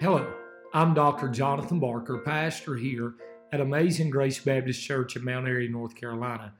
Hello, 0.00 0.32
I'm 0.72 0.94
Dr. 0.94 1.28
Jonathan 1.28 1.78
Barker, 1.78 2.16
pastor 2.16 2.74
here 2.74 3.16
at 3.52 3.60
Amazing 3.60 4.08
Grace 4.08 4.38
Baptist 4.38 4.82
Church 4.82 5.14
in 5.14 5.22
Mount 5.22 5.46
Airy, 5.46 5.68
North 5.68 5.94
Carolina. 5.94 6.54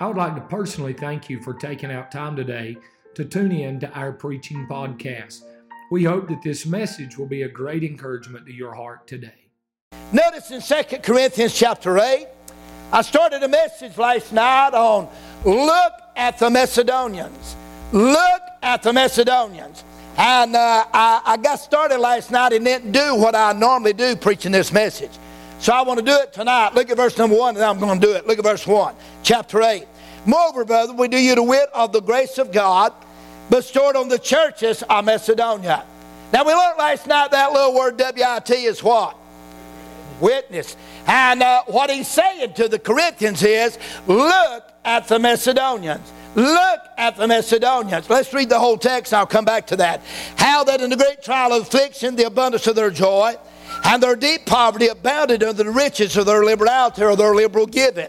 I 0.00 0.06
would 0.06 0.18
like 0.18 0.34
to 0.34 0.42
personally 0.42 0.92
thank 0.92 1.30
you 1.30 1.42
for 1.42 1.54
taking 1.54 1.90
out 1.90 2.12
time 2.12 2.36
today 2.36 2.76
to 3.14 3.24
tune 3.24 3.52
in 3.52 3.80
to 3.80 3.90
our 3.92 4.12
preaching 4.12 4.66
podcast. 4.70 5.44
We 5.90 6.04
hope 6.04 6.28
that 6.28 6.42
this 6.42 6.66
message 6.66 7.16
will 7.16 7.24
be 7.24 7.44
a 7.44 7.48
great 7.48 7.84
encouragement 7.84 8.44
to 8.44 8.52
your 8.52 8.74
heart 8.74 9.06
today. 9.06 9.48
Notice 10.12 10.50
in 10.50 10.60
2 10.60 10.98
Corinthians 10.98 11.54
chapter 11.54 11.98
8, 11.98 12.26
I 12.92 13.00
started 13.00 13.42
a 13.42 13.48
message 13.48 13.96
last 13.96 14.30
night 14.30 14.74
on 14.74 15.08
look 15.46 15.92
at 16.16 16.38
the 16.38 16.50
Macedonians. 16.50 17.56
Look 17.92 18.42
at 18.62 18.82
the 18.82 18.92
Macedonians. 18.92 19.84
And 20.16 20.54
uh, 20.54 20.84
I, 20.92 21.22
I 21.24 21.36
got 21.36 21.56
started 21.56 21.98
last 21.98 22.30
night 22.30 22.52
and 22.52 22.64
didn't 22.64 22.92
do 22.92 23.16
what 23.16 23.34
I 23.34 23.52
normally 23.52 23.92
do 23.92 24.14
preaching 24.14 24.52
this 24.52 24.72
message. 24.72 25.10
So 25.58 25.72
I 25.72 25.82
want 25.82 25.98
to 25.98 26.04
do 26.04 26.12
it 26.12 26.32
tonight. 26.32 26.74
Look 26.74 26.90
at 26.90 26.96
verse 26.96 27.18
number 27.18 27.36
one, 27.36 27.56
and 27.56 27.64
I'm 27.64 27.80
going 27.80 28.00
to 28.00 28.06
do 28.06 28.12
it. 28.12 28.26
Look 28.26 28.38
at 28.38 28.44
verse 28.44 28.66
one, 28.66 28.94
chapter 29.22 29.62
8. 29.62 29.86
Moreover, 30.26 30.64
brother, 30.64 30.92
we 30.92 31.08
do 31.08 31.18
you 31.18 31.34
the 31.34 31.42
wit 31.42 31.68
of 31.74 31.92
the 31.92 32.00
grace 32.00 32.38
of 32.38 32.52
God 32.52 32.92
bestowed 33.50 33.96
on 33.96 34.08
the 34.08 34.18
churches 34.18 34.82
of 34.88 35.04
Macedonia. 35.04 35.84
Now, 36.32 36.44
we 36.44 36.52
learned 36.52 36.78
last 36.78 37.06
night 37.06 37.30
that 37.30 37.52
little 37.52 37.74
word 37.74 37.98
WIT 37.98 38.50
is 38.50 38.82
what? 38.82 39.16
Witness. 40.20 40.76
And 41.06 41.42
uh, 41.42 41.62
what 41.66 41.90
he's 41.90 42.08
saying 42.08 42.54
to 42.54 42.68
the 42.68 42.78
Corinthians 42.78 43.42
is 43.42 43.78
look 44.06 44.72
at 44.84 45.08
the 45.08 45.18
Macedonians. 45.18 46.12
Look 46.34 46.80
at 46.96 47.16
the 47.16 47.28
Macedonians. 47.28 48.10
Let's 48.10 48.32
read 48.32 48.48
the 48.48 48.58
whole 48.58 48.76
text. 48.76 49.14
I'll 49.14 49.26
come 49.26 49.44
back 49.44 49.68
to 49.68 49.76
that. 49.76 50.02
How 50.36 50.64
that 50.64 50.80
in 50.80 50.90
the 50.90 50.96
great 50.96 51.22
trial 51.22 51.52
of 51.52 51.62
affliction, 51.62 52.16
the 52.16 52.26
abundance 52.26 52.66
of 52.66 52.74
their 52.74 52.90
joy, 52.90 53.36
and 53.84 54.02
their 54.02 54.16
deep 54.16 54.46
poverty 54.46 54.88
abounded 54.88 55.42
under 55.42 55.62
the 55.62 55.70
riches 55.70 56.16
of 56.16 56.26
their 56.26 56.44
liberality 56.44 57.02
or 57.02 57.16
their 57.16 57.34
liberal 57.34 57.66
giving. 57.66 58.08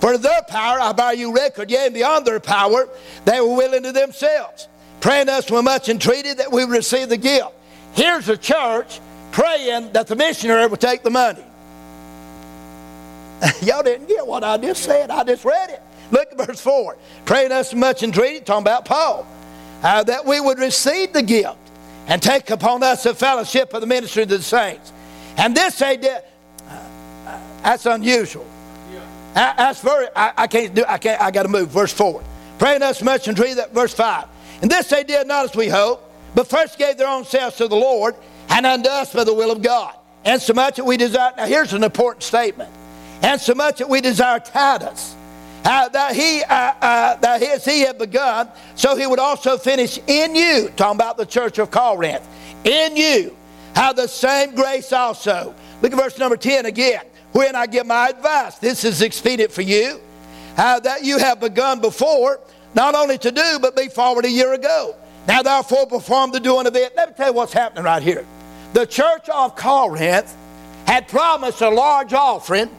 For 0.00 0.16
their 0.18 0.42
power, 0.48 0.78
I 0.80 0.92
bear 0.92 1.14
you 1.14 1.34
record, 1.34 1.70
yea, 1.70 1.86
and 1.86 1.94
beyond 1.94 2.26
their 2.26 2.40
power, 2.40 2.88
they 3.24 3.40
were 3.40 3.54
willing 3.54 3.82
to 3.82 3.92
themselves, 3.92 4.68
praying 5.00 5.28
us 5.28 5.50
with 5.50 5.64
much 5.64 5.88
entreaty 5.88 6.34
that 6.34 6.52
we 6.52 6.64
receive 6.64 7.08
the 7.08 7.16
gift. 7.16 7.52
Here's 7.94 8.28
a 8.28 8.36
church 8.36 9.00
praying 9.32 9.92
that 9.92 10.06
the 10.06 10.16
missionary 10.16 10.66
would 10.66 10.80
take 10.80 11.02
the 11.02 11.10
money. 11.10 11.44
Y'all 13.62 13.82
didn't 13.82 14.06
get 14.06 14.26
what 14.26 14.44
I 14.44 14.56
just 14.58 14.82
said. 14.82 15.10
I 15.10 15.24
just 15.24 15.44
read 15.44 15.70
it. 15.70 15.82
Look 16.10 16.32
at 16.32 16.46
verse 16.46 16.60
4. 16.60 16.96
Praying 17.24 17.52
us 17.52 17.74
much 17.74 18.02
entreaty, 18.02 18.40
talking 18.40 18.62
about 18.62 18.84
Paul, 18.84 19.26
uh, 19.82 20.02
that 20.04 20.24
we 20.24 20.40
would 20.40 20.58
receive 20.58 21.12
the 21.12 21.22
gift 21.22 21.56
and 22.06 22.22
take 22.22 22.50
upon 22.50 22.82
us 22.82 23.02
the 23.02 23.14
fellowship 23.14 23.74
of 23.74 23.80
the 23.80 23.86
ministry 23.86 24.22
of 24.22 24.28
the 24.28 24.40
saints. 24.40 24.92
And 25.36 25.56
this 25.56 25.78
they 25.78 25.96
did. 25.96 26.22
Uh, 26.68 27.40
that's 27.62 27.86
unusual. 27.86 28.46
Yeah. 28.92 29.54
That's 29.56 29.80
very, 29.80 30.06
I, 30.14 30.32
I, 30.36 30.46
can't 30.46 30.74
do, 30.74 30.84
I 30.86 30.98
can't, 30.98 31.20
I 31.20 31.30
got 31.30 31.42
to 31.42 31.48
move. 31.48 31.68
Verse 31.68 31.92
4. 31.92 32.22
Praying 32.58 32.82
us 32.82 33.02
much 33.02 33.28
entreaty, 33.28 33.54
that 33.54 33.74
verse 33.74 33.92
5. 33.92 34.26
And 34.62 34.70
this 34.70 34.88
they 34.88 35.04
did 35.04 35.26
not 35.26 35.44
as 35.46 35.56
we 35.56 35.68
hope, 35.68 36.10
but 36.34 36.46
first 36.46 36.78
gave 36.78 36.96
their 36.96 37.08
own 37.08 37.24
selves 37.24 37.56
to 37.56 37.68
the 37.68 37.76
Lord 37.76 38.14
and 38.48 38.64
unto 38.64 38.88
us 38.88 39.12
by 39.12 39.24
the 39.24 39.34
will 39.34 39.50
of 39.50 39.60
God. 39.60 39.94
And 40.24 40.40
so 40.40 40.54
much 40.54 40.76
that 40.76 40.84
we 40.84 40.96
desire, 40.96 41.32
now 41.36 41.46
here's 41.46 41.72
an 41.72 41.84
important 41.84 42.22
statement. 42.22 42.70
And 43.22 43.40
so 43.40 43.54
much 43.54 43.78
that 43.78 43.88
we 43.88 44.00
desire 44.00 44.38
Titus 44.38 45.15
uh, 45.66 45.88
that 45.88 46.14
he 46.14 46.42
uh, 46.44 46.72
uh, 46.80 47.16
that 47.16 47.42
his 47.42 47.64
he 47.64 47.80
had 47.80 47.98
begun, 47.98 48.48
so 48.76 48.96
he 48.96 49.06
would 49.06 49.18
also 49.18 49.58
finish 49.58 49.98
in 50.06 50.36
you. 50.36 50.70
Talking 50.76 50.96
about 50.96 51.16
the 51.16 51.26
church 51.26 51.58
of 51.58 51.70
Corinth, 51.70 52.26
in 52.64 52.96
you, 52.96 53.36
have 53.74 53.96
the 53.96 54.06
same 54.06 54.54
grace 54.54 54.92
also. 54.92 55.54
Look 55.82 55.92
at 55.92 55.98
verse 55.98 56.18
number 56.18 56.36
ten 56.36 56.66
again. 56.66 57.02
When 57.32 57.56
I 57.56 57.66
give 57.66 57.86
my 57.86 58.08
advice, 58.08 58.58
this 58.58 58.84
is 58.84 59.02
expedient 59.02 59.52
for 59.52 59.62
you, 59.62 60.00
uh, 60.56 60.80
that 60.80 61.04
you 61.04 61.18
have 61.18 61.40
begun 61.40 61.80
before, 61.80 62.40
not 62.74 62.94
only 62.94 63.18
to 63.18 63.32
do 63.32 63.58
but 63.60 63.76
be 63.76 63.88
forward 63.88 64.24
a 64.24 64.30
year 64.30 64.54
ago. 64.54 64.94
Now 65.26 65.42
therefore 65.42 65.86
perform 65.86 66.30
the 66.30 66.40
doing 66.40 66.66
of 66.66 66.76
it. 66.76 66.94
Let 66.96 67.08
me 67.08 67.14
tell 67.16 67.26
you 67.28 67.32
what's 67.34 67.52
happening 67.52 67.84
right 67.84 68.02
here. 68.02 68.24
The 68.72 68.86
church 68.86 69.28
of 69.28 69.56
Corinth 69.56 70.34
had 70.86 71.08
promised 71.08 71.60
a 71.60 71.68
large 71.68 72.12
offering 72.12 72.70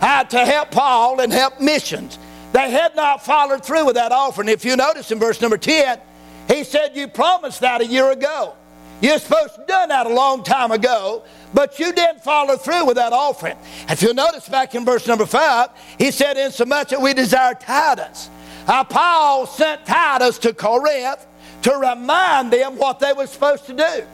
uh, 0.00 0.24
to 0.24 0.38
help 0.46 0.70
Paul 0.70 1.20
and 1.20 1.30
help 1.30 1.60
missions. 1.60 2.18
They 2.52 2.70
had 2.70 2.96
not 2.96 3.24
followed 3.24 3.64
through 3.64 3.86
with 3.86 3.94
that 3.94 4.12
offering. 4.12 4.48
If 4.48 4.64
you 4.64 4.76
notice 4.76 5.10
in 5.10 5.18
verse 5.18 5.40
number 5.40 5.56
10, 5.56 6.00
he 6.48 6.64
said, 6.64 6.96
You 6.96 7.06
promised 7.06 7.60
that 7.60 7.80
a 7.80 7.86
year 7.86 8.10
ago. 8.10 8.54
You're 9.00 9.18
supposed 9.18 9.54
to 9.54 9.60
have 9.60 9.66
done 9.66 9.88
that 9.90 10.06
a 10.06 10.12
long 10.12 10.42
time 10.42 10.72
ago, 10.72 11.24
but 11.54 11.78
you 11.78 11.92
didn't 11.92 12.22
follow 12.22 12.56
through 12.56 12.86
with 12.86 12.96
that 12.96 13.12
offering. 13.12 13.56
If 13.88 14.02
you'll 14.02 14.14
notice 14.14 14.48
back 14.48 14.74
in 14.74 14.84
verse 14.84 15.06
number 15.06 15.26
5, 15.26 15.70
he 15.98 16.10
said, 16.10 16.36
Insomuch 16.36 16.90
that 16.90 17.00
we 17.00 17.14
desire 17.14 17.54
Titus. 17.54 18.28
Uh, 18.66 18.84
Paul 18.84 19.46
sent 19.46 19.86
Titus 19.86 20.38
to 20.38 20.52
Corinth 20.52 21.26
to 21.62 21.72
remind 21.72 22.52
them 22.52 22.76
what 22.76 22.98
they 22.98 23.12
were 23.12 23.26
supposed 23.26 23.66
to 23.66 23.74
do. 23.74 24.04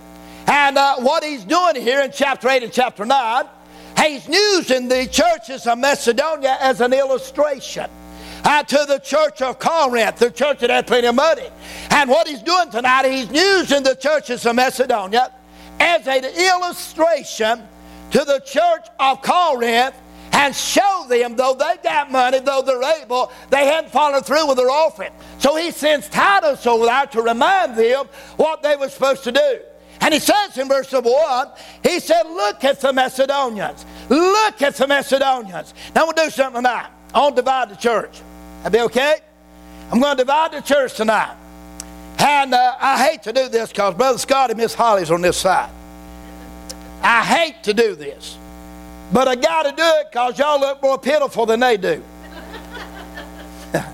And 0.46 0.78
uh, 0.78 0.96
what 0.96 1.24
he's 1.24 1.44
doing 1.44 1.74
here 1.74 2.02
in 2.02 2.12
chapter 2.12 2.48
8 2.48 2.62
and 2.62 2.72
chapter 2.72 3.04
9, 3.04 3.44
he's 4.04 4.28
using 4.28 4.86
the 4.86 5.08
churches 5.08 5.66
of 5.66 5.78
Macedonia 5.78 6.58
as 6.60 6.80
an 6.80 6.92
illustration 6.92 7.90
to 8.46 8.84
the 8.86 9.00
church 9.02 9.42
of 9.42 9.58
Corinth, 9.58 10.18
the 10.18 10.30
church 10.30 10.60
that 10.60 10.70
had 10.70 10.86
plenty 10.86 11.08
of 11.08 11.14
money. 11.14 11.48
And 11.90 12.08
what 12.08 12.28
he's 12.28 12.42
doing 12.42 12.70
tonight, 12.70 13.04
he's 13.04 13.30
using 13.30 13.82
the 13.82 13.94
churches 13.94 14.46
of 14.46 14.54
Macedonia 14.54 15.32
as 15.80 16.06
an 16.06 16.24
illustration 16.24 17.66
to 18.12 18.24
the 18.24 18.40
church 18.46 18.86
of 19.00 19.20
Corinth 19.22 19.94
and 20.32 20.54
show 20.54 21.06
them, 21.08 21.34
though 21.34 21.54
they 21.54 21.76
got 21.82 22.10
money, 22.12 22.38
though 22.40 22.62
they're 22.62 23.02
able, 23.02 23.32
they 23.50 23.66
hadn't 23.66 23.90
followed 23.90 24.26
through 24.26 24.46
with 24.46 24.58
their 24.58 24.70
offering. 24.70 25.12
So 25.38 25.56
he 25.56 25.70
sends 25.70 26.08
Titus 26.08 26.66
over 26.66 26.86
there 26.86 27.06
to 27.06 27.22
remind 27.22 27.76
them 27.76 28.06
what 28.36 28.62
they 28.62 28.76
were 28.76 28.88
supposed 28.88 29.24
to 29.24 29.32
do. 29.32 29.60
And 30.00 30.12
he 30.12 30.20
says 30.20 30.56
in 30.58 30.68
verse 30.68 30.92
1, 30.92 31.48
he 31.82 32.00
said, 32.00 32.24
Look 32.24 32.62
at 32.64 32.80
the 32.80 32.92
Macedonians. 32.92 33.84
Look 34.08 34.62
at 34.62 34.76
the 34.76 34.86
Macedonians. 34.86 35.74
Now 35.94 36.04
we'll 36.04 36.12
do 36.12 36.30
something 36.30 36.62
tonight. 36.62 36.90
I'll 37.14 37.32
divide 37.32 37.70
the 37.70 37.76
church. 37.76 38.20
That 38.66 38.72
be 38.72 38.80
okay? 38.80 39.18
I'm 39.92 40.00
going 40.00 40.16
to 40.16 40.24
divide 40.24 40.50
the 40.50 40.60
church 40.60 40.94
tonight. 40.94 41.36
And 42.18 42.52
uh, 42.52 42.74
I 42.80 43.06
hate 43.06 43.22
to 43.22 43.32
do 43.32 43.48
this 43.48 43.68
because 43.68 43.94
Brother 43.94 44.18
Scott 44.18 44.50
and 44.50 44.58
Miss 44.58 44.74
Holly's 44.74 45.12
on 45.12 45.20
this 45.20 45.36
side. 45.36 45.70
I 47.00 47.22
hate 47.22 47.62
to 47.62 47.72
do 47.72 47.94
this. 47.94 48.36
But 49.12 49.28
I 49.28 49.36
got 49.36 49.66
to 49.66 49.70
do 49.70 49.84
it 50.00 50.10
because 50.10 50.36
y'all 50.40 50.58
look 50.58 50.82
more 50.82 50.98
pitiful 50.98 51.46
than 51.46 51.60
they 51.60 51.76
do. 51.76 52.02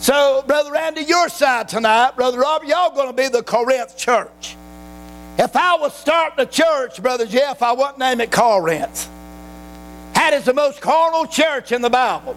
so, 0.00 0.42
Brother 0.44 0.72
Randy, 0.72 1.02
your 1.02 1.28
side 1.28 1.68
tonight, 1.68 2.16
Brother 2.16 2.40
Robert, 2.40 2.66
y'all 2.66 2.92
going 2.92 3.06
to 3.06 3.12
be 3.12 3.28
the 3.28 3.44
Corinth 3.44 3.96
church. 3.96 4.56
If 5.38 5.54
I 5.54 5.76
was 5.76 5.94
starting 5.94 6.44
a 6.44 6.50
church, 6.50 7.00
Brother 7.00 7.26
Jeff, 7.26 7.62
I 7.62 7.70
wouldn't 7.70 8.00
name 8.00 8.20
it 8.20 8.32
Corinth. 8.32 9.08
That 10.14 10.32
is 10.32 10.46
the 10.46 10.54
most 10.54 10.80
carnal 10.80 11.26
church 11.26 11.70
in 11.70 11.80
the 11.80 11.90
Bible. 11.90 12.34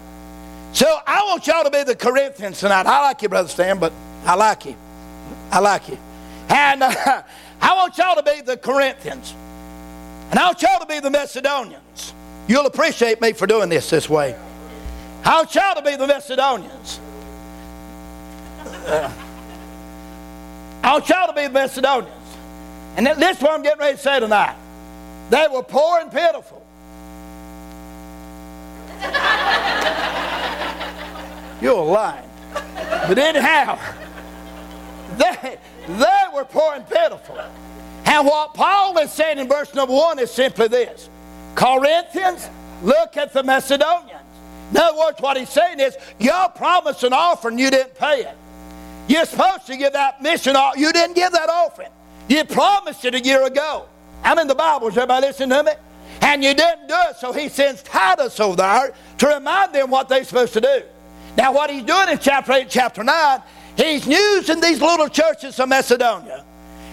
So 0.74 0.98
I 1.06 1.22
want 1.28 1.46
y'all 1.46 1.62
to 1.62 1.70
be 1.70 1.84
the 1.84 1.94
Corinthians 1.94 2.58
tonight. 2.58 2.84
I 2.86 3.00
like 3.02 3.22
you, 3.22 3.28
Brother 3.28 3.48
Stan, 3.48 3.78
but 3.78 3.92
I 4.26 4.34
like 4.34 4.64
you. 4.64 4.74
I 5.52 5.60
like 5.60 5.88
you. 5.88 5.96
And 6.48 6.82
uh, 6.82 7.22
I 7.60 7.74
want 7.76 7.96
y'all 7.96 8.16
to 8.16 8.24
be 8.24 8.40
the 8.40 8.56
Corinthians. 8.56 9.34
And 10.30 10.38
I 10.38 10.46
want 10.46 10.60
y'all 10.62 10.80
to 10.80 10.86
be 10.86 10.98
the 10.98 11.10
Macedonians. 11.10 12.12
You'll 12.48 12.66
appreciate 12.66 13.20
me 13.20 13.32
for 13.32 13.46
doing 13.46 13.68
this 13.68 13.88
this 13.88 14.10
way. 14.10 14.36
I 15.24 15.36
want 15.36 15.54
y'all 15.54 15.76
to 15.76 15.82
be 15.82 15.94
the 15.94 16.08
Macedonians. 16.08 16.98
Uh, 18.66 19.12
I 20.82 20.92
want 20.92 21.08
y'all 21.08 21.28
to 21.28 21.34
be 21.34 21.42
the 21.46 21.50
Macedonians. 21.50 22.10
And 22.96 23.06
this 23.06 23.36
is 23.36 23.42
what 23.42 23.52
I'm 23.52 23.62
getting 23.62 23.78
ready 23.78 23.96
to 23.96 24.02
say 24.02 24.18
tonight. 24.18 24.56
They 25.30 25.46
were 25.48 25.62
poor 25.62 26.00
and 26.00 26.10
pitiful. 26.10 26.66
You're 31.64 31.82
lying. 31.82 32.28
But 33.08 33.16
anyhow, 33.16 33.78
they, 35.16 35.56
they 35.88 36.22
were 36.34 36.44
poor 36.44 36.74
and 36.74 36.86
pitiful. 36.86 37.38
And 38.04 38.26
what 38.26 38.52
Paul 38.52 38.98
is 38.98 39.10
saying 39.10 39.38
in 39.38 39.48
verse 39.48 39.72
number 39.72 39.94
one 39.94 40.18
is 40.18 40.30
simply 40.30 40.68
this 40.68 41.08
Corinthians, 41.54 42.50
look 42.82 43.16
at 43.16 43.32
the 43.32 43.42
Macedonians. 43.42 44.20
In 44.72 44.76
other 44.76 44.98
words, 44.98 45.22
what 45.22 45.38
he's 45.38 45.48
saying 45.48 45.80
is, 45.80 45.96
y'all 46.18 46.50
promised 46.50 47.02
an 47.02 47.14
offering, 47.14 47.58
you 47.58 47.70
didn't 47.70 47.94
pay 47.94 48.20
it. 48.20 48.36
You're 49.08 49.24
supposed 49.24 49.64
to 49.68 49.78
give 49.78 49.94
that 49.94 50.20
mission, 50.20 50.54
you 50.76 50.92
didn't 50.92 51.16
give 51.16 51.32
that 51.32 51.48
offering. 51.48 51.88
You 52.28 52.44
promised 52.44 53.06
it 53.06 53.14
a 53.14 53.20
year 53.20 53.42
ago. 53.42 53.86
I'm 54.22 54.38
in 54.38 54.48
the 54.48 54.54
Bible, 54.54 54.88
is 54.88 54.98
everybody 54.98 55.28
listening 55.28 55.48
to 55.48 55.62
me? 55.62 55.72
And 56.20 56.44
you 56.44 56.52
didn't 56.52 56.88
do 56.88 56.96
it, 57.08 57.16
so 57.16 57.32
he 57.32 57.48
sends 57.48 57.82
Titus 57.82 58.38
over 58.38 58.56
there 58.56 58.94
to 59.16 59.26
remind 59.28 59.74
them 59.74 59.88
what 59.88 60.10
they're 60.10 60.24
supposed 60.24 60.52
to 60.52 60.60
do. 60.60 60.82
Now, 61.36 61.52
what 61.52 61.70
he's 61.70 61.82
doing 61.82 62.08
in 62.08 62.18
chapter 62.18 62.52
8, 62.52 62.68
chapter 62.68 63.02
9, 63.02 63.42
he's 63.76 64.06
using 64.06 64.60
these 64.60 64.80
little 64.80 65.08
churches 65.08 65.58
of 65.58 65.68
Macedonia 65.68 66.44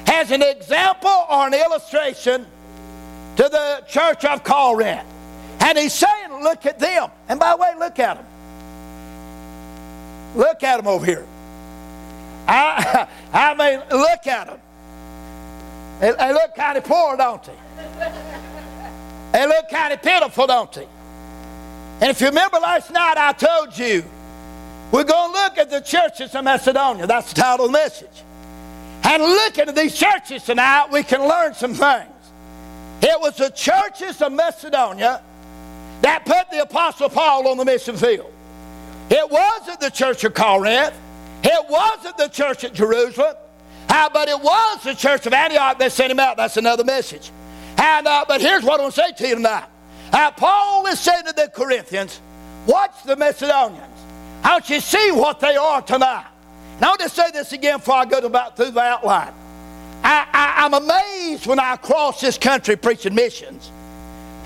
as 0.08 0.32
an 0.32 0.42
example 0.42 1.26
or 1.30 1.48
an 1.48 1.54
illustration 1.54 2.46
to 3.36 3.44
the 3.44 3.84
church 3.88 4.26
of 4.26 4.44
Corinth. 4.44 5.06
And 5.60 5.78
he's 5.78 5.94
saying, 5.94 6.42
look 6.42 6.66
at 6.66 6.80
them. 6.80 7.10
And 7.30 7.40
by 7.40 7.52
the 7.52 7.58
way, 7.58 7.74
look 7.78 8.00
at 8.00 8.18
them. 8.18 8.26
Look 10.36 10.64
at 10.64 10.78
them 10.78 10.88
over 10.88 11.06
here. 11.06 11.28
I, 12.48 13.08
I 13.34 13.54
mean, 13.54 13.80
look 13.92 14.28
at 14.28 14.48
them. 14.48 14.60
They, 16.00 16.12
they 16.12 16.34
look 16.34 16.56
kind 16.56 16.78
of 16.78 16.84
poor, 16.84 17.16
don't 17.16 17.44
they? 17.44 17.56
They 19.32 19.48
look 19.48 19.70
kind 19.70 19.94
of 19.94 20.02
pitiful, 20.02 20.48
don't 20.48 20.72
they? 20.74 20.88
And 22.02 22.10
if 22.10 22.20
you 22.20 22.28
remember 22.28 22.58
last 22.58 22.92
night, 22.92 23.16
I 23.18 23.32
told 23.34 23.78
you 23.78 24.04
we're 24.92 25.04
going 25.04 25.34
to 25.34 25.40
look 25.40 25.58
at 25.58 25.70
the 25.70 25.80
churches 25.80 26.36
of 26.36 26.44
Macedonia. 26.44 27.08
That's 27.08 27.34
the 27.34 27.42
title 27.42 27.66
of 27.66 27.72
the 27.72 27.78
message. 27.78 28.24
And 29.04 29.24
looking 29.24 29.70
at 29.70 29.76
these 29.76 29.96
churches 29.96 30.44
tonight, 30.44 30.88
we 30.92 31.04
can 31.04 31.28
learn 31.28 31.54
some 31.54 31.74
things. 31.74 32.10
It 33.02 33.20
was 33.20 33.38
the 33.38 33.50
churches 33.50 34.22
of 34.22 34.32
Macedonia 34.32 35.22
that 36.02 36.26
put 36.26 36.52
the 36.52 36.62
Apostle 36.62 37.10
Paul 37.10 37.48
on 37.48 37.58
the 37.58 37.66
mission 37.66 37.96
field. 37.96 38.32
It 39.10 39.30
wasn't 39.30 39.80
the 39.80 39.90
church 39.90 40.24
of 40.24 40.34
Corinth. 40.34 40.94
It 41.44 41.70
wasn't 41.70 42.18
the 42.18 42.28
church 42.28 42.64
at 42.64 42.74
Jerusalem. 42.74 43.36
Uh, 43.90 44.10
but 44.14 44.30
it 44.30 44.40
was 44.40 44.84
the 44.84 44.94
church 44.94 45.26
of 45.26 45.34
Antioch 45.34 45.80
that 45.80 45.92
sent 45.92 46.12
him 46.12 46.20
out. 46.20 46.38
That's 46.38 46.58
another 46.58 46.84
message. 46.84 47.32
And 47.78 48.08
uh, 48.08 48.26
but 48.28 48.42
here's 48.42 48.64
what 48.64 48.80
I 48.80 48.84
want 48.84 48.96
to 48.96 49.02
say 49.02 49.12
to 49.12 49.28
you 49.28 49.36
tonight. 49.36 49.66
Uh, 50.14 50.32
Paul 50.32 50.86
is 50.88 51.00
saying 51.00 51.26
to 51.26 51.34
the 51.34 51.52
Corinthians, 51.54 52.22
watch 52.68 53.04
the 53.06 53.16
Macedonians. 53.16 53.91
Want 54.44 54.70
you 54.70 54.80
see 54.80 55.12
what 55.12 55.40
they 55.40 55.56
are 55.56 55.82
tonight. 55.82 56.28
And 56.76 56.86
I 56.86 56.90
want 56.90 57.02
to 57.02 57.10
say 57.10 57.32
this 57.32 57.52
again 57.52 57.78
before 57.78 57.96
I 57.96 58.06
go 58.06 58.20
about 58.20 58.56
through 58.58 58.72
the 58.72 58.80
outline. 58.80 59.34
I, 60.04 60.54
I'm 60.58 60.74
amazed 60.74 61.46
when 61.46 61.60
I 61.60 61.76
cross 61.78 62.22
this 62.22 62.38
country 62.38 62.76
preaching 62.76 63.16
missions. 63.16 63.72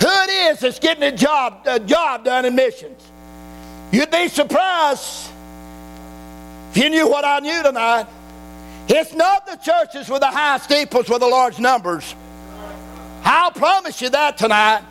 Who 0.02 0.08
it 0.08 0.52
is 0.52 0.60
that's 0.60 0.80
getting 0.80 1.04
a 1.04 1.16
job, 1.16 1.62
a 1.66 1.80
job 1.80 2.26
done 2.26 2.46
in 2.46 2.56
missions. 2.56 3.02
You'd 3.92 4.12
be 4.12 4.28
surprised 4.28 5.32
if 6.72 6.78
you 6.78 6.90
knew 6.90 7.10
what 7.10 7.24
I 7.24 7.40
knew 7.40 7.64
tonight. 7.64 8.08
It's 8.88 9.14
not 9.14 9.46
the 9.46 9.56
churches 9.56 10.10
with 10.10 10.20
the 10.22 10.28
high 10.28 10.58
steeples 10.60 11.10
with 11.10 11.22
the 11.22 11.28
large 11.28 11.60
numbers. 11.60 12.14
I'll 13.24 13.52
promise 13.52 14.02
you 14.02 14.10
that 14.10 14.38
tonight. 14.38 14.84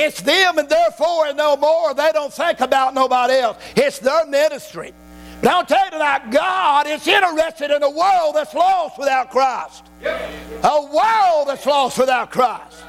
It's 0.00 0.20
them 0.20 0.58
and 0.58 0.68
therefore 0.68 1.26
and 1.26 1.36
no 1.36 1.56
more. 1.56 1.92
They 1.92 2.12
don't 2.12 2.32
think 2.32 2.60
about 2.60 2.94
nobody 2.94 3.34
else. 3.34 3.56
It's 3.74 3.98
their 3.98 4.26
ministry. 4.26 4.94
But 5.42 5.50
I'll 5.50 5.66
tell 5.66 5.84
you 5.84 5.90
tonight, 5.90 6.30
God 6.30 6.86
is 6.86 7.04
interested 7.06 7.72
in 7.72 7.82
a 7.82 7.90
world 7.90 8.36
that's 8.36 8.54
lost 8.54 8.96
without 8.96 9.30
Christ. 9.32 9.84
A 10.04 10.82
world 10.82 11.48
that's 11.48 11.66
lost 11.66 11.98
without 11.98 12.30
Christ. 12.30 12.84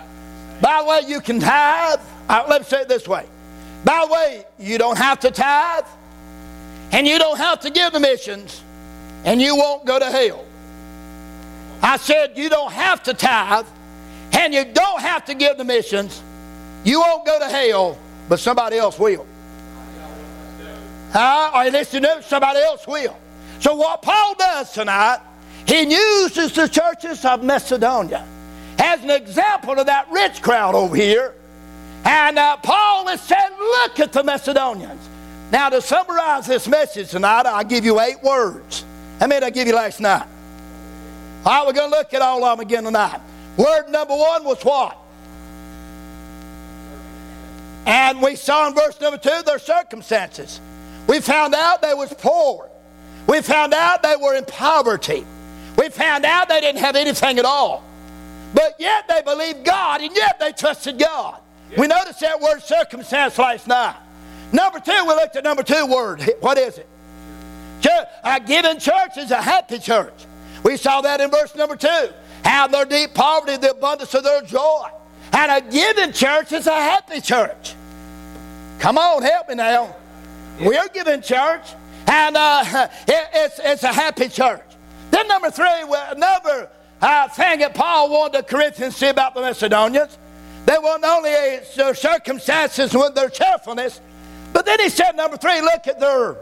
By 0.62 0.82
the 0.82 0.88
way, 0.88 1.02
you 1.08 1.20
can 1.20 1.40
tithe. 1.40 2.00
Uh, 2.28 2.46
let 2.48 2.62
me 2.62 2.66
say 2.66 2.82
it 2.82 2.88
this 2.88 3.08
way. 3.08 3.26
By 3.84 4.06
the 4.06 4.14
way, 4.14 4.46
you 4.60 4.78
don't 4.78 4.98
have 4.98 5.20
to 5.22 5.32
tithe, 5.32 5.86
and 6.92 7.08
you 7.08 7.18
don't 7.18 7.38
have 7.38 7.62
to 7.62 7.72
give 7.72 7.92
the 7.92 8.00
missions, 8.00 8.62
and 9.26 9.42
you 9.42 9.56
won't 9.56 9.86
go 9.86 9.98
to 9.98 10.06
hell. 10.06 10.46
I 11.82 11.98
said 11.98 12.38
you 12.38 12.50
don't 12.50 12.72
have 12.72 13.02
to 13.04 13.16
tithe, 13.16 13.66
and 14.34 14.54
you 14.54 14.64
don't 14.66 15.02
have 15.02 15.26
to 15.26 15.34
give 15.34 15.58
the 15.58 15.64
missions. 15.64 16.22
You 16.84 17.00
won't 17.02 17.26
go 17.26 17.40
to 17.40 17.48
hell, 17.48 17.98
but 18.28 18.40
somebody 18.40 18.78
else 18.78 18.98
will. 18.98 19.26
Huh? 21.12 21.52
Or 21.56 21.70
listen 21.72 22.04
to 22.04 22.22
somebody 22.24 22.60
else 22.60 22.88
will. 22.88 23.18
So 23.60 23.76
what 23.76 24.02
Paul 24.02 24.36
does 24.36 24.72
tonight, 24.72 25.20
he 25.66 25.82
uses 25.82 26.54
the 26.54 26.68
churches 26.68 27.26
of 27.26 27.44
Macedonia 27.44 28.26
as 28.78 29.04
an 29.04 29.10
example 29.10 29.78
of 29.80 29.88
that 29.88 30.10
rich 30.12 30.42
crowd 30.42 30.76
over 30.76 30.96
here. 30.96 31.34
And 32.06 32.40
uh, 32.40 32.58
Paul 32.58 33.08
has 33.08 33.22
said, 33.22 33.50
look 33.58 34.00
at 34.00 34.14
the 34.14 34.24
Macedonians. 34.24 35.10
Now, 35.52 35.70
to 35.70 35.82
summarize 35.82 36.46
this 36.46 36.68
message 36.68 37.10
tonight, 37.10 37.46
I'll 37.46 37.64
give 37.64 37.84
you 37.84 38.00
eight 38.00 38.22
words. 38.24 38.86
How 39.20 39.28
many 39.28 39.42
did 39.42 39.48
I 39.48 39.50
give 39.50 39.68
you 39.68 39.76
last 39.76 40.00
night? 40.00 40.28
All 41.44 41.52
right, 41.52 41.68
we're 41.68 41.74
going 41.74 41.92
to 41.92 41.98
look 41.98 42.14
at 42.14 42.22
all 42.22 42.44
of 42.44 42.58
them 42.58 42.66
again 42.66 42.84
tonight. 42.84 43.20
Word 43.58 43.90
number 43.90 44.16
one 44.16 44.44
was 44.44 44.62
what? 44.64 44.98
And 47.86 48.22
we 48.22 48.36
saw 48.36 48.68
in 48.68 48.76
verse 48.76 49.00
number 49.02 49.18
two 49.18 49.42
their 49.46 49.60
circumstances. 49.60 50.60
We 51.08 51.22
found 51.22 51.56
out 51.56 51.82
they 51.82 51.94
was 51.94 52.14
poor. 52.14 52.70
We 53.28 53.42
found 53.42 53.74
out 53.74 54.04
they 54.04 54.16
were 54.16 54.36
in 54.36 54.46
poverty. 54.46 55.26
We 55.78 55.90
found 55.90 56.26
out 56.26 56.50
they 56.50 56.62
didn't 56.62 56.80
have 56.82 56.96
anything 56.96 57.40
at 57.40 57.46
all. 57.46 57.84
But 58.54 58.76
yet 58.80 59.08
they 59.08 59.22
believed 59.22 59.64
God 59.64 60.02
and 60.02 60.16
yet 60.16 60.40
they 60.40 60.52
trusted 60.52 61.00
God. 61.00 61.40
We 61.78 61.88
noticed 61.88 62.20
that 62.22 62.42
word 62.42 62.62
circumstance 62.62 63.38
last 63.38 63.68
night. 63.68 63.96
Number 64.52 64.80
two, 64.80 65.06
we 65.08 65.14
looked 65.14 65.36
at 65.36 65.44
number 65.44 65.64
two 65.64 65.86
word. 65.86 66.28
What 66.40 66.58
is 66.58 66.78
it? 66.78 66.88
Church, 67.82 68.08
a 68.24 68.40
given 68.40 68.80
church 68.80 69.18
is 69.18 69.32
a 69.32 69.42
happy 69.42 69.80
church. 69.80 70.26
We 70.64 70.76
saw 70.76 71.02
that 71.02 71.22
in 71.22 71.32
verse 71.32 71.56
number 71.56 71.76
two. 71.76 72.10
How 72.44 72.68
their 72.68 72.86
deep 72.86 73.14
poverty, 73.14 73.58
the 73.58 73.72
abundance 73.72 74.14
of 74.14 74.24
their 74.24 74.42
joy. 74.42 74.90
And 75.34 75.52
a 75.52 75.70
given 75.70 76.12
church 76.12 76.52
is 76.52 76.68
a 76.68 76.76
happy 76.76 77.22
church. 77.22 77.76
Come 78.80 78.98
on, 78.98 79.22
help 79.22 79.50
me 79.50 79.56
now. 79.56 79.96
We're 80.60 80.88
given 80.90 81.22
church, 81.22 81.74
and 82.08 82.36
uh, 82.36 82.64
it, 83.08 83.28
it's, 83.34 83.60
it's 83.64 83.84
a 83.84 83.94
happy 83.94 84.30
church. 84.30 84.64
Then 85.12 85.28
number 85.28 85.52
three, 85.52 85.68
another 86.12 86.70
uh, 87.02 87.28
thing 87.30 87.60
that 87.60 87.74
Paul 87.74 88.10
wanted 88.10 88.40
the 88.40 88.44
Corinthians 88.44 88.98
to 89.00 89.10
about 89.10 89.34
the 89.34 89.42
Macedonians, 89.42 90.18
they 90.66 90.78
weren't 90.78 91.04
only 91.04 91.32
their 91.76 91.96
circumstances 91.96 92.94
with 92.94 93.16
their 93.16 93.30
cheerfulness, 93.30 94.02
but 94.54 94.66
then 94.66 94.80
he 94.80 94.90
said, 94.90 95.16
number 95.16 95.38
three, 95.38 95.62
look 95.62 95.88
at 95.88 96.00
their 96.00 96.38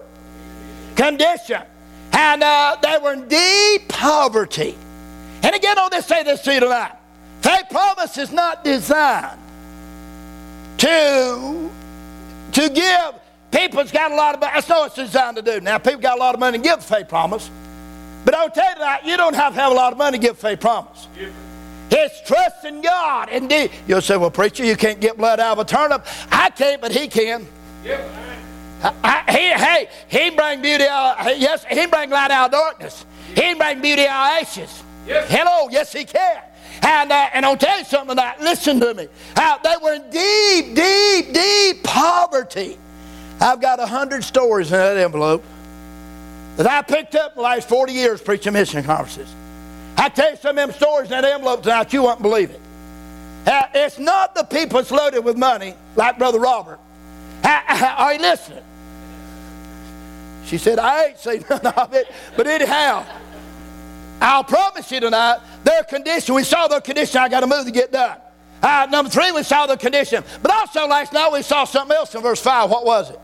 condition. 0.96 1.62
And 2.14 2.44
uh, 2.44 2.78
they 2.82 2.98
were 3.02 3.14
in 3.14 3.28
deep 3.28 3.88
poverty. 3.90 4.76
And 5.44 5.56
again, 5.56 5.78
I'll 5.78 5.90
just 5.90 6.08
say 6.08 6.24
this 6.24 6.42
to 6.44 6.54
you 6.54 6.62
tonight. 6.62 6.94
Faith 7.42 7.66
promise 7.70 8.18
is 8.18 8.32
not 8.32 8.64
designed 8.64 9.40
to, 10.78 11.70
to 12.52 12.70
give 12.70 13.14
people's 13.52 13.92
got 13.92 14.12
a 14.12 14.16
lot 14.16 14.36
of 14.36 14.42
money. 14.42 14.54
That's 14.54 14.70
not 14.70 14.80
what 14.80 14.88
it's 14.88 15.12
designed 15.12 15.38
to 15.38 15.42
do. 15.42 15.60
Now, 15.62 15.78
people 15.78 16.02
got 16.02 16.18
a 16.18 16.20
lot 16.20 16.34
of 16.34 16.40
money 16.40 16.58
to 16.58 16.64
give 16.64 16.84
faith 16.84 17.08
promise. 17.08 17.50
But 18.26 18.36
I'll 18.36 18.50
tell 18.50 18.68
you 18.68 18.76
tonight, 18.76 19.06
you 19.06 19.18
don't 19.18 19.36
have 19.36 19.54
to 19.54 19.60
have 19.60 19.72
a 19.72 19.76
lot 19.76 19.94
of 19.94 19.98
money 19.98 20.18
to 20.18 20.22
give 20.22 20.38
faith 20.38 20.60
promise. 20.60 21.08
It's 21.90 22.22
trusting 22.28 22.82
God. 22.82 23.30
Indeed. 23.30 23.72
You'll 23.88 24.02
say, 24.02 24.18
well, 24.18 24.32
preacher, 24.32 24.66
you 24.66 24.76
can't 24.76 25.00
get 25.00 25.16
blood 25.18 25.40
out 25.40 25.58
of 25.58 25.60
a 25.60 25.66
turnip. 25.66 26.06
I 26.32 26.50
can't, 26.50 26.82
but 26.82 26.92
he 26.92 27.08
can. 27.08 27.48
Yep. 27.86 28.12
I, 28.84 29.24
he, 29.30 29.54
hey, 29.64 29.90
he 30.08 30.30
bring 30.36 30.62
beauty 30.62 30.86
out. 30.86 31.40
Yes, 31.40 31.64
he 31.66 31.88
bring 31.88 32.10
light 32.10 32.30
out 32.32 32.48
of 32.48 32.52
darkness. 32.52 33.06
He 33.34 33.54
bring 33.54 33.82
beauty 33.82 34.06
out 34.06 34.34
of 34.34 34.44
ashes. 34.44 34.84
Yes. 35.08 35.32
Hello, 35.32 35.70
yes, 35.72 35.94
he 35.94 36.04
can. 36.04 36.42
And, 36.82 37.12
uh, 37.12 37.30
and 37.34 37.46
I'll 37.46 37.58
tell 37.58 37.78
you 37.78 37.86
something 37.86 38.16
tonight. 38.16 38.40
Listen 38.40 38.80
to 38.80 38.94
me. 38.94 39.08
Uh, 39.36 39.58
they 39.64 39.76
were 39.82 39.94
in 39.94 40.10
deep, 40.10 40.76
deep, 40.76 41.34
deep 41.34 41.84
poverty. 41.84 42.78
I've 43.40 43.62
got 43.62 43.80
a 43.80 43.86
hundred 43.86 44.24
stories 44.24 44.68
in 44.72 44.78
that 44.78 44.98
envelope 44.98 45.44
that 46.58 46.68
I 46.68 46.82
picked 46.82 47.16
up 47.16 47.34
in 47.34 47.38
the 47.38 47.44
last 47.44 47.70
40 47.70 47.94
years 47.94 48.22
preaching 48.22 48.54
mission 48.54 48.84
conferences. 48.84 49.34
I 49.96 50.10
tell 50.10 50.32
you 50.32 50.38
some 50.38 50.58
of 50.58 50.68
them 50.68 50.72
stories 50.72 51.12
in 51.12 51.22
that 51.22 51.26
envelope 51.26 51.64
tonight, 51.64 51.94
you 51.94 52.04
won't 52.04 52.22
believe 52.22 52.52
it. 52.52 52.60
Uh, 53.46 53.64
it's 53.74 53.98
not 53.98 54.36
the 54.36 54.44
people 54.44 54.80
that's 54.80 54.92
loaded 54.92 55.24
with 55.24 55.38
money, 55.38 55.74
like 55.96 56.18
Brother 56.18 56.40
Robert. 56.40 56.80
Are 57.44 58.14
you 58.14 58.20
listening? 58.20 58.64
She 60.46 60.58
said, 60.58 60.80
I 60.80 61.06
ain't 61.08 61.18
seen 61.18 61.46
none 61.50 61.66
of 61.66 61.94
it, 61.94 62.08
but 62.36 62.48
anyhow, 62.48 63.06
I'll 64.22 64.44
promise 64.44 64.92
you 64.92 65.00
tonight, 65.00 65.40
their 65.64 65.84
condition, 65.84 66.36
we 66.36 66.44
saw 66.44 66.68
their 66.68 66.82
condition, 66.82 67.22
I 67.22 67.30
got 67.30 67.42
to 67.42 67.48
move 67.48 67.66
to 67.66 67.72
get 67.72 67.92
done. 67.92 68.18
Uh, 68.62 68.88
number 68.90 69.10
three, 69.10 69.32
we 69.32 69.44
saw 69.44 69.68
the 69.68 69.78
condition. 69.78 70.24
But 70.42 70.52
also 70.52 70.88
last 70.88 71.14
night 71.14 71.32
we 71.32 71.44
saw 71.44 71.64
something 71.64 71.96
else 71.96 72.16
in 72.16 72.22
verse 72.22 72.42
5. 72.42 72.70
What 72.70 72.86
was 72.86 73.12
it? 73.12 73.20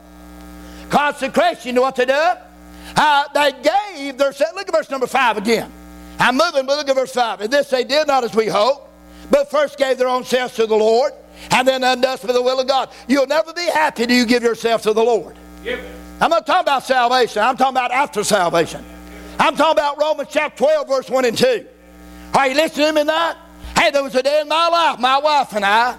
Consecration. 0.90 1.68
You 1.70 1.74
know 1.74 1.82
what 1.82 1.96
they 1.96 2.06
did? 2.06 2.38
Uh, 2.96 3.24
they 3.34 3.52
gave 3.52 4.18
their, 4.18 4.32
look 4.56 4.68
at 4.68 4.74
verse 4.74 4.90
number 4.90 5.08
5 5.08 5.38
again. 5.38 5.72
I'm 6.20 6.38
moving, 6.38 6.66
but 6.68 6.78
look 6.78 6.88
at 6.88 6.96
verse 6.96 7.14
5. 7.14 7.42
And 7.42 7.52
this 7.52 7.70
they 7.70 7.84
did 7.84 8.06
not 8.06 8.24
as 8.24 8.36
we 8.36 8.48
hope, 8.48 8.90
but 9.32 9.50
first 9.50 9.78
gave 9.78 9.98
their 9.98 10.08
own 10.08 10.24
selves 10.24 10.54
to 10.56 10.68
the 10.68 10.76
Lord, 10.76 11.14
and 11.50 11.68
then 11.68 11.84
undone 11.84 12.18
for 12.20 12.28
the 12.28 12.42
will 12.42 12.60
of 12.60 12.68
God. 12.68 12.90
You'll 13.08 13.26
never 13.26 13.54
be 13.54 13.66
happy 13.66 14.06
till 14.06 14.16
you 14.16 14.26
give 14.26 14.44
yourself 14.44 14.84
to 14.84 14.94
the 14.94 15.04
Lord. 15.04 15.36
I'm 16.22 16.30
not 16.30 16.46
talking 16.46 16.62
about 16.62 16.84
salvation. 16.84 17.42
I'm 17.42 17.58
talking 17.58 17.74
about 17.74 17.92
after 17.92 18.24
salvation. 18.24 18.86
I'm 19.40 19.56
talking 19.56 19.80
about 19.80 20.00
Romans 20.00 20.30
chapter 20.32 20.64
12, 20.64 20.88
verse 20.88 21.10
1 21.10 21.26
and 21.26 21.38
2. 21.38 21.68
Are 22.36 22.48
you 22.48 22.56
listening 22.56 22.88
to 22.88 22.94
me 22.94 23.02
tonight? 23.02 23.36
Hey, 23.78 23.92
there 23.92 24.04
was 24.04 24.16
a 24.16 24.24
day 24.24 24.42
in 24.42 24.48
my 24.48 24.68
life, 24.70 25.00
my 25.00 25.20
wife 25.20 25.54
and 25.54 25.66
I. 25.66 25.98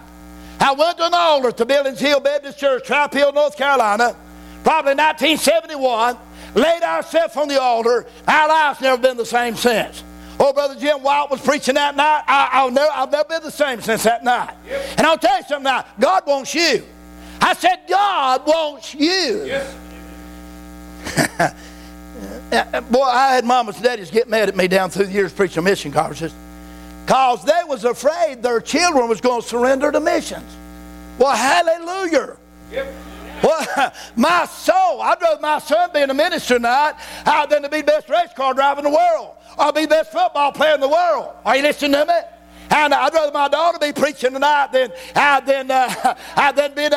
I 0.60 0.72
went 0.72 0.96
to 0.98 1.06
an 1.06 1.14
altar 1.14 1.52
to 1.52 1.66
Billings 1.66 2.00
Hill 2.00 2.20
Baptist 2.20 2.58
Church, 2.58 2.84
Trap 2.84 3.12
Hill, 3.12 3.32
North 3.32 3.56
Carolina, 3.56 4.16
probably 4.62 4.94
1971. 4.94 6.16
Laid 6.54 6.82
ourselves 6.82 7.36
on 7.36 7.48
the 7.48 7.60
altar. 7.60 8.06
Our 8.28 8.48
lives 8.48 8.80
never 8.80 9.02
been 9.02 9.16
the 9.16 9.26
same 9.26 9.56
since. 9.56 10.04
Oh, 10.38 10.52
Brother 10.52 10.76
Jim 10.78 11.02
White 11.02 11.28
was 11.30 11.40
preaching 11.40 11.74
that 11.74 11.96
night. 11.96 12.22
I, 12.26 12.64
will 12.64 12.70
never, 12.70 12.90
I've 12.92 13.10
never 13.10 13.28
been 13.28 13.42
the 13.42 13.50
same 13.50 13.80
since 13.80 14.04
that 14.04 14.24
night. 14.24 14.54
Yep. 14.66 14.98
And 14.98 15.06
I'll 15.06 15.18
tell 15.18 15.36
you 15.36 15.44
something 15.44 15.64
now. 15.64 15.84
God 15.98 16.26
wants 16.26 16.54
you. 16.54 16.84
I 17.40 17.54
said, 17.54 17.80
God 17.88 18.46
wants 18.46 18.94
you. 18.94 19.44
Yes. 19.44 19.76
Boy, 22.90 23.02
I 23.02 23.34
had 23.34 23.44
mamas 23.44 23.76
and 23.76 23.84
daddies 23.84 24.10
get 24.10 24.28
mad 24.28 24.48
at 24.48 24.56
me 24.56 24.68
down 24.68 24.90
through 24.90 25.06
the 25.06 25.12
years 25.12 25.32
preaching 25.32 25.64
mission 25.64 25.92
conferences 25.92 26.32
because 27.04 27.44
they 27.44 27.60
was 27.66 27.84
afraid 27.84 28.42
their 28.42 28.60
children 28.60 29.08
was 29.08 29.20
going 29.20 29.42
to 29.42 29.48
surrender 29.48 29.92
to 29.92 30.00
missions. 30.00 30.50
Well, 31.18 31.36
hallelujah. 31.36 32.36
Yep. 32.72 32.94
Well, 33.42 33.92
my 34.16 34.46
soul, 34.46 35.02
I'd 35.02 35.20
rather 35.20 35.40
my 35.40 35.58
son 35.58 35.90
be 35.92 36.00
in 36.00 36.10
a 36.10 36.14
ministry 36.14 36.56
tonight 36.56 36.94
uh, 37.26 37.46
than 37.46 37.62
to 37.62 37.68
be 37.68 37.78
the 37.78 37.86
best 37.86 38.08
race 38.08 38.32
car 38.34 38.54
driver 38.54 38.80
in 38.80 38.84
the 38.84 38.90
world 38.90 39.34
or 39.58 39.72
be 39.72 39.86
best 39.86 40.12
football 40.12 40.52
player 40.52 40.74
in 40.74 40.80
the 40.80 40.88
world. 40.88 41.34
Are 41.44 41.56
you 41.56 41.62
listening 41.62 41.92
to 41.92 42.06
me? 42.06 42.20
And 42.70 42.94
I'd 42.94 43.12
rather 43.12 43.32
my 43.32 43.48
daughter 43.48 43.78
be 43.78 43.92
preaching 43.92 44.32
tonight 44.32 44.72
than, 44.72 44.92
uh, 45.14 45.40
than, 45.40 45.70
uh, 45.70 46.16
uh, 46.36 46.52
than 46.52 46.74
be 46.74 46.88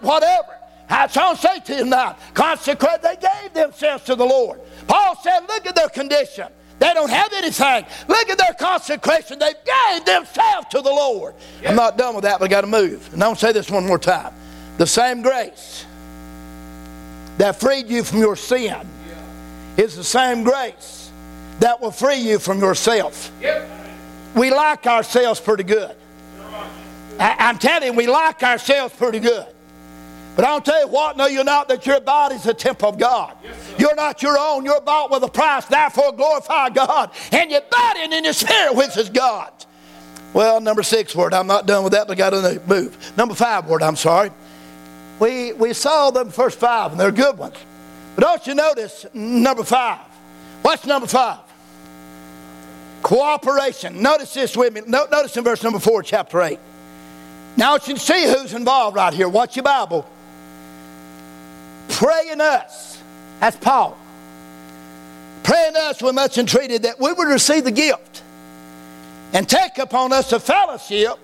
whatever. 0.00 0.56
I 0.88 1.08
don't 1.08 1.36
say 1.36 1.58
to 1.60 1.72
you 1.72 1.78
tonight, 1.84 2.16
consecrate, 2.32 3.02
they 3.02 3.16
gave 3.16 3.52
themselves 3.52 4.04
to 4.04 4.14
the 4.14 4.24
Lord. 4.24 4.60
Paul 4.86 5.16
said, 5.22 5.40
look 5.48 5.66
at 5.66 5.74
their 5.74 5.88
condition. 5.88 6.48
They 6.78 6.92
don't 6.92 7.10
have 7.10 7.32
anything. 7.32 7.86
Look 8.06 8.28
at 8.28 8.38
their 8.38 8.52
consecration. 8.54 9.38
They've 9.38 9.54
gave 9.64 10.04
themselves 10.04 10.68
to 10.70 10.82
the 10.82 10.90
Lord. 10.90 11.34
I'm 11.66 11.76
not 11.76 11.96
done 11.96 12.14
with 12.14 12.24
that, 12.24 12.38
but 12.38 12.46
I 12.46 12.48
got 12.48 12.60
to 12.62 12.66
move. 12.66 13.12
And 13.12 13.22
I'm 13.22 13.28
going 13.28 13.36
to 13.36 13.40
say 13.40 13.52
this 13.52 13.70
one 13.70 13.86
more 13.86 13.98
time. 13.98 14.34
The 14.76 14.86
same 14.86 15.22
grace 15.22 15.86
that 17.38 17.58
freed 17.58 17.88
you 17.88 18.04
from 18.04 18.18
your 18.18 18.36
sin 18.36 18.86
is 19.76 19.96
the 19.96 20.04
same 20.04 20.44
grace 20.44 21.10
that 21.60 21.80
will 21.80 21.90
free 21.90 22.16
you 22.16 22.38
from 22.38 22.60
yourself. 22.60 23.30
We 24.34 24.50
like 24.50 24.86
ourselves 24.86 25.40
pretty 25.40 25.64
good. 25.64 25.96
I, 27.18 27.48
am 27.48 27.58
telling 27.58 27.92
you, 27.92 27.96
we 27.96 28.06
like 28.06 28.42
ourselves 28.42 28.94
pretty 28.94 29.20
good. 29.20 29.46
But 30.34 30.44
I'll 30.44 30.60
tell 30.60 30.78
you 30.82 30.88
what, 30.88 31.16
know 31.16 31.26
you're 31.26 31.44
not 31.44 31.68
that 31.68 31.86
your 31.86 32.00
body's 32.00 32.44
a 32.44 32.52
temple 32.52 32.90
of 32.90 32.98
God. 32.98 33.34
Yes, 33.42 33.75
you're 33.86 33.94
not 33.94 34.22
your 34.22 34.36
own. 34.38 34.64
You're 34.64 34.80
bought 34.80 35.10
with 35.10 35.22
a 35.22 35.28
price. 35.28 35.64
Therefore, 35.66 36.12
glorify 36.12 36.70
God 36.70 37.10
and 37.30 37.50
your 37.50 37.60
body 37.70 38.00
and 38.00 38.12
in 38.12 38.24
your 38.24 38.32
spirit, 38.32 38.74
which 38.74 38.96
is 38.96 39.08
God. 39.08 39.52
Well, 40.32 40.60
number 40.60 40.82
six 40.82 41.14
word. 41.14 41.32
I'm 41.32 41.46
not 41.46 41.66
done 41.66 41.84
with 41.84 41.92
that, 41.92 42.08
but 42.08 42.12
I 42.12 42.18
got 42.18 42.30
to 42.30 42.60
move. 42.66 43.16
Number 43.16 43.34
five 43.34 43.66
word. 43.66 43.82
I'm 43.82 43.96
sorry. 43.96 44.30
We 45.20 45.52
we 45.52 45.72
saw 45.72 46.10
the 46.10 46.24
first 46.26 46.58
five, 46.58 46.90
and 46.90 47.00
they're 47.00 47.12
good 47.12 47.38
ones. 47.38 47.56
But 48.16 48.22
don't 48.22 48.46
you 48.46 48.54
notice 48.54 49.06
number 49.14 49.62
five? 49.62 50.00
What's 50.62 50.84
number 50.84 51.06
five? 51.06 51.38
Cooperation. 53.02 54.02
Notice 54.02 54.34
this 54.34 54.56
with 54.56 54.74
me. 54.74 54.82
Notice 54.86 55.36
in 55.36 55.44
verse 55.44 55.62
number 55.62 55.78
four, 55.78 56.02
chapter 56.02 56.42
eight. 56.42 56.58
Now 57.56 57.74
you 57.74 57.80
can 57.80 57.96
see 57.96 58.26
who's 58.26 58.52
involved 58.52 58.96
right 58.96 59.14
here. 59.14 59.28
Watch 59.28 59.56
your 59.56 59.62
Bible. 59.62 60.06
Pray 61.88 62.30
in 62.30 62.40
us. 62.40 62.95
That's 63.40 63.56
Paul. 63.56 63.96
Praying 65.42 65.76
us, 65.76 66.02
we 66.02 66.12
much 66.12 66.38
entreated 66.38 66.82
that 66.82 66.98
we 66.98 67.12
would 67.12 67.28
receive 67.28 67.64
the 67.64 67.70
gift 67.70 68.22
and 69.32 69.48
take 69.48 69.78
upon 69.78 70.12
us 70.12 70.32
a 70.32 70.40
fellowship. 70.40 71.18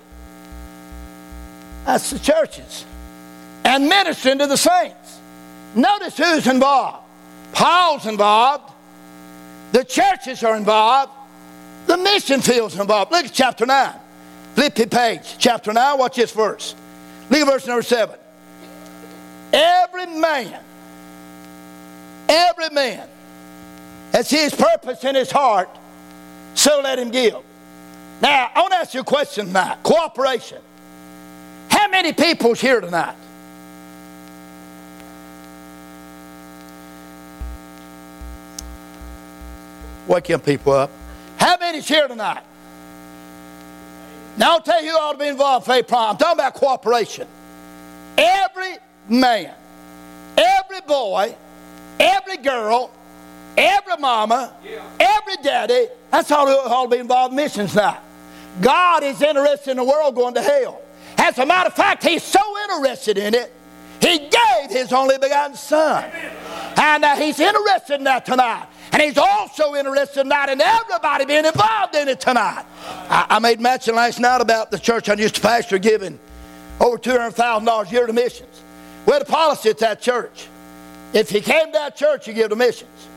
That's 1.84 2.10
the 2.10 2.18
churches. 2.18 2.84
And 3.64 3.88
ministering 3.88 4.38
to 4.38 4.46
the 4.46 4.56
saints. 4.56 5.20
Notice 5.74 6.16
who's 6.16 6.46
involved. 6.46 7.04
Paul's 7.52 8.06
involved. 8.06 8.72
The 9.72 9.84
churches 9.84 10.42
are 10.42 10.56
involved. 10.56 11.12
The 11.86 11.96
mission 11.96 12.40
field's 12.40 12.78
involved. 12.78 13.10
Look 13.10 13.24
at 13.26 13.32
chapter 13.32 13.66
9. 13.66 13.94
Flip 14.54 14.74
the 14.74 14.86
page. 14.86 15.36
Chapter 15.38 15.72
9, 15.72 15.98
watch 15.98 16.16
this 16.16 16.32
verse. 16.32 16.74
Look 17.30 17.40
at 17.40 17.46
verse 17.46 17.66
number 17.66 17.82
7. 17.82 18.16
Every 19.52 20.06
man, 20.06 20.62
every 22.32 22.70
man 22.70 23.08
has 24.12 24.30
his 24.30 24.54
purpose 24.54 25.04
in 25.04 25.14
his 25.14 25.30
heart, 25.30 25.68
so 26.54 26.80
let 26.82 26.98
him 26.98 27.10
give. 27.10 27.36
Now, 28.20 28.50
I 28.54 28.60
want 28.60 28.72
to 28.72 28.78
ask 28.78 28.94
you 28.94 29.00
a 29.00 29.04
question 29.04 29.46
tonight. 29.46 29.78
Cooperation. 29.82 30.60
How 31.68 31.88
many 31.88 32.12
people's 32.12 32.60
here 32.60 32.80
tonight? 32.80 33.16
Wake 40.06 40.30
people 40.44 40.72
up. 40.72 40.90
How 41.38 41.56
many's 41.58 41.88
here 41.88 42.06
tonight? 42.06 42.42
Now 44.36 44.52
I'll 44.52 44.60
tell 44.60 44.82
you 44.82 44.90
who 44.90 44.96
ought 44.96 45.12
to 45.12 45.18
be 45.18 45.28
involved 45.28 45.66
in 45.68 45.74
faith 45.74 45.88
prom. 45.88 46.10
I'm 46.10 46.16
talking 46.16 46.38
about 46.38 46.54
cooperation. 46.54 47.26
Every 48.16 48.76
man, 49.08 49.54
every 50.36 50.80
boy, 50.86 51.34
every 52.32 52.44
girl, 52.44 52.90
every 53.56 53.96
mama, 53.98 54.54
yeah. 54.64 54.82
every 54.98 55.36
daddy, 55.42 55.88
that's 56.10 56.30
all 56.30 56.46
who 56.46 56.52
ought 56.52 56.84
to 56.84 56.90
be 56.90 56.98
involved 56.98 57.32
in 57.32 57.36
missions 57.36 57.74
now. 57.74 58.00
God 58.60 59.02
is 59.02 59.20
interested 59.22 59.72
in 59.72 59.76
the 59.78 59.84
world 59.84 60.14
going 60.14 60.34
to 60.34 60.42
hell. 60.42 60.82
As 61.18 61.38
a 61.38 61.46
matter 61.46 61.68
of 61.68 61.74
fact, 61.74 62.02
He's 62.02 62.22
so 62.22 62.40
interested 62.64 63.18
in 63.18 63.34
it, 63.34 63.52
He 64.00 64.18
gave 64.18 64.70
His 64.70 64.92
only 64.92 65.18
begotten 65.18 65.56
Son. 65.56 66.04
And 66.76 67.04
uh, 67.04 67.16
He's 67.16 67.38
interested 67.38 67.96
in 67.96 68.04
that 68.04 68.24
tonight. 68.26 68.66
And 68.92 69.00
he's 69.00 69.16
also 69.16 69.74
interested 69.74 70.24
tonight 70.24 70.50
in 70.50 70.60
everybody 70.60 71.24
being 71.24 71.46
involved 71.46 71.94
in 71.94 72.08
it 72.08 72.20
tonight. 72.20 72.66
I, 73.08 73.24
I 73.30 73.38
made 73.38 73.58
mention 73.58 73.94
last 73.94 74.20
night 74.20 74.42
about 74.42 74.70
the 74.70 74.78
church 74.78 75.08
I 75.08 75.14
used 75.14 75.36
to 75.36 75.40
pastor 75.40 75.78
giving 75.78 76.20
over 76.78 76.98
$200,000 76.98 77.88
a 77.88 77.90
year 77.90 78.06
to 78.06 78.12
missions. 78.12 78.60
We 79.06 79.14
had 79.14 79.22
a 79.22 79.24
policy 79.24 79.70
at 79.70 79.78
that 79.78 80.02
church. 80.02 80.48
If 81.12 81.30
he 81.30 81.40
came 81.40 81.66
to 81.66 81.72
that 81.72 81.96
church, 81.96 82.26
you 82.26 82.32
give 82.32 82.50
to 82.50 82.56
missions. 82.56 83.08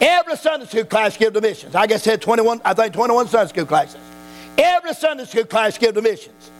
Every 0.00 0.36
Sunday 0.36 0.66
school 0.66 0.84
class 0.84 1.16
give 1.16 1.32
to 1.34 1.40
missions. 1.40 1.74
I 1.74 1.86
guess 1.86 2.04
had 2.04 2.22
21, 2.22 2.62
I 2.64 2.74
think 2.74 2.94
21 2.94 3.28
Sunday 3.28 3.48
school 3.50 3.66
classes. 3.66 4.00
Every 4.56 4.94
Sunday 4.94 5.24
school 5.24 5.44
class 5.44 5.76
give 5.78 5.94
to 5.94 6.02
missions. 6.02 6.50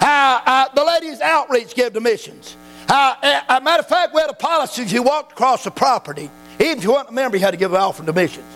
Uh, 0.00 0.40
uh, 0.44 0.68
the 0.74 0.84
ladies' 0.84 1.20
outreach 1.20 1.74
give 1.74 1.92
to 1.94 2.00
missions. 2.00 2.56
Uh, 2.88 3.14
a 3.22 3.54
uh, 3.54 3.60
matter 3.60 3.80
of 3.80 3.88
fact, 3.88 4.14
we 4.14 4.20
had 4.20 4.30
a 4.30 4.34
policy 4.34 4.82
if 4.82 4.92
you 4.92 5.02
walked 5.02 5.32
across 5.32 5.64
the 5.64 5.70
property, 5.70 6.30
even 6.58 6.78
if 6.78 6.84
you 6.84 6.92
weren't 6.92 7.08
a 7.08 7.12
member, 7.12 7.36
you 7.36 7.42
had 7.42 7.52
to 7.52 7.56
give 7.56 7.72
an 7.72 7.80
offering 7.80 8.06
to 8.06 8.12
missions. 8.12 8.46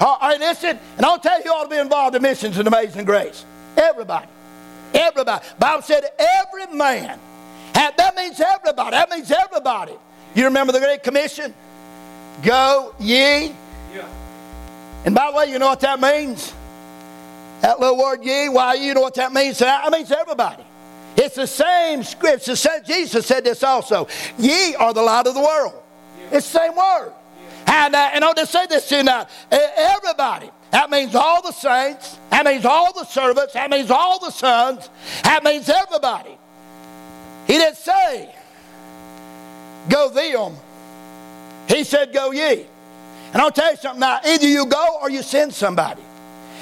All 0.00 0.18
right, 0.20 0.38
listen, 0.38 0.78
and 0.96 1.06
I'll 1.06 1.18
tell 1.18 1.38
you 1.38 1.44
who 1.44 1.50
ought 1.50 1.64
to 1.64 1.70
be 1.70 1.78
involved 1.78 2.14
in 2.14 2.22
missions 2.22 2.58
and 2.58 2.68
amazing 2.68 3.04
grace. 3.04 3.44
Everybody. 3.76 4.26
Everybody. 4.92 5.44
Bible 5.58 5.82
said 5.82 6.04
every 6.18 6.66
man. 6.74 7.18
That 7.76 8.16
means 8.16 8.40
everybody. 8.40 8.90
That 8.90 9.10
means 9.10 9.30
everybody. 9.30 9.92
You 10.34 10.44
remember 10.44 10.72
the 10.72 10.80
Great 10.80 11.02
Commission? 11.02 11.54
Go 12.42 12.94
ye. 12.98 13.54
Yeah. 13.94 14.08
And 15.04 15.14
by 15.14 15.30
the 15.30 15.36
way, 15.36 15.50
you 15.50 15.58
know 15.58 15.68
what 15.68 15.80
that 15.80 16.00
means? 16.00 16.54
That 17.60 17.80
little 17.80 17.98
word 17.98 18.22
ye, 18.22 18.48
why 18.48 18.74
you 18.74 18.94
know 18.94 19.00
what 19.00 19.14
that 19.14 19.32
means? 19.32 19.58
That 19.58 19.90
means 19.90 20.10
everybody. 20.12 20.62
It's 21.16 21.36
the 21.36 21.46
same 21.46 22.02
scripture. 22.02 22.54
Jesus 22.84 23.26
said 23.26 23.44
this 23.44 23.62
also. 23.62 24.08
Ye 24.38 24.74
are 24.74 24.92
the 24.92 25.02
light 25.02 25.26
of 25.26 25.34
the 25.34 25.40
world. 25.40 25.82
It's 26.30 26.50
the 26.52 26.58
same 26.58 26.76
word. 26.76 27.12
And, 27.66 27.94
uh, 27.94 28.10
and 28.12 28.24
I'll 28.24 28.34
just 28.34 28.52
say 28.52 28.66
this 28.66 28.88
to 28.90 28.98
you 28.98 29.02
now. 29.02 29.26
Everybody. 29.50 30.50
That 30.70 30.90
means 30.90 31.14
all 31.14 31.42
the 31.42 31.52
saints. 31.52 32.18
That 32.30 32.44
means 32.44 32.64
all 32.64 32.92
the 32.92 33.04
servants. 33.04 33.54
That 33.54 33.70
means 33.70 33.90
all 33.90 34.18
the 34.18 34.30
sons. 34.30 34.90
That 35.24 35.42
means 35.44 35.68
everybody. 35.68 36.36
He 37.46 37.54
didn't 37.54 37.76
say, 37.76 38.34
go 39.88 40.08
them. 40.08 40.56
He 41.68 41.84
said, 41.84 42.12
go 42.12 42.32
ye. 42.32 42.66
And 43.32 43.42
I'll 43.42 43.50
tell 43.50 43.70
you 43.70 43.76
something 43.76 44.00
now. 44.00 44.20
Either 44.24 44.46
you 44.46 44.66
go 44.66 44.98
or 45.00 45.10
you 45.10 45.22
send 45.22 45.52
somebody. 45.52 46.02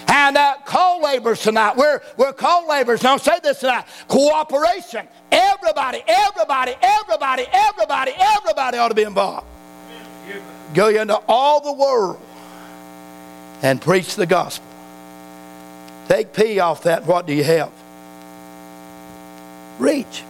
And 0.09 0.37
uh, 0.37 0.57
co-laborers 0.67 1.43
tonight. 1.43 1.77
We're, 1.77 2.01
we're 2.17 2.33
co-laborers. 2.33 3.03
Now 3.03 3.17
say 3.17 3.39
this 3.43 3.61
tonight. 3.61 3.87
Cooperation. 4.09 5.09
Everybody, 5.33 6.03
everybody, 6.07 6.75
everybody, 6.81 7.47
everybody, 7.51 8.13
everybody 8.19 8.79
ought 8.79 8.89
to 8.89 8.95
be 8.95 9.03
involved. 9.03 9.47
Go 10.75 10.89
into 10.89 11.17
all 11.29 11.61
the 11.61 11.73
world 11.73 12.21
and 13.63 13.81
preach 13.81 14.17
the 14.17 14.27
gospel. 14.27 14.67
Take 16.09 16.33
P 16.35 16.61
off 16.61 16.83
that, 16.83 17.07
what 17.07 17.27
do 17.27 17.33
you 17.33 17.45
have? 17.45 17.73
Reach. 19.79 20.23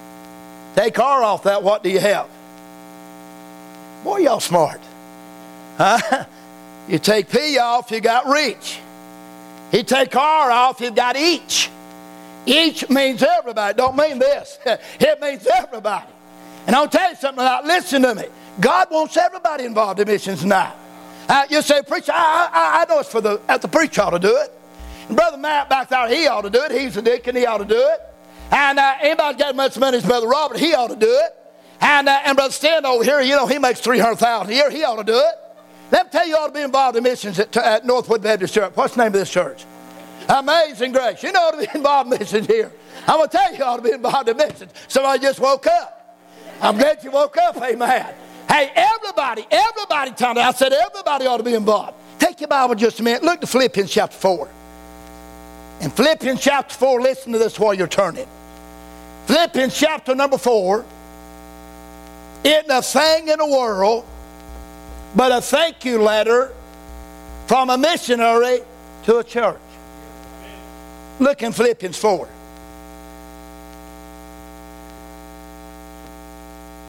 Take 0.75 0.99
R 0.99 1.23
off 1.23 1.45
that, 1.45 1.63
what 1.63 1.83
do 1.83 1.91
you 1.91 2.01
have? 2.01 2.29
Boy, 4.03 4.19
y'all 4.19 4.41
smart. 4.41 4.81
Huh? 5.77 6.25
You 6.87 6.99
take 6.99 7.31
P 7.31 7.59
off, 7.59 7.91
you 7.91 8.01
got 8.01 8.27
reach. 8.27 8.79
You 9.73 9.83
take 9.83 10.15
R 10.15 10.51
off, 10.51 10.81
you've 10.81 10.95
got 10.95 11.17
each. 11.17 11.71
Each 12.47 12.89
means 12.91 13.23
everybody. 13.23 13.75
Don't 13.75 13.97
mean 13.97 14.19
this. 14.19 14.59
it 14.67 15.21
means 15.21 15.47
everybody. 15.47 16.13
And 16.67 16.77
I'll 16.77 16.89
tell 16.89 17.11
you 17.11 17.17
something 17.17 17.43
about 17.43 17.65
listen 17.65 18.03
to 18.03 18.15
me. 18.15 18.25
God 18.61 18.89
wants 18.91 19.17
everybody 19.17 19.65
involved 19.65 19.99
in 20.01 20.07
missions 20.07 20.45
now. 20.45 20.75
Uh, 21.29 21.47
you 21.49 21.63
say, 21.63 21.81
preacher, 21.83 22.13
I, 22.15 22.51
I, 22.53 22.83
I 22.83 22.85
know 22.93 23.01
it's 23.01 23.11
for 23.11 23.23
the, 23.23 23.41
at 23.49 23.63
the 23.63 23.69
preacher 23.69 24.03
ought 24.03 24.11
to 24.11 24.19
do 24.19 24.37
it. 24.37 24.53
And 25.09 25.17
Brother 25.17 25.39
Matt 25.39 25.71
back 25.71 25.89
there, 25.89 26.07
he 26.09 26.27
ought 26.27 26.43
to 26.43 26.51
do 26.51 26.63
it. 26.65 26.71
He's 26.71 26.97
a 26.99 27.03
deacon, 27.03 27.35
he 27.35 27.47
ought 27.47 27.59
to 27.59 27.65
do 27.65 27.79
it. 27.79 28.01
And 28.51 28.79
uh, 28.79 28.95
anybody 29.01 29.39
got 29.39 29.57
much 29.57 29.79
money 29.79 29.99
as 29.99 30.05
Brother 30.05 30.29
Robert, 30.29 30.59
he 30.59 30.75
ought 30.75 30.89
to 30.89 30.97
do 30.97 31.11
it. 31.11 31.35
And, 31.81 32.09
uh, 32.09 32.21
and 32.25 32.37
Brother 32.37 32.53
Stan 32.53 32.87
over 32.87 33.05
here, 33.05 33.21
you 33.21 33.37
know, 33.37 33.47
he 33.47 33.59
makes 33.59 33.81
300000 33.81 34.51
a 34.51 34.55
year, 34.55 34.71
he 34.71 34.85
ought 34.85 34.97
to 34.97 35.05
do 35.05 35.17
it. 35.19 35.35
Let 35.91 36.07
me 36.07 36.11
tell 36.11 36.27
you, 36.27 36.35
you 36.35 36.37
ought 36.39 36.49
to 36.49 36.53
be 36.53 36.63
involved 36.63 36.97
in 36.97 37.03
missions 37.03 37.39
at, 37.39 37.57
at 37.57 37.85
Northwood 37.85 38.23
Baptist 38.23 38.55
Church. 38.55 38.73
What's 38.75 38.95
the 38.95 39.03
name 39.03 39.09
of 39.09 39.13
this 39.15 39.31
church? 39.31 39.65
Amazing 40.29 40.93
Grace. 40.93 41.23
You 41.23 41.33
know 41.33 41.41
ought 41.41 41.51
to 41.53 41.59
be 41.59 41.69
involved 41.75 42.13
in 42.13 42.19
missions 42.19 42.47
here. 42.47 42.73
I'm 43.07 43.19
going 43.19 43.29
to 43.29 43.37
tell 43.37 43.53
you, 43.53 43.59
you 43.59 43.65
ought 43.65 43.77
to 43.77 43.83
be 43.83 43.93
involved 43.93 44.29
in 44.29 44.37
missions. 44.37 44.73
Somebody 44.89 45.21
just 45.21 45.41
woke 45.41 45.67
up. 45.67 46.19
I'm 46.61 46.77
glad 46.77 47.05
you 47.05 47.11
woke 47.11 47.37
up, 47.37 47.57
amen. 47.57 48.15
Hey, 48.49 48.73
everybody, 48.75 49.47
everybody, 49.51 50.13
Tony, 50.13 50.41
I 50.41 50.53
said 50.53 50.73
everybody 50.73 51.27
ought 51.27 51.39
to 51.39 51.43
be 51.43 51.55
involved. 51.55 51.95
Take 52.19 52.41
your 52.41 52.49
Bible 52.49 52.75
just 52.75 53.01
a 53.01 53.03
minute. 53.03 53.23
Look 53.23 53.41
to 53.41 53.47
Philippians 53.47 53.91
chapter 53.91 54.17
4. 54.17 54.49
In 55.81 55.91
Philippians 55.91 56.41
chapter 56.41 56.75
4, 56.75 57.01
listen 57.01 57.33
to 57.33 57.39
this 57.39 57.59
while 57.59 57.75
you're 57.75 57.87
turning. 57.87 58.27
Philippians 59.27 59.77
chapter 59.79 60.15
number 60.15 60.39
4. 60.39 60.85
Isn't 62.45 62.71
a 62.71 62.83
thing 62.83 63.29
in 63.29 63.39
the 63.39 63.47
world 63.47 64.05
but 65.15 65.31
a 65.31 65.41
thank 65.41 65.85
you 65.85 66.03
letter 66.03 66.53
from 67.47 67.71
a 67.71 67.79
missionary 67.79 68.61
to 69.05 69.19
a 69.19 69.25
church. 69.25 69.59
Look 71.21 71.43
in 71.43 71.53
Philippians 71.53 71.97
4. 71.97 72.29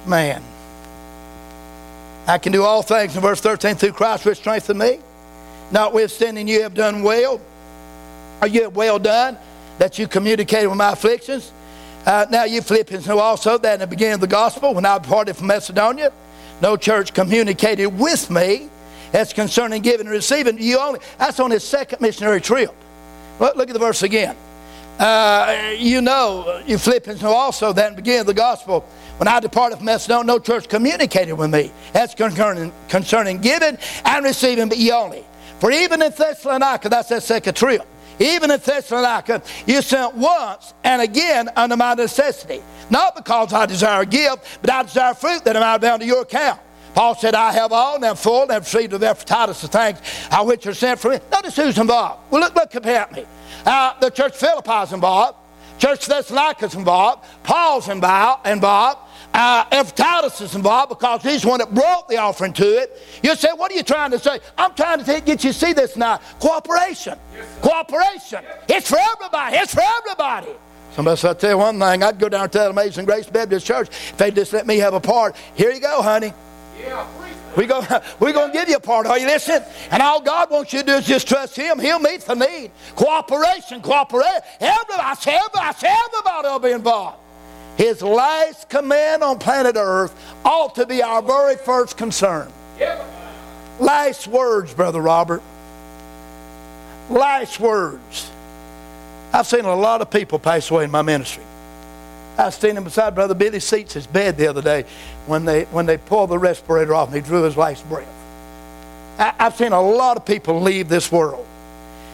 Man. 0.07 0.43
I 2.27 2.39
can 2.39 2.51
do 2.51 2.63
all 2.63 2.81
things 2.81 3.15
in 3.15 3.21
verse 3.21 3.39
13 3.39 3.75
through 3.75 3.91
Christ 3.91 4.25
which 4.25 4.39
strengthened 4.39 4.79
me. 4.79 4.99
Notwithstanding, 5.71 6.47
you 6.47 6.63
have 6.63 6.73
done 6.73 7.03
well, 7.03 7.39
or 8.41 8.47
you 8.47 8.69
well 8.69 8.99
done, 8.99 9.37
that 9.77 9.99
you 9.99 10.07
communicated 10.07 10.67
with 10.67 10.77
my 10.77 10.91
afflictions. 10.91 11.51
Uh, 12.05 12.25
now, 12.29 12.43
you 12.43 12.61
Philippians 12.61 13.07
know 13.07 13.19
also 13.19 13.57
that 13.57 13.73
in 13.75 13.79
the 13.79 13.87
beginning 13.87 14.15
of 14.15 14.21
the 14.21 14.27
gospel, 14.27 14.73
when 14.73 14.85
I 14.85 14.99
departed 14.99 15.35
from 15.35 15.47
Macedonia, 15.47 16.11
no 16.61 16.77
church 16.77 17.13
communicated 17.13 17.87
with 17.87 18.29
me 18.29 18.69
as 19.13 19.33
concerning 19.33 19.81
giving 19.81 20.07
and 20.07 20.09
receiving. 20.09 20.57
You 20.59 20.79
only 20.79 20.99
that's 21.17 21.39
on 21.39 21.51
his 21.51 21.63
second 21.63 22.01
missionary 22.01 22.41
trip. 22.41 22.71
Look, 23.39 23.55
look 23.55 23.69
at 23.69 23.73
the 23.73 23.79
verse 23.79 24.03
again. 24.03 24.35
Uh, 24.99 25.73
you 25.77 26.01
know, 26.01 26.61
you 26.65 26.77
Philippians 26.77 27.21
know 27.21 27.33
also 27.33 27.73
that 27.73 27.87
in 27.87 27.93
the 27.93 28.01
beginning 28.01 28.21
of 28.21 28.27
the 28.27 28.33
gospel, 28.33 28.81
when 29.17 29.27
I 29.27 29.39
departed 29.39 29.77
from 29.77 29.85
Macedonia, 29.85 30.25
no 30.25 30.39
church 30.39 30.69
communicated 30.69 31.33
with 31.33 31.51
me 31.51 31.71
as 31.93 32.15
concerning, 32.15 32.71
concerning 32.87 33.39
giving 33.39 33.77
and 34.05 34.25
receiving, 34.25 34.69
but 34.69 34.77
ye 34.77 34.91
only. 34.91 35.25
For 35.59 35.71
even 35.71 36.01
in 36.01 36.11
Thessalonica, 36.11 36.89
that's 36.89 37.09
that 37.09 37.23
second 37.23 37.55
trip, 37.55 37.85
even 38.19 38.51
in 38.51 38.59
Thessalonica, 38.59 39.41
you 39.65 39.81
sent 39.81 40.15
once 40.15 40.73
and 40.83 41.01
again 41.01 41.49
under 41.55 41.75
my 41.75 41.93
necessity. 41.93 42.61
Not 42.89 43.15
because 43.15 43.53
I 43.53 43.65
desire 43.65 44.01
a 44.01 44.05
gift, 44.05 44.59
but 44.61 44.69
I 44.69 44.83
desire 44.83 45.13
fruit 45.13 45.43
that 45.45 45.57
I 45.57 45.59
might 45.59 45.75
abound 45.75 46.01
to 46.01 46.07
your 46.07 46.21
account. 46.21 46.61
Paul 46.93 47.15
said, 47.15 47.35
I 47.35 47.51
have 47.51 47.73
all, 47.73 47.95
and 47.95 48.05
am 48.05 48.15
full, 48.15 48.43
and 48.43 48.51
have 48.51 48.63
received 48.63 48.93
of 48.93 49.03
Epaphroditus 49.03 49.61
the 49.61 49.67
things 49.67 49.99
which 50.43 50.65
are 50.65 50.73
sent 50.73 50.99
from 50.99 51.11
me. 51.11 51.19
Notice 51.29 51.55
who's 51.57 51.77
involved. 51.77 52.31
Well, 52.31 52.41
look, 52.41 52.55
look 52.55 52.73
at 52.75 53.11
me. 53.11 53.25
Uh, 53.65 53.99
the 53.99 54.09
church 54.09 54.35
Philippi 54.35 54.71
is 54.71 54.93
involved. 54.93 55.37
Church 55.77 56.05
Thessalonica 56.05 56.67
is 56.67 56.75
involved. 56.75 57.25
Paul's 57.43 57.89
involved. 57.89 58.41
And 58.45 58.57
involved. 58.57 58.99
Uh, 59.37 59.65
Epaphroditus 59.69 60.39
is 60.39 60.55
involved 60.55 60.87
because 60.87 61.21
he's 61.21 61.41
the 61.41 61.49
one 61.49 61.59
that 61.59 61.73
brought 61.73 62.07
the 62.07 62.15
offering 62.15 62.53
to 62.53 62.63
it. 62.63 62.97
You 63.21 63.35
say, 63.35 63.49
what 63.53 63.69
are 63.69 63.75
you 63.75 63.83
trying 63.83 64.11
to 64.11 64.19
say? 64.19 64.39
I'm 64.57 64.73
trying 64.75 65.03
to 65.03 65.19
get 65.19 65.43
you 65.43 65.51
to 65.51 65.53
see 65.53 65.73
this 65.73 65.97
now. 65.97 66.21
Cooperation. 66.39 67.19
Yes, 67.35 67.45
Cooperation. 67.61 68.43
Yes. 68.43 68.63
It's 68.69 68.89
for 68.89 68.97
everybody. 68.97 69.57
It's 69.57 69.73
for 69.73 69.83
everybody. 69.99 70.51
Somebody 70.93 71.17
said, 71.17 71.27
I'll 71.27 71.35
tell 71.35 71.49
you 71.49 71.57
one 71.57 71.77
thing, 71.77 72.01
I'd 72.01 72.17
go 72.17 72.29
down 72.29 72.49
to 72.49 72.57
that 72.59 72.71
Amazing 72.71 73.03
Grace 73.03 73.27
Baptist 73.27 73.65
Church 73.65 73.89
if 73.89 74.15
they'd 74.15 74.33
just 74.33 74.53
let 74.53 74.65
me 74.65 74.77
have 74.77 74.93
a 74.93 75.01
part. 75.01 75.35
Here 75.55 75.69
you 75.69 75.81
go, 75.81 76.01
honey. 76.01 76.31
Yeah, 76.79 77.05
we 77.57 77.65
go, 77.65 77.85
we're 78.21 78.31
going 78.31 78.53
to 78.53 78.57
give 78.57 78.69
you 78.69 78.77
a 78.77 78.79
part. 78.79 79.05
Are 79.05 79.19
you 79.19 79.25
listening? 79.25 79.67
And 79.91 80.01
all 80.01 80.21
God 80.21 80.49
wants 80.49 80.71
you 80.71 80.79
to 80.79 80.85
do 80.85 80.93
is 80.93 81.05
just 81.05 81.27
trust 81.27 81.57
Him. 81.57 81.77
He'll 81.79 81.99
meet 81.99 82.21
the 82.21 82.35
need. 82.35 82.71
Cooperation, 82.95 83.81
cooperation. 83.81 84.39
Everybody, 84.61 85.01
I 85.01 85.13
say 85.15 85.35
everybody, 85.35 85.65
I 85.65 85.71
say 85.73 85.93
everybody 86.07 86.47
will 86.47 86.59
be 86.59 86.71
involved. 86.71 87.17
His 87.77 88.01
last 88.01 88.69
command 88.69 89.23
on 89.23 89.37
planet 89.37 89.75
Earth 89.77 90.13
ought 90.45 90.75
to 90.75 90.85
be 90.85 91.03
our 91.03 91.21
very 91.21 91.57
first 91.57 91.97
concern. 91.97 92.51
Last 93.79 94.27
words, 94.27 94.73
Brother 94.73 95.01
Robert. 95.01 95.41
Last 97.09 97.59
words. 97.59 98.31
I've 99.33 99.47
seen 99.47 99.65
a 99.65 99.75
lot 99.75 100.01
of 100.01 100.09
people 100.09 100.39
pass 100.39 100.71
away 100.71 100.85
in 100.85 100.91
my 100.91 101.01
ministry. 101.01 101.43
I 102.37 102.45
was 102.45 102.55
standing 102.55 102.83
beside 102.83 103.15
Brother 103.15 103.33
Billy 103.33 103.59
Seats' 103.59 103.93
his 103.93 104.07
bed 104.07 104.37
the 104.37 104.47
other 104.47 104.61
day 104.61 104.85
when 105.25 105.45
they, 105.45 105.63
when 105.65 105.85
they 105.85 105.97
pulled 105.97 106.29
the 106.29 106.39
respirator 106.39 106.93
off 106.93 107.09
and 107.09 107.15
he 107.15 107.21
drew 107.21 107.43
his 107.43 107.57
last 107.57 107.87
breath. 107.89 108.07
I, 109.17 109.33
have 109.37 109.55
seen 109.55 109.71
a 109.71 109.81
lot 109.81 110.17
of 110.17 110.25
people 110.25 110.61
leave 110.61 110.89
this 110.89 111.11
world. 111.11 111.45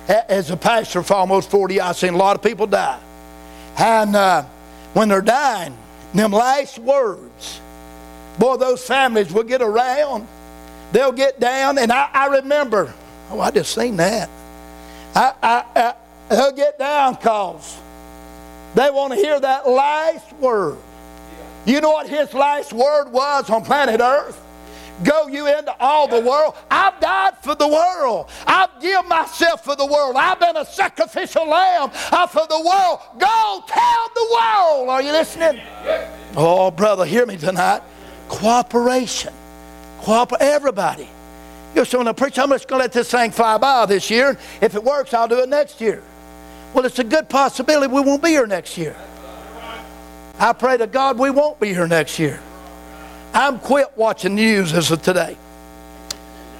As 0.07 0.51
a 0.51 0.57
pastor 0.57 1.03
for 1.03 1.13
almost 1.13 1.49
40 1.49 1.75
years, 1.75 1.83
I've 1.83 1.97
seen 1.97 2.13
a 2.13 2.17
lot 2.17 2.35
of 2.35 2.43
people 2.43 2.67
die. 2.67 2.99
And 3.77 4.15
uh, 4.15 4.45
when 4.93 5.09
they're 5.09 5.21
dying, 5.21 5.77
them 6.13 6.31
last 6.31 6.77
words, 6.79 7.61
boy, 8.37 8.57
those 8.57 8.83
families 8.85 9.31
will 9.31 9.43
get 9.43 9.61
around. 9.61 10.27
They'll 10.91 11.13
get 11.13 11.39
down. 11.39 11.77
And 11.77 11.91
I, 11.91 12.09
I 12.13 12.27
remember, 12.27 12.93
oh, 13.29 13.39
I 13.39 13.51
just 13.51 13.73
seen 13.73 13.97
that. 13.97 14.29
I, 15.15 15.33
I, 15.41 15.93
They'll 16.31 16.53
get 16.53 16.79
down 16.79 17.17
cause 17.17 17.77
they 18.73 18.89
want 18.89 19.11
to 19.11 19.19
hear 19.19 19.37
that 19.37 19.67
last 19.67 20.31
word. 20.37 20.77
You 21.65 21.81
know 21.81 21.91
what 21.91 22.07
his 22.07 22.33
last 22.33 22.71
word 22.71 23.11
was 23.11 23.49
on 23.49 23.65
planet 23.65 23.99
Earth? 23.99 24.41
Go 25.03 25.27
you 25.27 25.47
into 25.47 25.75
all 25.79 26.07
the 26.07 26.19
world. 26.19 26.55
I've 26.69 26.99
died 26.99 27.37
for 27.41 27.55
the 27.55 27.67
world. 27.67 28.29
I've 28.45 28.81
given 28.81 29.07
myself 29.07 29.63
for 29.63 29.75
the 29.75 29.85
world. 29.85 30.15
I've 30.15 30.39
been 30.39 30.57
a 30.57 30.65
sacrificial 30.65 31.47
lamb 31.47 31.89
for 31.89 32.47
the 32.47 32.61
world. 32.65 32.99
Go 33.17 33.63
tell 33.67 34.09
the 34.15 34.27
world. 34.31 34.89
Are 34.89 35.01
you 35.01 35.11
listening? 35.11 35.61
Oh, 36.35 36.71
brother, 36.71 37.05
hear 37.05 37.25
me 37.25 37.37
tonight. 37.37 37.81
Cooperation. 38.27 39.33
Cooperate. 39.99 40.41
Everybody. 40.41 41.09
You're 41.73 41.85
saying, 41.85 42.05
to 42.05 42.13
preach, 42.13 42.37
I'm 42.37 42.49
just 42.49 42.67
going 42.67 42.79
to 42.79 42.83
let 42.83 42.91
this 42.91 43.09
thing 43.09 43.31
fly 43.31 43.57
by 43.57 43.85
this 43.85 44.09
year. 44.09 44.37
If 44.61 44.75
it 44.75 44.83
works, 44.83 45.13
I'll 45.13 45.27
do 45.27 45.39
it 45.39 45.49
next 45.49 45.79
year. 45.79 46.03
Well, 46.73 46.85
it's 46.85 46.99
a 46.99 47.03
good 47.03 47.29
possibility 47.29 47.87
we 47.91 48.01
won't 48.01 48.21
be 48.21 48.29
here 48.29 48.47
next 48.47 48.77
year. 48.77 48.95
I 50.39 50.53
pray 50.53 50.77
to 50.77 50.87
God 50.87 51.19
we 51.19 51.29
won't 51.29 51.59
be 51.59 51.69
here 51.69 51.87
next 51.87 52.17
year. 52.17 52.41
I'm 53.33 53.59
quit 53.59 53.91
watching 53.95 54.35
news 54.35 54.73
as 54.73 54.91
of 54.91 55.01
today. 55.01 55.37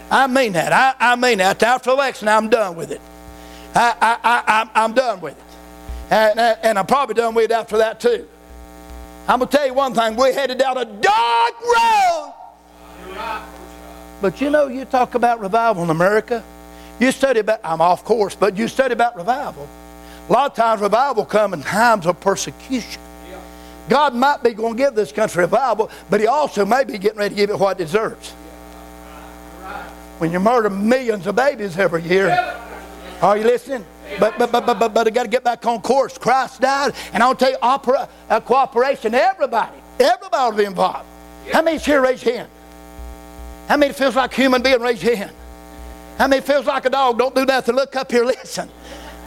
I 0.09 0.27
mean 0.27 0.53
that. 0.53 0.73
I, 0.73 1.11
I 1.13 1.15
mean 1.15 1.37
that. 1.39 1.61
After 1.63 1.89
election, 1.91 2.27
I'm 2.27 2.49
done 2.49 2.75
with 2.75 2.91
it. 2.91 3.01
I, 3.73 3.95
I, 4.01 4.41
I, 4.47 4.69
I'm 4.83 4.93
done 4.93 5.21
with 5.21 5.37
it. 5.37 5.43
And, 6.11 6.39
and 6.39 6.77
I'm 6.77 6.85
probably 6.85 7.15
done 7.15 7.33
with 7.33 7.45
it 7.45 7.51
after 7.51 7.77
that, 7.77 7.99
too. 7.99 8.27
I'm 9.27 9.39
going 9.39 9.49
to 9.49 9.57
tell 9.57 9.65
you 9.65 9.73
one 9.73 9.93
thing. 9.93 10.15
We're 10.17 10.33
headed 10.33 10.57
down 10.57 10.77
a 10.77 10.85
dark 10.85 11.53
road. 11.61 12.33
But 14.21 14.41
you 14.41 14.49
know, 14.49 14.67
you 14.67 14.85
talk 14.85 15.15
about 15.15 15.39
revival 15.39 15.83
in 15.83 15.89
America. 15.89 16.43
You 16.99 17.11
study 17.11 17.39
about, 17.39 17.61
I'm 17.63 17.81
off 17.81 18.03
course, 18.03 18.35
but 18.35 18.57
you 18.57 18.67
study 18.67 18.93
about 18.93 19.15
revival. 19.15 19.67
A 20.29 20.33
lot 20.33 20.51
of 20.51 20.55
times 20.55 20.81
revival 20.81 21.25
come 21.25 21.53
in 21.53 21.61
times 21.61 22.05
of 22.05 22.19
persecution. 22.19 23.01
God 23.89 24.13
might 24.13 24.43
be 24.43 24.53
going 24.53 24.77
to 24.77 24.77
give 24.77 24.95
this 24.95 25.11
country 25.11 25.41
revival, 25.41 25.89
but 26.09 26.19
He 26.19 26.27
also 26.27 26.65
may 26.65 26.83
be 26.83 26.97
getting 26.97 27.19
ready 27.19 27.35
to 27.35 27.41
give 27.41 27.49
it 27.49 27.59
what 27.59 27.79
it 27.79 27.83
deserves. 27.83 28.31
When 30.19 30.31
you 30.31 30.39
murder 30.39 30.69
millions 30.69 31.25
of 31.27 31.35
babies 31.35 31.77
every 31.77 32.03
year, 32.03 32.29
are 33.21 33.37
you 33.37 33.43
listening? 33.43 33.85
But 34.19 34.37
but 34.37 34.51
but 34.51 34.65
but 34.65 34.79
but, 34.79 34.93
but 34.93 35.07
I 35.07 35.09
got 35.09 35.23
to 35.23 35.29
get 35.29 35.43
back 35.43 35.65
on 35.65 35.81
course. 35.81 36.17
Christ 36.17 36.61
died, 36.61 36.93
and 37.13 37.23
I'll 37.23 37.35
tell 37.35 37.51
you, 37.51 37.57
opera, 37.61 38.09
uh, 38.29 38.39
cooperation. 38.39 39.15
Everybody, 39.15 39.77
everybody 39.99 40.51
will 40.51 40.57
be 40.57 40.65
involved. 40.65 41.07
How 41.51 41.61
many 41.61 41.77
here 41.77 42.01
raise 42.01 42.23
your 42.23 42.35
hand? 42.35 42.49
How 43.67 43.77
many 43.77 43.93
feels 43.93 44.15
like 44.15 44.33
a 44.33 44.35
human 44.35 44.61
being? 44.61 44.81
Raise 44.81 45.01
your 45.01 45.15
hand. 45.15 45.35
How 46.17 46.27
many 46.27 46.41
feels 46.41 46.65
like 46.65 46.85
a 46.85 46.89
dog? 46.89 47.17
Don't 47.17 47.33
do 47.33 47.45
nothing. 47.45 47.75
Look 47.75 47.95
up 47.95 48.11
here. 48.11 48.25
Listen. 48.31 48.69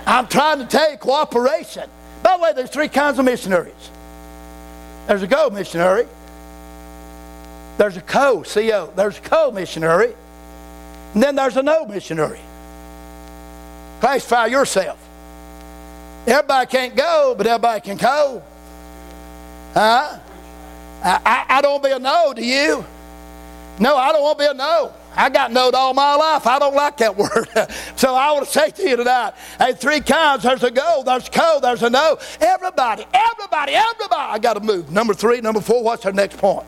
I'm 0.06 0.26
trying 0.26 0.58
to 0.58 0.66
tell 0.66 0.90
you 0.90 0.98
cooperation. 0.98 1.88
By 2.22 2.36
the 2.36 2.42
way, 2.42 2.52
there's 2.52 2.70
three 2.70 2.88
kinds 2.88 3.18
of 3.18 3.24
missionaries. 3.24 3.90
There's 5.06 5.22
a 5.22 5.26
go 5.26 5.50
missionary. 5.50 6.06
There's 7.76 7.96
a 7.96 8.00
co, 8.00 8.42
C-O. 8.42 8.92
There's 8.94 9.18
a 9.18 9.20
co-missionary. 9.20 10.14
And 11.14 11.22
then 11.22 11.34
there's 11.34 11.56
a 11.56 11.62
no 11.62 11.84
missionary. 11.86 12.40
Classify 14.00 14.46
yourself. 14.46 14.98
Everybody 16.26 16.66
can't 16.66 16.96
go, 16.96 17.34
but 17.36 17.46
everybody 17.46 17.80
can 17.80 17.98
co. 17.98 18.42
Huh? 19.74 20.18
I, 21.02 21.20
I, 21.24 21.44
I 21.58 21.60
don't 21.60 21.72
want 21.72 21.82
to 21.84 21.88
be 21.90 21.94
a 21.94 21.98
no, 21.98 22.32
do 22.34 22.44
you? 22.44 22.84
No, 23.78 23.96
I 23.96 24.12
don't 24.12 24.22
want 24.22 24.38
to 24.38 24.44
be 24.44 24.50
a 24.50 24.54
no. 24.54 24.92
I 25.16 25.30
got 25.30 25.52
knowed 25.52 25.74
all 25.74 25.94
my 25.94 26.14
life. 26.14 26.46
I 26.46 26.58
don't 26.58 26.74
like 26.74 26.96
that 26.98 27.16
word. 27.16 27.48
so 27.96 28.14
I 28.14 28.32
want 28.32 28.46
to 28.46 28.52
say 28.52 28.70
to 28.70 28.82
you 28.82 28.96
tonight, 28.96 29.34
hey, 29.58 29.72
three 29.72 30.00
kinds. 30.00 30.42
There's 30.42 30.62
a 30.62 30.70
go, 30.70 31.02
there's 31.04 31.28
a 31.28 31.30
co, 31.30 31.58
there's 31.60 31.82
a 31.82 31.90
no. 31.90 32.18
Everybody, 32.40 33.04
everybody, 33.12 33.72
everybody. 33.74 34.32
I 34.32 34.38
got 34.38 34.54
to 34.54 34.60
move. 34.60 34.90
Number 34.90 35.14
three, 35.14 35.40
number 35.40 35.60
four, 35.60 35.82
what's 35.82 36.04
our 36.06 36.12
next 36.12 36.38
point? 36.38 36.66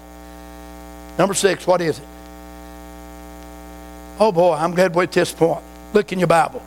Number 1.19 1.35
six, 1.35 1.67
what 1.67 1.81
is 1.81 1.99
it? 1.99 2.05
Oh 4.19 4.33
boy, 4.33 4.55
I'm 4.55 4.75
glad 4.75 4.95
we're 4.95 5.05
at 5.05 5.13
this 5.13 5.33
point. 5.33 5.63
Look 5.93 6.13
in 6.13 6.19
your 6.19 6.29
Bible. 6.29 6.63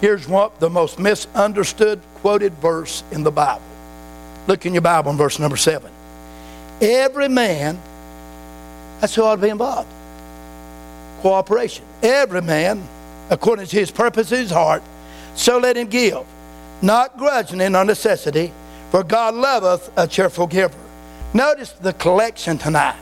Here's 0.00 0.28
what 0.28 0.60
the 0.60 0.68
most 0.68 0.98
misunderstood 0.98 2.00
quoted 2.16 2.52
verse 2.54 3.02
in 3.10 3.22
the 3.22 3.30
Bible. 3.30 3.62
Look 4.46 4.66
in 4.66 4.74
your 4.74 4.82
Bible 4.82 5.10
in 5.10 5.16
verse 5.16 5.38
number 5.38 5.56
seven. 5.56 5.90
Every 6.80 7.28
man, 7.28 7.80
that's 9.00 9.14
who 9.14 9.22
ought 9.22 9.36
to 9.36 9.42
be 9.42 9.48
involved. 9.48 9.88
Cooperation. 11.26 11.84
Every 12.04 12.40
man, 12.40 12.86
according 13.30 13.66
to 13.66 13.76
his 13.76 13.90
purpose 13.90 14.30
in 14.30 14.38
his 14.38 14.52
heart, 14.52 14.80
so 15.34 15.58
let 15.58 15.76
him 15.76 15.88
give, 15.88 16.24
not 16.82 17.18
grudging 17.18 17.60
in 17.60 17.74
our 17.74 17.84
necessity, 17.84 18.52
for 18.92 19.02
God 19.02 19.34
loveth 19.34 19.90
a 19.96 20.06
cheerful 20.06 20.46
giver. 20.46 20.78
Notice 21.34 21.72
the 21.72 21.94
collection 21.94 22.58
tonight. 22.58 22.94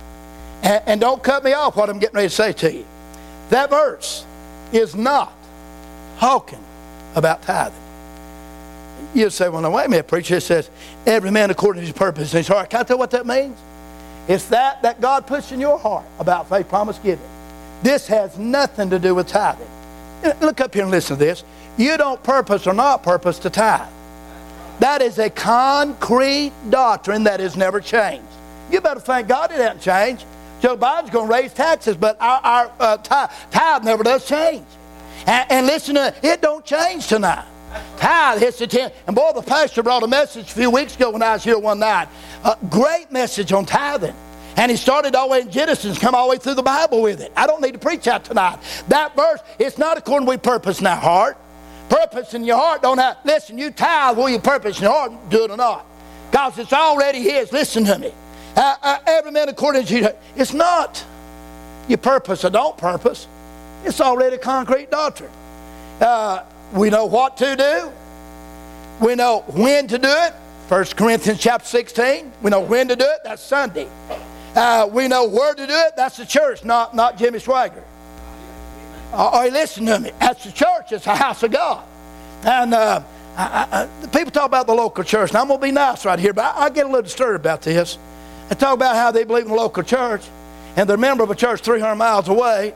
And, 0.63 0.83
and 0.87 1.01
don't 1.03 1.23
cut 1.23 1.45
me 1.45 1.53
off 1.53 1.77
what 1.77 1.91
I'm 1.91 1.99
getting 1.99 2.17
ready 2.17 2.31
to 2.31 2.35
say 2.35 2.55
to 2.55 2.73
you. 2.73 2.87
That 3.51 3.69
verse 3.69 4.25
is 4.73 4.95
not 4.95 5.35
talking 6.19 6.65
about 7.15 7.43
tithing. 7.43 7.79
You 9.13 9.29
say, 9.29 9.51
well, 9.51 9.61
now, 9.61 9.71
wait 9.71 9.85
a 9.85 9.89
minute, 9.91 10.09
preacher. 10.09 10.37
It 10.37 10.45
says, 10.45 10.71
every 11.05 11.31
man 11.31 11.51
according 11.51 11.83
to 11.83 11.87
his 11.87 11.95
purpose 11.95 12.33
in 12.33 12.39
his 12.39 12.49
heart. 12.49 12.71
Can 12.71 12.81
I 12.81 12.85
tell 12.85 12.97
what 12.97 13.11
that 13.11 13.27
means? 13.27 13.59
It's 14.29 14.47
that 14.47 14.81
that 14.81 15.03
God 15.03 15.27
puts 15.27 15.53
in 15.53 15.61
your 15.61 15.79
heart 15.79 16.07
about 16.19 16.49
faith, 16.49 16.71
promise, 16.71 16.99
giving. 17.01 17.34
This 17.85 18.07
has 18.07 18.39
nothing 18.39 18.89
to 18.89 18.99
do 18.99 19.15
with 19.15 19.27
tithing. 19.27 19.69
Look 20.41 20.63
up 20.63 20.73
here 20.73 20.85
and 20.85 20.91
listen 20.91 21.19
to 21.19 21.23
this. 21.23 21.45
You 21.77 21.99
don't 21.99 22.21
purpose 22.23 22.67
or 22.67 22.73
not 22.73 23.03
purpose 23.03 23.39
to 23.41 23.51
tithe. 23.51 23.87
That 24.81 25.03
is 25.03 25.19
a 25.19 25.29
concrete 25.29 26.53
doctrine 26.71 27.25
that 27.25 27.41
has 27.41 27.59
never 27.59 27.83
changed. 27.83 28.25
You 28.71 28.81
better 28.81 29.01
thank 29.01 29.29
God 29.29 29.51
it 29.51 29.59
hasn't 29.59 29.83
changed. 29.83 30.25
Joe 30.63 30.79
Biden's 30.79 31.11
going 31.11 31.29
to 31.29 31.35
raise 31.35 31.53
taxes, 31.53 31.95
but 31.95 32.17
our, 32.23 32.41
our 32.43 32.73
uh, 32.81 32.97
tithe, 32.97 33.29
tithe, 33.51 33.85
never 33.85 34.03
does 34.03 34.27
change. 34.27 34.65
And, 35.27 35.53
and 35.53 35.67
listen 35.67 35.97
to 35.97 36.15
it, 36.23 36.41
don't 36.41 36.65
change 36.65 37.07
tonight. 37.07 37.45
Tithe 37.99 38.41
hits 38.41 38.61
the 38.61 38.67
10. 38.67 38.93
And 39.07 39.15
boy, 39.15 39.33
the 39.35 39.43
pastor 39.43 39.83
brought 39.83 40.03
a 40.03 40.09
message 40.09 40.51
a 40.51 40.55
few 40.55 40.71
weeks 40.71 40.97
ago 40.97 41.11
when 41.11 41.23
I 41.23 41.35
was 41.35 41.45
here 41.45 41.59
one 41.59 41.81
night. 41.81 42.09
A 42.45 42.57
great 42.71 43.13
message 43.13 43.53
on 43.53 43.67
tithing. 43.67 44.15
And 44.57 44.71
he 44.71 44.77
started 44.77 45.15
all 45.15 45.29
the 45.29 45.33
way 45.33 45.41
in 45.41 45.51
Genesis, 45.51 45.99
come 45.99 46.15
all 46.15 46.29
the 46.29 46.33
way 46.33 46.39
through 46.39 46.55
the 46.55 46.63
Bible 46.63 47.03
with 47.03 47.21
it. 47.21 47.33
I 47.37 47.47
don't 47.47 47.61
need 47.61 47.73
to 47.73 47.79
preach 47.79 48.05
that 48.05 48.25
tonight. 48.25 48.59
That 48.89 49.17
verse, 49.17 49.41
it's 49.59 49.79
not 49.79 49.99
according 49.99 50.29
to 50.29 50.39
purpose 50.39 50.81
in 50.81 50.87
our 50.87 50.97
heart. 50.97 51.37
Purpose 51.89 52.35
in 52.35 52.45
your 52.45 52.57
heart 52.57 52.83
don't 52.83 52.99
have, 52.99 53.19
listen, 53.25 53.59
you 53.59 53.71
tithe 53.71 54.17
will 54.17 54.29
you 54.29 54.39
purpose 54.39 54.79
in 54.79 54.85
your 54.85 54.93
heart, 54.93 55.13
do 55.29 55.45
it 55.45 55.51
or 55.51 55.57
not. 55.57 55.85
Because 56.31 56.59
it's 56.59 56.73
already 56.73 57.21
his. 57.21 57.53
Listen 57.53 57.85
to 57.85 57.99
me. 57.99 58.13
Uh, 58.57 58.77
uh, 58.83 58.99
every 59.07 59.33
man 59.33 59.49
according 59.49 59.85
to 59.87 59.99
you. 59.99 60.09
It's 60.37 60.53
not 60.53 61.05
your 61.89 61.99
purpose 61.99 62.45
or 62.45 62.51
don't 62.51 62.77
purpose. 62.77 63.27
It's 63.85 64.01
already 64.01 64.39
concrete 64.39 64.91
doctrine. 64.91 65.31
Uh, 66.01 66.45
we 66.73 66.91
know 66.91 67.07
what 67.07 67.37
to 67.39 67.57
do. 67.57 67.93
We 69.05 69.15
know 69.15 69.45
when 69.49 69.89
to 69.89 69.99
do 69.99 70.09
it. 70.09 70.33
1 70.69 70.85
Corinthians 70.97 71.39
chapter 71.39 71.67
16. 71.67 72.33
We 72.43 72.51
know 72.51 72.61
when 72.61 72.89
to 72.89 72.97
do 72.97 73.05
it. 73.05 73.21
That's 73.25 73.43
Sunday. 73.43 73.89
Uh, 74.55 74.89
we 74.93 75.09
know 75.09 75.27
where 75.27 75.55
to 75.55 75.67
do 75.67 75.73
it. 75.73 75.97
That's 75.97 76.17
the 76.17 76.27
church, 76.27 76.65
not, 76.65 76.95
not 76.95 77.19
Jimmy 77.19 77.39
Swaggart. 77.39 77.83
Uh, 79.13 79.49
listen 79.53 79.87
to 79.87 79.99
me. 79.99 80.11
That's 80.21 80.45
the 80.45 80.53
church. 80.53 80.93
It's 80.93 81.05
the 81.05 81.15
house 81.15 81.43
of 81.43 81.53
God. 81.53 81.85
And 82.45 82.75
uh, 82.75 83.03
I, 83.37 83.89
I, 84.03 84.07
people 84.07 84.31
talk 84.31 84.47
about 84.47 84.67
the 84.67 84.75
local 84.75 85.05
church. 85.05 85.33
Now, 85.33 85.43
I'm 85.43 85.49
going 85.49 85.61
to 85.61 85.67
be 85.67 85.73
nice 85.73 86.05
right 86.05 86.19
here, 86.19 86.33
but 86.33 86.45
I, 86.45 86.65
I 86.65 86.71
get 86.71 86.85
a 86.85 86.89
little 86.89 87.03
disturbed 87.03 87.41
about 87.41 87.63
this. 87.63 87.99
And 88.51 88.59
talk 88.59 88.75
about 88.75 88.97
how 88.97 89.11
they 89.11 89.25
believe 89.25 89.45
in 89.45 89.51
the 89.51 89.57
local 89.57 89.83
church 89.83 90.23
and 90.77 90.89
they're 90.89 90.97
a 90.97 91.01
member 91.01 91.23
of 91.23 91.31
a 91.31 91.35
church 91.35 91.61
300 91.61 91.95
miles 91.95 92.29
away. 92.29 92.75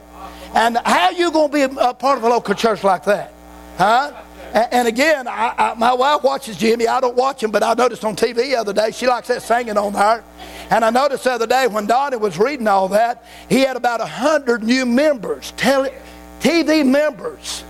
And 0.54 0.78
how 0.78 1.10
you 1.10 1.30
going 1.30 1.48
to 1.48 1.52
be 1.52 1.62
a, 1.62 1.88
a 1.90 1.94
part 1.94 2.18
of 2.18 2.24
a 2.24 2.28
local 2.28 2.54
church 2.54 2.84
like 2.84 3.04
that? 3.04 3.32
Huh? 3.76 4.12
And, 4.52 4.88
again, 4.88 5.28
I, 5.28 5.54
I, 5.56 5.74
my 5.74 5.92
wife 5.92 6.22
watches 6.22 6.56
Jimmy. 6.56 6.88
I 6.88 7.00
don't 7.00 7.16
watch 7.16 7.42
him, 7.42 7.50
but 7.50 7.62
I 7.62 7.74
noticed 7.74 8.04
on 8.04 8.16
TV 8.16 8.36
the 8.36 8.56
other 8.56 8.72
day, 8.72 8.90
she 8.92 9.06
likes 9.06 9.28
that 9.28 9.42
singing 9.42 9.76
on 9.76 9.92
there. 9.92 10.24
And 10.70 10.84
I 10.84 10.90
noticed 10.90 11.24
the 11.24 11.32
other 11.32 11.46
day 11.46 11.66
when 11.66 11.86
Donnie 11.86 12.16
was 12.16 12.38
reading 12.38 12.66
all 12.66 12.88
that, 12.88 13.24
he 13.48 13.60
had 13.60 13.76
about 13.76 14.00
100 14.00 14.62
new 14.62 14.86
members, 14.86 15.52
tele, 15.56 15.92
TV 16.40 16.86
members. 16.86 17.64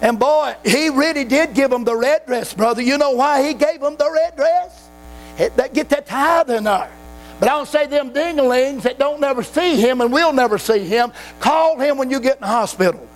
And 0.00 0.18
boy, 0.18 0.56
he 0.64 0.88
really 0.88 1.24
did 1.24 1.54
give 1.54 1.70
them 1.70 1.84
the 1.84 1.96
red 1.96 2.26
dress, 2.26 2.52
brother. 2.52 2.82
You 2.82 2.98
know 2.98 3.12
why 3.12 3.46
he 3.46 3.54
gave 3.54 3.80
them 3.80 3.96
the 3.96 4.10
red 4.10 4.36
dress? 4.36 4.90
It, 5.38 5.56
get 5.72 5.88
that 5.90 6.06
tithe 6.06 6.50
in 6.50 6.64
there. 6.64 6.90
But 7.38 7.48
I 7.48 7.52
don't 7.52 7.68
say 7.68 7.86
them 7.86 8.12
dinglings 8.12 8.82
that 8.82 8.98
don't 8.98 9.20
never 9.20 9.42
see 9.42 9.80
him 9.80 10.00
and 10.00 10.12
will 10.12 10.32
never 10.32 10.58
see 10.58 10.84
him, 10.84 11.12
call 11.40 11.78
him 11.78 11.98
when 11.98 12.10
you 12.10 12.20
get 12.20 12.36
in 12.36 12.42
the 12.42 12.46
hospital. 12.46 13.08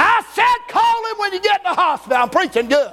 I 0.00 0.22
said 0.32 0.72
call 0.72 1.10
him 1.10 1.18
when 1.18 1.32
you 1.34 1.40
get 1.40 1.60
in 1.60 1.64
the 1.64 1.74
hospital. 1.74 2.16
I'm 2.16 2.30
preaching 2.30 2.68
good. 2.68 2.92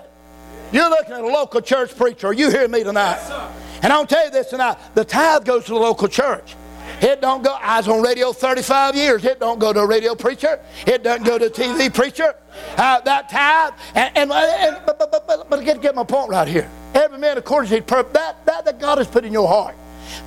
You're 0.71 0.89
looking 0.89 1.13
at 1.13 1.21
a 1.21 1.27
local 1.27 1.61
church 1.61 1.95
preacher. 1.95 2.27
Are 2.27 2.33
you 2.33 2.51
hearing 2.51 2.71
me 2.71 2.83
tonight? 2.83 3.15
Yes, 3.15 3.79
and 3.83 3.93
I'll 3.93 4.05
tell 4.05 4.25
you 4.25 4.31
this 4.31 4.49
tonight. 4.49 4.77
The 4.95 5.05
tithe 5.05 5.45
goes 5.45 5.65
to 5.65 5.71
the 5.71 5.79
local 5.79 6.09
church. 6.09 6.55
It 7.01 7.21
don't 7.21 7.43
go. 7.43 7.53
I 7.53 7.77
was 7.77 7.87
on 7.87 8.01
radio 8.01 8.33
35 8.33 8.95
years. 8.95 9.23
It 9.23 9.39
don't 9.39 9.59
go 9.59 9.71
to 9.71 9.81
a 9.81 9.87
radio 9.87 10.15
preacher. 10.15 10.59
It 10.85 11.03
doesn't 11.03 11.25
go 11.25 11.37
to 11.37 11.45
a 11.45 11.49
TV 11.49 11.93
preacher. 11.93 12.33
Uh, 12.75 12.99
that 13.01 13.29
tithe. 13.29 13.73
And, 13.93 14.17
and, 14.17 14.31
and 14.31 14.85
but, 14.85 14.97
but, 14.97 15.27
but, 15.27 15.49
but, 15.49 15.63
get, 15.63 15.81
get 15.81 15.95
my 15.95 16.03
point 16.03 16.29
right 16.29 16.47
here. 16.47 16.69
Every 16.95 17.19
man 17.19 17.37
according 17.37 17.69
to 17.69 17.75
his 17.75 17.85
purpose. 17.85 18.13
That, 18.13 18.45
that, 18.45 18.65
that 18.65 18.79
God 18.79 18.97
has 18.97 19.07
put 19.07 19.25
in 19.25 19.31
your 19.31 19.47
heart. 19.47 19.75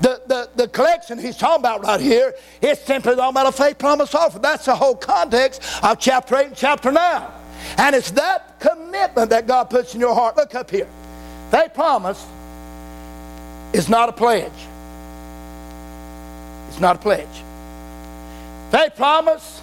The, 0.01 0.23
the, 0.27 0.51
the 0.57 0.69
collection 0.69 1.19
he's 1.19 1.37
talking 1.37 1.61
about 1.61 1.83
right 1.83 2.01
here 2.01 2.35
is 2.61 2.79
simply 2.81 3.14
talking 3.16 3.31
about 3.31 3.47
a 3.47 3.53
faith 3.53 3.79
promise 3.79 4.14
offer. 4.14 4.38
That's 4.38 4.64
the 4.64 4.75
whole 4.75 4.95
context 4.95 5.62
of 5.83 5.99
chapter 5.99 6.37
8 6.37 6.47
and 6.49 6.57
chapter 6.57 6.90
9. 6.90 7.31
And 7.79 7.95
it's 7.95 8.11
that 8.12 8.59
commitment 8.61 9.31
that 9.31 9.47
God 9.47 9.71
puts 9.71 9.95
in 9.95 10.01
your 10.01 10.14
heart. 10.14 10.37
Look 10.37 10.55
up 10.55 10.71
here. 10.71 10.88
Faith 11.51 11.75
promise 11.75 12.27
is 13.73 13.88
not 13.88 14.09
a 14.09 14.12
pledge. 14.12 14.51
It's 16.69 16.81
not 16.81 16.97
a 16.97 16.99
pledge. 16.99 17.43
Faith 18.71 18.95
promise 18.97 19.61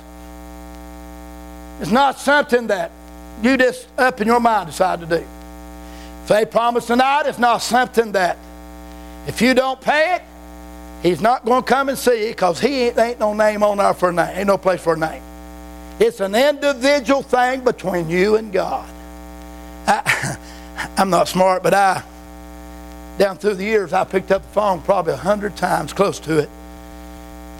is 1.79 1.91
not 1.91 2.19
something 2.19 2.67
that 2.67 2.91
you 3.41 3.57
just 3.57 3.87
up 3.97 4.19
in 4.19 4.27
your 4.27 4.39
mind 4.39 4.67
decide 4.67 4.99
to 4.99 5.05
do. 5.05 5.25
Faith 6.25 6.51
promise 6.51 6.87
tonight 6.87 7.27
is 7.27 7.39
not 7.39 7.61
something 7.61 8.11
that 8.11 8.37
if 9.27 9.41
you 9.41 9.53
don't 9.53 9.79
pay 9.79 10.15
it, 10.15 10.21
he's 11.03 11.21
not 11.21 11.45
going 11.45 11.61
to 11.61 11.67
come 11.67 11.89
and 11.89 11.97
see 11.97 12.27
you 12.27 12.31
because 12.31 12.59
he 12.59 12.83
ain't, 12.83 12.97
ain't 12.97 13.19
no 13.19 13.33
name 13.33 13.61
on 13.61 13.77
there 13.77 13.93
for 13.93 14.09
a 14.09 14.13
name. 14.13 14.37
Ain't 14.37 14.47
no 14.47 14.57
place 14.57 14.81
for 14.81 14.93
a 14.93 14.97
name. 14.97 15.21
It's 15.99 16.19
an 16.19 16.33
individual 16.33 17.21
thing 17.21 17.63
between 17.63 18.09
you 18.09 18.37
and 18.37 18.53
God. 18.53 18.89
I, 19.85 20.37
I'm 20.97 21.09
not 21.09 21.27
smart, 21.27 21.61
but 21.61 21.73
I, 21.73 22.03
down 23.17 23.37
through 23.37 23.55
the 23.55 23.63
years, 23.63 23.93
I 23.93 24.03
picked 24.03 24.31
up 24.31 24.43
the 24.43 24.49
phone 24.49 24.81
probably 24.81 25.13
a 25.13 25.17
hundred 25.17 25.55
times, 25.57 25.91
close 25.91 26.19
to 26.19 26.39
it, 26.39 26.49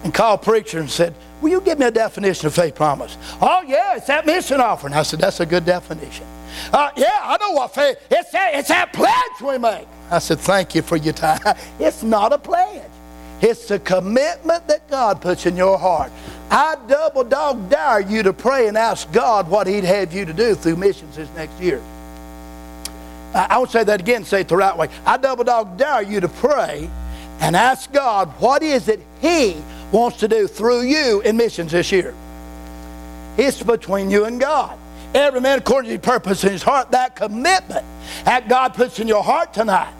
and 0.04 0.12
called 0.14 0.42
preacher 0.42 0.78
and 0.78 0.90
said, 0.90 1.14
Will 1.40 1.50
you 1.50 1.60
give 1.60 1.78
me 1.78 1.86
a 1.86 1.90
definition 1.90 2.46
of 2.46 2.54
faith 2.54 2.74
promise? 2.74 3.16
Oh, 3.40 3.62
yeah, 3.66 3.96
it's 3.96 4.06
that 4.08 4.26
mission 4.26 4.60
offering. 4.60 4.92
I 4.94 5.02
said, 5.02 5.20
That's 5.20 5.40
a 5.40 5.46
good 5.46 5.64
definition. 5.64 6.26
Uh, 6.72 6.90
yeah, 6.96 7.20
I 7.22 7.36
know 7.38 7.52
what 7.52 7.74
faith. 7.74 7.98
It's 8.10 8.30
that, 8.32 8.54
it's 8.54 8.68
that 8.68 8.92
pledge 8.92 9.40
we 9.42 9.58
make. 9.58 9.86
I 10.10 10.18
said, 10.18 10.40
Thank 10.40 10.74
you 10.74 10.82
for 10.82 10.96
your 10.96 11.14
time. 11.14 11.40
It's 11.78 12.02
not 12.02 12.32
a 12.32 12.38
pledge. 12.38 12.82
It's 13.40 13.70
a 13.70 13.78
commitment 13.78 14.66
that 14.66 14.88
God 14.90 15.20
puts 15.20 15.46
in 15.46 15.56
your 15.56 15.78
heart. 15.78 16.10
I 16.50 16.76
double 16.88 17.24
dog 17.24 17.70
dare 17.70 18.00
you 18.00 18.22
to 18.24 18.32
pray 18.32 18.68
and 18.68 18.76
ask 18.76 19.10
God 19.12 19.48
what 19.48 19.66
He'd 19.66 19.84
have 19.84 20.12
you 20.12 20.24
to 20.24 20.32
do 20.32 20.54
through 20.54 20.76
missions 20.76 21.16
this 21.16 21.28
next 21.36 21.60
year. 21.60 21.80
I 23.34 23.58
won't 23.58 23.70
say 23.70 23.84
that 23.84 24.00
again, 24.00 24.24
say 24.24 24.40
it 24.40 24.48
the 24.48 24.56
right 24.56 24.76
way. 24.76 24.88
I 25.04 25.18
double 25.18 25.44
dog 25.44 25.76
dare 25.76 26.02
you 26.02 26.20
to 26.20 26.28
pray 26.28 26.90
and 27.40 27.54
ask 27.54 27.92
God 27.92 28.28
what 28.40 28.62
is 28.62 28.88
it 28.88 29.00
He 29.20 29.56
wants 29.92 30.18
to 30.18 30.28
do 30.28 30.46
through 30.46 30.82
you 30.82 31.20
in 31.22 31.36
missions 31.36 31.72
this 31.72 31.90
year. 31.92 32.14
It's 33.36 33.62
between 33.62 34.10
you 34.10 34.24
and 34.24 34.40
God. 34.40 34.78
Every 35.14 35.40
man 35.40 35.58
according 35.58 35.90
to 35.90 35.96
his 35.96 36.04
purpose 36.04 36.44
in 36.44 36.52
his 36.52 36.62
heart, 36.62 36.90
that 36.90 37.16
commitment 37.16 37.86
that 38.24 38.48
God 38.48 38.74
puts 38.74 38.98
in 38.98 39.08
your 39.08 39.22
heart 39.22 39.54
tonight. 39.54 39.92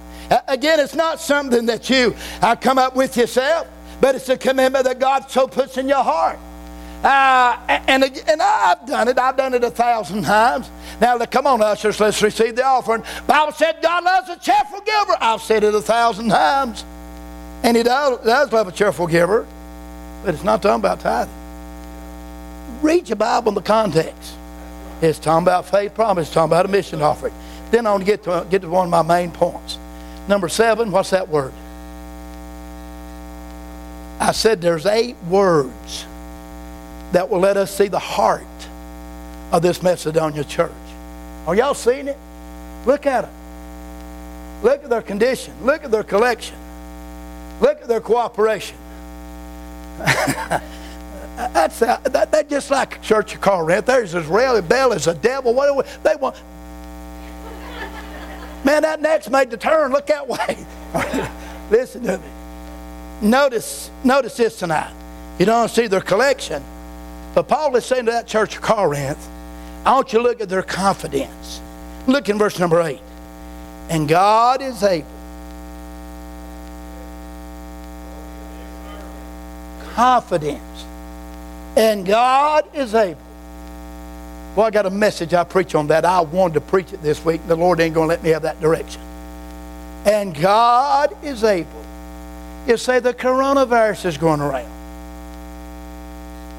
Again, 0.47 0.81
it's 0.81 0.95
not 0.95 1.21
something 1.21 1.67
that 1.67 1.89
you 1.89 2.15
uh, 2.43 2.55
come 2.57 2.77
up 2.77 2.95
with 2.95 3.17
yourself, 3.17 3.67
but 4.01 4.15
it's 4.15 4.29
a 4.29 4.37
commitment 4.37 4.85
that 4.85 4.99
God 4.99 5.31
so 5.31 5.47
puts 5.47 5.79
in 5.79 5.89
your 5.89 6.03
heart. 6.03 6.39
Uh, 7.03 7.57
and, 7.87 8.05
and 8.05 8.43
I've 8.43 8.85
done 8.87 9.09
it. 9.09 9.19
I've 9.19 9.37
done 9.37 9.55
it 9.55 9.63
a 9.65 9.71
thousand 9.71 10.25
times. 10.25 10.69
Now, 11.01 11.17
come 11.27 11.47
on, 11.47 11.63
ushers, 11.63 12.01
let's 12.01 12.21
receive 12.21 12.57
the 12.57 12.65
offering. 12.65 13.05
Bible 13.27 13.53
said 13.53 13.79
God 13.81 14.05
loves 14.05 14.29
a 14.29 14.37
cheerful 14.37 14.81
giver. 14.81 15.17
I've 15.21 15.41
said 15.41 15.65
it 15.65 15.75
a 15.75 15.81
thousand 15.81 16.29
times. 16.29 16.85
And 17.63 17.77
He 17.77 17.83
does, 17.83 18.19
does 18.25 18.53
love 18.53 18.69
a 18.69 18.73
cheerful 18.73 19.07
giver. 19.07 19.47
But 20.25 20.35
it's 20.35 20.45
not 20.45 20.63
talking 20.63 20.81
about 20.81 21.01
tithing. 21.01 21.35
Read 22.83 23.09
your 23.09 23.17
Bible 23.17 23.51
in 23.51 23.55
the 23.55 23.63
context. 23.63 24.35
It's 25.01 25.19
talking 25.19 25.45
about 25.45 25.67
faith 25.67 25.95
promise. 25.95 26.29
It's 26.29 26.35
talking 26.35 26.51
about 26.51 26.65
a 26.65 26.69
mission 26.69 27.03
offering. 27.03 27.35
Then 27.71 27.87
I 27.87 27.91
want 27.91 28.03
to 28.03 28.07
get 28.07 28.23
to, 28.25 28.47
get 28.51 28.63
to 28.63 28.69
one 28.69 28.87
of 28.87 28.91
my 28.91 29.03
main 29.03 29.31
points. 29.31 29.79
Number 30.27 30.49
seven, 30.49 30.91
what's 30.91 31.11
that 31.11 31.29
word? 31.29 31.53
I 34.21 34.33
said 34.33 34.61
there's 34.61 34.87
eight 34.87 35.17
words 35.29 36.07
that 37.13 37.31
will 37.31 37.39
let 37.39 37.57
us 37.57 37.75
see 37.75 37.89
the 37.89 37.99
heart 37.99 38.43
of 39.53 39.63
this 39.63 39.83
Macedonia 39.83 40.45
church. 40.45 40.73
Are 41.47 41.55
y'all 41.55 41.75
seeing 41.75 42.09
it? 42.09 42.19
Look 42.85 43.07
at 43.07 43.25
it. 43.25 43.31
Look 44.63 44.85
at 44.85 44.91
their 44.91 45.03
condition. 45.03 45.55
Look 45.63 45.85
at 45.85 45.91
their 45.91 46.03
collection. 46.03 46.57
Look 47.61 47.81
at 47.81 47.89
their 47.89 48.01
cooperation. 48.01 48.77
That's 51.39 51.83
uh, 51.83 51.99
that, 52.05 52.33
that 52.33 52.49
just 52.49 52.71
like 52.71 53.01
Church 53.01 53.35
of 53.35 53.41
Corinth. 53.41 53.87
There's 53.87 54.15
Israeli 54.15 54.61
Bell 54.61 54.93
is 54.93 55.07
a 55.07 55.15
devil. 55.15 55.55
What 55.55 55.87
they 56.03 56.17
want? 56.17 56.37
Man, 58.65 58.83
that 58.83 59.01
next 59.01 59.31
made 59.31 59.51
the 59.51 59.57
turn. 59.57 59.93
Look 59.93 60.07
that 60.09 60.27
way. 60.27 60.67
Listen 61.71 62.03
to 62.05 62.19
me. 62.19 62.25
Notice, 63.23 63.91
notice 64.05 64.37
this 64.37 64.59
tonight. 64.59 64.93
You 65.39 65.47
don't 65.47 65.69
see 65.69 65.87
their 65.87 66.01
collection, 66.01 66.63
but 67.35 67.49
Paul 67.49 67.75
is 67.77 67.85
saying 67.85 68.07
to 68.07 68.13
that 68.13 68.27
church 68.27 68.57
of 68.57 68.63
Corinth, 68.63 69.29
I 69.85 69.93
want 69.93 70.13
you 70.13 70.19
to 70.19 70.25
look 70.25 70.41
at 70.41 70.49
their 70.49 70.63
confidence. 70.63 71.61
Look 72.07 72.29
in 72.29 72.39
verse 72.39 72.59
number 72.59 72.81
eight. 72.83 73.01
And 73.89 74.09
God 74.09 74.61
is 74.61 74.83
able. 74.83 75.09
Confidence 79.99 80.87
and 81.77 82.07
God 82.07 82.73
is 82.73 82.95
able. 82.95 83.21
Well, 84.55 84.67
I 84.67 84.71
got 84.71 84.87
a 84.87 84.91
message 84.91 85.35
I 85.35 85.43
preach 85.43 85.75
on 85.75 85.89
that. 85.89 86.05
I 86.05 86.21
wanted 86.21 86.55
to 86.55 86.61
preach 86.61 86.93
it 86.93 87.03
this 87.03 87.25
week. 87.25 87.45
The 87.49 87.57
Lord 87.57 87.81
ain't 87.81 87.97
going 87.97 88.07
to 88.07 88.15
let 88.15 88.23
me 88.23 88.31
have 88.31 88.43
that 88.43 88.61
direction. 88.61 89.03
And 90.05 90.37
God 90.37 91.17
is 91.25 91.43
able. 91.43 91.85
You 92.69 92.77
say 92.77 93.01
the 93.01 93.13
coronavirus 93.13 94.05
is 94.05 94.19
going 94.19 94.41
around. 94.41 94.71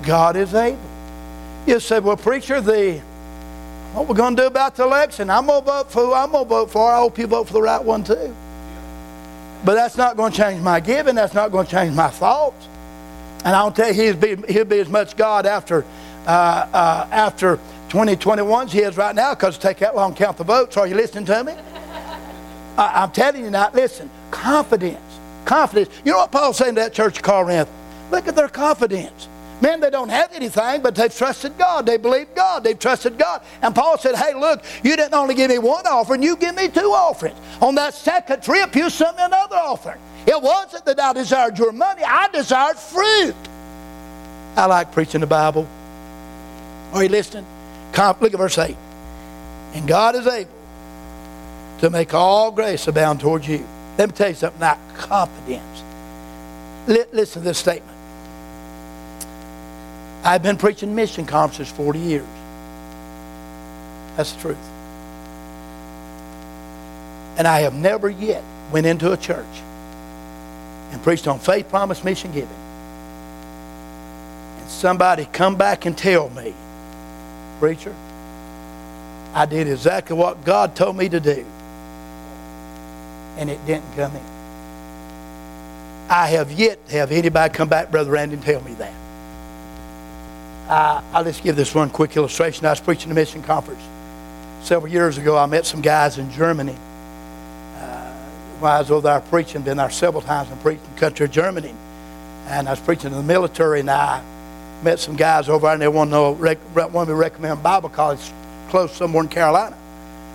God 0.03 0.35
is 0.35 0.53
able. 0.53 0.77
You 1.65 1.79
say, 1.79 2.01
well, 2.01 2.17
preacher, 2.17 2.59
the 2.59 2.99
what 3.93 4.09
we're 4.09 4.15
going 4.15 4.35
to 4.35 4.41
do 4.41 4.47
about 4.47 4.75
the 4.75 4.83
election? 4.83 5.29
I'm 5.29 5.45
going 5.45 5.61
to 5.61 5.65
vote 5.65 5.89
for 5.89 6.07
who 6.07 6.13
I'm 6.13 6.31
going 6.31 6.43
to 6.43 6.49
vote 6.49 6.71
for. 6.71 6.91
I 6.91 6.97
hope 6.97 7.17
you 7.17 7.25
vote 7.25 7.47
for 7.47 7.53
the 7.53 7.61
right 7.61 7.81
one 7.81 8.03
too. 8.03 8.35
But 9.63 9.75
that's 9.75 9.95
not 9.95 10.17
going 10.17 10.33
to 10.33 10.37
change 10.37 10.61
my 10.61 10.81
giving. 10.81 11.15
That's 11.15 11.33
not 11.33 11.53
going 11.53 11.67
to 11.67 11.71
change 11.71 11.95
my 11.95 12.09
thoughts. 12.09 12.68
And 13.45 13.55
I'll 13.55 13.71
tell 13.71 13.93
you, 13.93 14.13
he'll 14.13 14.15
be, 14.15 14.51
he'll 14.51 14.65
be 14.65 14.79
as 14.79 14.89
much 14.89 15.15
God 15.15 15.45
after, 15.45 15.85
uh, 16.27 16.29
uh, 16.29 17.07
after 17.11 17.57
2021 17.89 18.67
as 18.67 18.73
he 18.73 18.79
is 18.81 18.97
right 18.97 19.15
now 19.15 19.33
because 19.33 19.57
take 19.57 19.77
that 19.77 19.95
long 19.95 20.13
count 20.13 20.37
the 20.37 20.43
votes. 20.43 20.77
Are 20.77 20.87
you 20.87 20.95
listening 20.95 21.25
to 21.25 21.43
me? 21.43 21.53
I, 22.77 23.03
am 23.03 23.11
telling 23.11 23.43
you 23.43 23.49
now, 23.49 23.69
listen, 23.73 24.09
confidence. 24.31 24.99
Confidence. 25.45 25.93
You 26.05 26.11
know 26.11 26.19
what 26.19 26.31
Paul's 26.31 26.57
saying 26.57 26.75
to 26.75 26.81
that 26.81 26.93
church 26.93 27.17
of 27.17 27.23
Corinth? 27.23 27.69
Look 28.11 28.27
at 28.27 28.35
their 28.35 28.49
confidence. 28.49 29.27
Man, 29.61 29.81
they 29.81 29.89
don't 29.89 30.09
have 30.09 30.31
anything, 30.31 30.81
but 30.81 30.95
they've 30.95 31.13
trusted 31.13 31.57
God. 31.57 31.85
They 31.85 31.97
believe 31.97 32.33
God. 32.33 32.63
They've 32.63 32.79
trusted 32.79 33.17
God. 33.17 33.41
And 33.61 33.75
Paul 33.75 33.97
said, 33.97 34.15
Hey, 34.15 34.33
look, 34.33 34.63
you 34.83 34.95
didn't 34.95 35.13
only 35.13 35.35
give 35.35 35.49
me 35.49 35.57
one 35.57 35.85
offering, 35.85 36.23
you 36.23 36.37
give 36.37 36.55
me 36.55 36.69
two 36.69 36.91
offerings. 36.91 37.37
On 37.61 37.75
that 37.75 37.93
second 37.93 38.41
trip, 38.41 38.75
you 38.75 38.89
sent 38.89 39.17
me 39.17 39.23
another 39.23 39.57
offering. 39.57 39.99
It 40.25 40.41
wasn't 40.41 40.85
that 40.85 40.99
I 40.99 41.13
desired 41.13 41.57
your 41.57 41.71
money, 41.71 42.03
I 42.03 42.27
desired 42.29 42.77
fruit. 42.77 43.35
I 44.55 44.65
like 44.65 44.91
preaching 44.91 45.21
the 45.21 45.27
Bible. 45.27 45.67
Are 46.93 47.03
you 47.03 47.09
listening? 47.09 47.45
Look 47.95 48.33
at 48.33 48.37
verse 48.37 48.57
8. 48.57 48.75
And 49.73 49.87
God 49.87 50.15
is 50.15 50.25
able 50.27 50.51
to 51.79 51.89
make 51.89 52.13
all 52.13 52.51
grace 52.51 52.87
abound 52.87 53.19
towards 53.19 53.47
you. 53.47 53.65
Let 53.97 54.09
me 54.09 54.15
tell 54.15 54.29
you 54.29 54.35
something 54.35 54.59
now 54.59 54.77
confidence. 54.95 55.83
Listen 56.87 57.41
to 57.41 57.47
this 57.47 57.57
statement. 57.57 57.97
I've 60.23 60.43
been 60.43 60.57
preaching 60.57 60.95
mission 60.95 61.25
conferences 61.25 61.73
40 61.73 61.99
years. 61.99 62.27
That's 64.15 64.33
the 64.33 64.41
truth. 64.41 64.69
And 67.37 67.47
I 67.47 67.61
have 67.61 67.73
never 67.73 68.09
yet 68.09 68.43
went 68.71 68.85
into 68.85 69.11
a 69.11 69.17
church 69.17 69.45
and 70.91 71.01
preached 71.03 71.27
on 71.27 71.39
faith, 71.39 71.69
promise, 71.69 72.03
mission, 72.03 72.31
giving. 72.31 72.49
And 74.59 74.69
somebody 74.69 75.25
come 75.25 75.55
back 75.55 75.85
and 75.85 75.97
tell 75.97 76.29
me, 76.29 76.53
preacher, 77.59 77.95
I 79.33 79.45
did 79.45 79.67
exactly 79.67 80.15
what 80.15 80.43
God 80.43 80.75
told 80.75 80.97
me 80.97 81.09
to 81.09 81.19
do. 81.19 81.45
And 83.37 83.49
it 83.49 83.63
didn't 83.65 83.95
come 83.95 84.15
in. 84.15 84.21
I 86.09 86.27
have 86.27 86.51
yet 86.51 86.85
to 86.87 86.95
have 86.95 87.11
anybody 87.11 87.53
come 87.53 87.69
back, 87.69 87.91
Brother 87.91 88.11
Randy, 88.11 88.33
and 88.35 88.43
tell 88.43 88.61
me 88.61 88.73
that. 88.73 88.93
Uh, 90.67 91.01
I'll 91.13 91.23
just 91.23 91.43
give 91.43 91.55
this 91.55 91.73
one 91.73 91.89
quick 91.89 92.17
illustration. 92.17 92.65
I 92.65 92.71
was 92.71 92.79
preaching 92.79 93.11
a 93.11 93.15
mission 93.15 93.43
conference 93.43 93.81
several 94.61 94.91
years 94.91 95.17
ago. 95.17 95.37
I 95.37 95.45
met 95.45 95.65
some 95.65 95.81
guys 95.81 96.17
in 96.17 96.31
Germany 96.31 96.75
was 98.61 98.91
over 98.91 99.07
there 99.07 99.19
preaching, 99.21 99.61
been 99.61 99.77
there 99.77 99.89
several 99.89 100.21
times 100.21 100.49
and 100.49 100.59
preached 100.61 100.85
in 100.85 100.97
country 100.97 101.27
Germany. 101.27 101.73
And 102.47 102.67
I 102.67 102.71
was 102.71 102.79
preaching 102.79 103.11
in 103.11 103.17
the 103.17 103.23
military, 103.23 103.81
and 103.81 103.89
I 103.89 104.23
met 104.83 104.99
some 104.99 105.15
guys 105.15 105.49
over 105.49 105.67
there, 105.67 105.73
and 105.73 105.81
they 105.81 105.87
wanted 105.87 106.11
to 106.11 106.15
know, 106.15 106.31
rec- 106.33 106.75
wanted 106.75 106.93
me 106.93 107.05
to 107.05 107.15
recommend 107.15 107.63
Bible 107.63 107.89
college 107.89 108.19
close 108.69 108.95
somewhere 108.95 109.23
in 109.23 109.29
Carolina. 109.29 109.75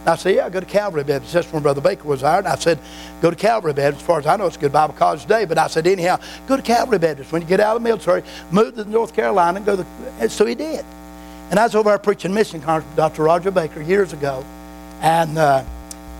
And 0.00 0.10
I 0.10 0.16
said, 0.16 0.34
yeah, 0.34 0.50
go 0.50 0.60
to 0.60 0.66
Calvary 0.66 1.02
Baptist. 1.02 1.32
That's 1.32 1.50
when 1.50 1.62
Brother 1.62 1.80
Baker 1.80 2.06
was 2.06 2.20
there. 2.20 2.38
And 2.38 2.46
I 2.46 2.56
said, 2.56 2.78
go 3.22 3.30
to 3.30 3.36
Calvary 3.36 3.72
Baptist. 3.72 4.02
As 4.02 4.06
far 4.06 4.18
as 4.18 4.26
I 4.26 4.36
know, 4.36 4.46
it's 4.46 4.56
a 4.56 4.60
good 4.60 4.72
Bible 4.72 4.92
college 4.92 5.22
today. 5.22 5.46
But 5.46 5.56
I 5.56 5.66
said, 5.66 5.86
anyhow, 5.86 6.18
go 6.46 6.56
to 6.56 6.62
Calvary 6.62 6.98
Baptist. 6.98 7.32
When 7.32 7.40
you 7.40 7.48
get 7.48 7.58
out 7.58 7.74
of 7.74 7.82
the 7.82 7.88
military, 7.88 8.22
move 8.50 8.74
to 8.74 8.84
North 8.84 9.14
Carolina 9.14 9.56
and 9.56 9.64
go 9.64 9.76
to 9.76 9.86
And 10.20 10.30
so 10.30 10.44
he 10.44 10.54
did. 10.54 10.84
And 11.50 11.58
I 11.58 11.64
was 11.64 11.74
over 11.74 11.88
there 11.88 11.98
preaching 11.98 12.34
mission 12.34 12.60
conference 12.60 12.86
with 12.88 12.96
Dr. 12.96 13.22
Roger 13.22 13.50
Baker 13.50 13.80
years 13.80 14.12
ago. 14.12 14.44
And 15.00 15.38
uh, 15.38 15.64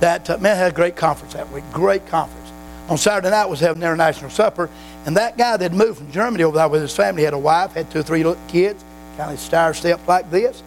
that 0.00 0.28
uh, 0.28 0.38
man 0.38 0.56
had 0.56 0.72
a 0.72 0.74
great 0.74 0.96
conference 0.96 1.34
that 1.34 1.50
week. 1.50 1.64
Great 1.72 2.06
conference. 2.06 2.50
On 2.88 2.98
Saturday 2.98 3.30
night 3.30 3.46
was 3.46 3.60
having 3.60 3.82
international 3.82 4.30
supper, 4.30 4.68
and 5.06 5.16
that 5.16 5.38
guy 5.38 5.56
that 5.56 5.72
moved 5.72 5.98
from 5.98 6.12
Germany 6.12 6.44
over 6.44 6.56
there 6.56 6.68
with 6.68 6.82
his 6.82 6.94
family 6.94 7.22
had 7.22 7.32
a 7.32 7.38
wife, 7.38 7.72
had 7.72 7.90
two 7.90 8.00
or 8.00 8.02
three 8.02 8.24
kids, 8.48 8.84
kind 9.16 9.32
of 9.32 9.38
star 9.38 9.72
stepped 9.72 10.06
like 10.06 10.30
this, 10.30 10.62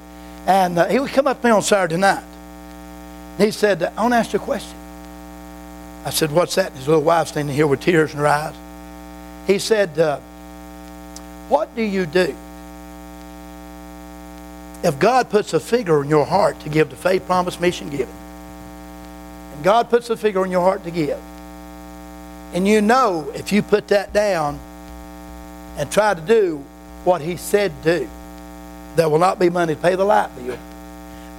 and 0.48 0.80
uh, 0.80 0.88
he 0.88 1.00
would 1.00 1.12
come 1.12 1.28
up 1.28 1.42
to 1.42 1.48
me 1.48 1.52
on 1.52 1.62
Saturday 1.62 1.98
night. 1.98 2.24
And 3.38 3.46
he 3.46 3.52
said, 3.52 3.84
"I 3.84 4.02
want 4.02 4.14
to 4.14 4.18
ask 4.18 4.34
you 4.34 4.40
a 4.40 4.42
question." 4.42 4.78
I 6.06 6.10
said, 6.10 6.32
"What's 6.32 6.56
that?" 6.56 6.68
And 6.68 6.78
his 6.78 6.88
little 6.88 7.04
wife 7.04 7.28
standing 7.28 7.56
here 7.56 7.68
with 7.68 7.82
tears 7.82 8.14
in 8.14 8.20
her 8.20 8.28
eyes. 8.28 8.56
He 9.46 9.60
said, 9.60 10.00
uh, 10.00 10.20
"What 11.50 11.76
do 11.76 11.84
you 11.84 12.06
do?" 12.06 12.36
If 14.84 15.00
God 15.00 15.30
puts 15.30 15.54
a 15.54 15.60
figure 15.60 16.02
in 16.04 16.10
your 16.10 16.26
heart 16.26 16.60
to 16.62 16.70
give 16.70 16.90
the 16.90 16.96
faith 16.96 17.26
promise 17.26 17.60
mission 17.60 17.90
giving, 17.90 18.14
God 19.64 19.90
puts 19.90 20.10
a 20.10 20.18
figure 20.18 20.44
in 20.46 20.52
your 20.52 20.62
heart 20.62 20.84
to 20.84 20.92
give. 20.92 21.20
And 22.54 22.68
you 22.68 22.82
know 22.82 23.32
if 23.36 23.52
you 23.52 23.62
put 23.62 23.90
that 23.90 24.14
down 24.14 24.60
and 25.78 25.92
try 25.92 26.14
to 26.14 26.22
do 26.22 26.64
what 27.04 27.22
He 27.22 27.38
said 27.38 27.72
do, 27.84 28.10
there 28.96 29.10
will 29.10 29.20
not 29.20 29.40
be 29.40 29.50
money 29.50 29.76
to 29.76 29.82
pay 29.82 29.96
the 29.96 30.04
light 30.04 30.36
bill. 30.36 30.58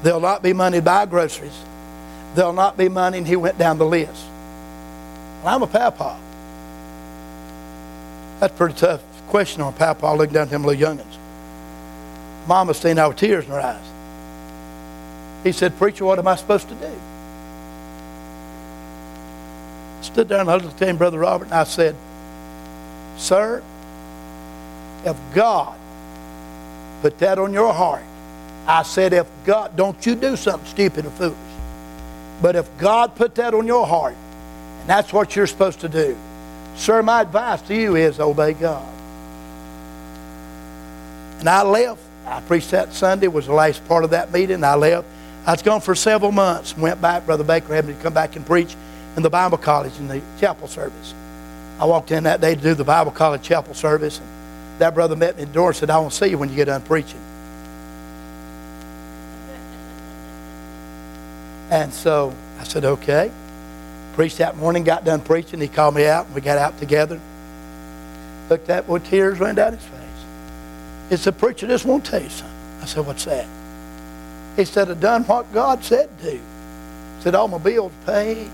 There'll 0.02 0.20
not 0.20 0.42
be 0.42 0.52
money 0.52 0.78
to 0.78 0.82
buy 0.82 1.06
groceries. 1.06 1.58
There'll 2.34 2.52
not 2.52 2.76
be 2.76 2.88
money, 2.88 3.18
and 3.18 3.26
he 3.26 3.36
went 3.36 3.58
down 3.58 3.78
the 3.78 3.86
list. 3.86 4.26
Well, 5.42 5.54
I'm 5.54 5.62
a 5.62 5.66
papa. 5.66 6.18
That's 8.38 8.52
a 8.52 8.56
pretty 8.56 8.74
tough 8.74 9.02
question 9.28 9.60
on 9.62 9.72
papa 9.72 10.06
looking 10.06 10.34
down 10.34 10.44
at 10.44 10.50
them 10.50 10.64
little 10.64 10.80
youngins. 10.80 11.16
Mama 12.46 12.74
standing 12.74 12.96
there 12.96 13.08
with 13.08 13.16
tears 13.18 13.44
in 13.44 13.50
her 13.50 13.60
eyes. 13.60 13.84
He 15.44 15.52
said, 15.52 15.76
Preacher, 15.76 16.04
what 16.04 16.18
am 16.18 16.28
I 16.28 16.36
supposed 16.36 16.68
to 16.68 16.74
do? 16.74 16.92
Stood 20.00 20.28
there 20.28 20.40
and 20.40 20.50
I 20.50 20.56
looked 20.56 20.80
at 20.80 20.88
him, 20.88 20.96
Brother 20.96 21.18
Robert, 21.18 21.46
and 21.46 21.54
I 21.54 21.64
said, 21.64 21.94
Sir, 23.16 23.62
if 25.04 25.16
God 25.34 25.76
put 27.02 27.18
that 27.18 27.38
on 27.38 27.52
your 27.52 27.72
heart, 27.72 28.04
I 28.66 28.82
said, 28.82 29.12
if 29.12 29.26
God, 29.44 29.76
don't 29.76 30.04
you 30.04 30.14
do 30.14 30.36
something 30.36 30.68
stupid 30.68 31.06
or 31.06 31.10
foolish. 31.10 31.36
But 32.42 32.54
if 32.54 32.68
God 32.78 33.14
put 33.16 33.34
that 33.36 33.54
on 33.54 33.66
your 33.66 33.86
heart, 33.86 34.14
and 34.80 34.88
that's 34.88 35.12
what 35.12 35.34
you're 35.34 35.46
supposed 35.46 35.80
to 35.80 35.88
do, 35.88 36.16
sir, 36.76 37.02
my 37.02 37.22
advice 37.22 37.62
to 37.62 37.74
you 37.74 37.96
is 37.96 38.20
obey 38.20 38.52
God. 38.52 38.86
And 41.40 41.48
I 41.48 41.62
left. 41.62 42.02
I 42.26 42.40
preached 42.40 42.72
that 42.72 42.92
Sunday, 42.92 43.28
was 43.28 43.46
the 43.46 43.54
last 43.54 43.86
part 43.88 44.04
of 44.04 44.10
that 44.10 44.32
meeting. 44.32 44.62
I 44.62 44.74
left. 44.74 45.06
I 45.46 45.52
was 45.52 45.62
gone 45.62 45.80
for 45.80 45.94
several 45.94 46.30
months. 46.30 46.76
Went 46.76 47.00
back. 47.00 47.24
Brother 47.24 47.44
Baker 47.44 47.74
had 47.74 47.86
me 47.86 47.94
to 47.94 48.00
come 48.00 48.12
back 48.12 48.36
and 48.36 48.44
preach 48.44 48.76
in 49.18 49.22
the 49.24 49.28
Bible 49.28 49.58
college 49.58 49.98
in 49.98 50.06
the 50.06 50.22
chapel 50.38 50.68
service. 50.68 51.12
I 51.80 51.84
walked 51.86 52.12
in 52.12 52.22
that 52.22 52.40
day 52.40 52.54
to 52.54 52.60
do 52.60 52.74
the 52.74 52.84
Bible 52.84 53.10
college 53.10 53.42
chapel 53.42 53.74
service. 53.74 54.20
And 54.20 54.28
that 54.78 54.94
brother 54.94 55.16
met 55.16 55.36
me 55.36 55.42
at 55.42 55.48
the 55.48 55.54
door 55.54 55.70
and 55.70 55.76
said, 55.76 55.90
I 55.90 55.98
want 55.98 56.12
to 56.12 56.18
see 56.18 56.28
you 56.28 56.38
when 56.38 56.48
you 56.48 56.54
get 56.54 56.66
done 56.66 56.82
preaching. 56.82 57.18
And 61.68 61.92
so 61.92 62.32
I 62.60 62.62
said, 62.62 62.84
okay. 62.84 63.32
Preached 64.12 64.38
that 64.38 64.56
morning, 64.56 64.84
got 64.84 65.04
done 65.04 65.20
preaching. 65.20 65.60
He 65.60 65.66
called 65.66 65.96
me 65.96 66.06
out, 66.06 66.26
and 66.26 66.34
we 66.36 66.40
got 66.40 66.56
out 66.56 66.78
together. 66.78 67.20
Looked 68.48 68.70
at 68.70 68.88
with 68.88 69.04
tears 69.04 69.40
ran 69.40 69.56
down 69.56 69.72
his 69.72 69.82
face. 69.82 69.98
He 71.08 71.16
said, 71.16 71.36
Preacher, 71.38 71.66
just 71.66 71.84
want 71.84 72.04
to 72.04 72.10
tell 72.12 72.22
you 72.22 72.28
something. 72.28 72.56
I 72.82 72.86
said, 72.86 73.04
What's 73.04 73.24
that? 73.24 73.48
He 74.54 74.64
said, 74.64 74.90
I've 74.90 75.00
done 75.00 75.24
what 75.24 75.52
God 75.52 75.82
said 75.82 76.08
to. 76.20 76.30
He 76.30 76.40
said, 77.20 77.34
All 77.34 77.48
my 77.48 77.58
bills 77.58 77.92
paid. 78.06 78.48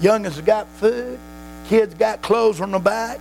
Youngins 0.00 0.44
got 0.44 0.68
food. 0.68 1.18
Kids 1.66 1.94
got 1.94 2.22
clothes 2.22 2.60
on 2.60 2.70
the 2.70 2.78
back. 2.78 3.18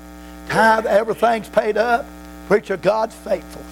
Tithe, 0.49 0.85
everything's 0.85 1.49
paid 1.49 1.77
up. 1.77 2.05
Preacher, 2.47 2.77
God's 2.77 3.15
faithful. 3.15 3.63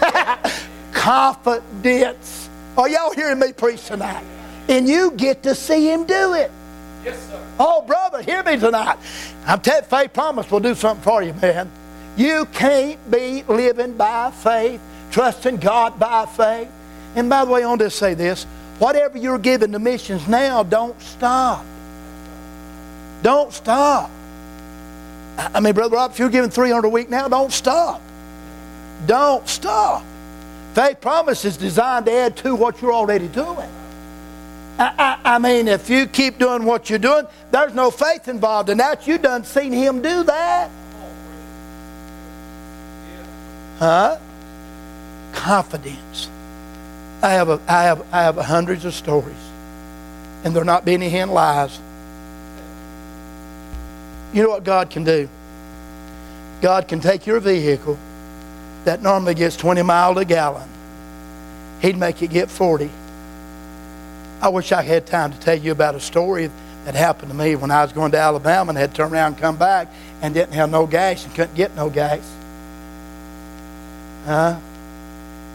Confidence. 0.92 2.48
Are 2.76 2.88
y'all 2.88 3.12
hearing 3.12 3.38
me 3.38 3.52
preach 3.52 3.86
tonight? 3.86 4.24
And 4.68 4.88
you 4.88 5.12
get 5.12 5.42
to 5.44 5.54
see 5.54 5.90
him 5.90 6.04
do 6.04 6.34
it. 6.34 6.50
Yes, 7.04 7.24
sir. 7.28 7.42
Oh, 7.58 7.82
brother, 7.82 8.20
hear 8.20 8.42
me 8.42 8.58
tonight. 8.58 8.98
I'm 9.46 9.60
telling 9.60 9.84
faith 9.84 10.12
promise 10.12 10.50
we'll 10.50 10.60
do 10.60 10.74
something 10.74 11.02
for 11.02 11.22
you, 11.22 11.32
man. 11.34 11.70
You 12.16 12.46
can't 12.46 13.10
be 13.10 13.44
living 13.44 13.96
by 13.96 14.30
faith, 14.30 14.80
trusting 15.10 15.58
God 15.58 15.98
by 15.98 16.26
faith. 16.26 16.68
And 17.14 17.30
by 17.30 17.44
the 17.44 17.50
way, 17.50 17.62
I 17.62 17.68
want 17.68 17.80
to 17.80 17.90
say 17.90 18.14
this 18.14 18.44
whatever 18.78 19.16
you're 19.16 19.38
giving 19.38 19.72
to 19.72 19.78
missions 19.78 20.26
now, 20.28 20.62
don't 20.62 21.00
stop. 21.00 21.64
Don't 23.26 23.52
stop. 23.52 24.08
I 25.36 25.58
mean, 25.58 25.74
Brother 25.74 25.96
Rob, 25.96 26.12
if 26.12 26.20
you're 26.20 26.28
giving 26.28 26.48
300 26.48 26.86
a 26.86 26.88
week 26.88 27.10
now, 27.10 27.26
don't 27.26 27.52
stop. 27.52 28.00
Don't 29.04 29.48
stop. 29.48 30.04
Faith 30.74 31.00
promise 31.00 31.44
is 31.44 31.56
designed 31.56 32.06
to 32.06 32.12
add 32.12 32.36
to 32.36 32.54
what 32.54 32.80
you're 32.80 32.92
already 32.92 33.26
doing. 33.26 33.68
I, 34.78 35.18
I, 35.24 35.34
I, 35.34 35.38
mean, 35.40 35.66
if 35.66 35.90
you 35.90 36.06
keep 36.06 36.38
doing 36.38 36.64
what 36.64 36.88
you're 36.88 37.00
doing, 37.00 37.26
there's 37.50 37.74
no 37.74 37.90
faith 37.90 38.28
involved 38.28 38.70
in 38.70 38.78
that. 38.78 39.08
You 39.08 39.18
done 39.18 39.42
seen 39.42 39.72
him 39.72 40.02
do 40.02 40.22
that. 40.22 40.70
Huh? 43.80 44.18
Confidence. 45.32 46.30
I 47.24 47.30
have, 47.30 47.48
a, 47.48 47.60
I, 47.66 47.82
have, 47.82 48.06
I 48.12 48.22
have 48.22 48.36
hundreds 48.36 48.84
of 48.84 48.94
stories, 48.94 49.34
and 50.44 50.54
they're 50.54 50.62
not 50.62 50.84
being 50.84 51.00
hen 51.00 51.30
lies. 51.30 51.80
You 54.32 54.42
know 54.42 54.50
what 54.50 54.64
God 54.64 54.90
can 54.90 55.04
do? 55.04 55.28
God 56.60 56.88
can 56.88 57.00
take 57.00 57.26
your 57.26 57.40
vehicle 57.40 57.98
that 58.84 59.02
normally 59.02 59.34
gets 59.34 59.56
20 59.56 59.82
miles 59.82 60.16
a 60.16 60.24
gallon. 60.24 60.68
He'd 61.80 61.96
make 61.96 62.22
it 62.22 62.30
get 62.30 62.50
40. 62.50 62.90
I 64.40 64.48
wish 64.48 64.72
I 64.72 64.82
had 64.82 65.06
time 65.06 65.32
to 65.32 65.40
tell 65.40 65.56
you 65.56 65.72
about 65.72 65.94
a 65.94 66.00
story 66.00 66.50
that 66.84 66.94
happened 66.94 67.30
to 67.30 67.36
me 67.36 67.56
when 67.56 67.70
I 67.70 67.82
was 67.82 67.92
going 67.92 68.12
to 68.12 68.18
Alabama 68.18 68.70
and 68.70 68.78
had 68.78 68.90
to 68.90 68.96
turn 68.96 69.12
around 69.12 69.32
and 69.32 69.42
come 69.42 69.56
back 69.56 69.88
and 70.22 70.32
didn't 70.32 70.54
have 70.54 70.70
no 70.70 70.86
gas 70.86 71.24
and 71.24 71.34
couldn't 71.34 71.54
get 71.54 71.74
no 71.74 71.90
gas. 71.90 72.20
Huh? 74.24 74.58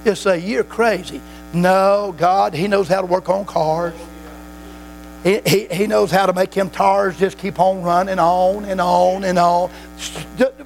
You 0.03 0.15
say, 0.15 0.39
You're 0.39 0.63
crazy. 0.63 1.21
No, 1.53 2.13
God, 2.17 2.53
He 2.53 2.67
knows 2.67 2.87
how 2.87 3.01
to 3.01 3.07
work 3.07 3.29
on 3.29 3.45
cars. 3.45 3.93
He, 5.23 5.67
he, 5.71 5.85
knows 5.85 6.09
how 6.09 6.25
to 6.25 6.33
make 6.33 6.49
them 6.51 6.71
tires 6.71 7.17
just 7.17 7.37
keep 7.37 7.59
on 7.59 7.83
running 7.83 8.17
on 8.17 8.65
and 8.65 8.81
on 8.81 9.23
and 9.23 9.37
on. 9.37 9.69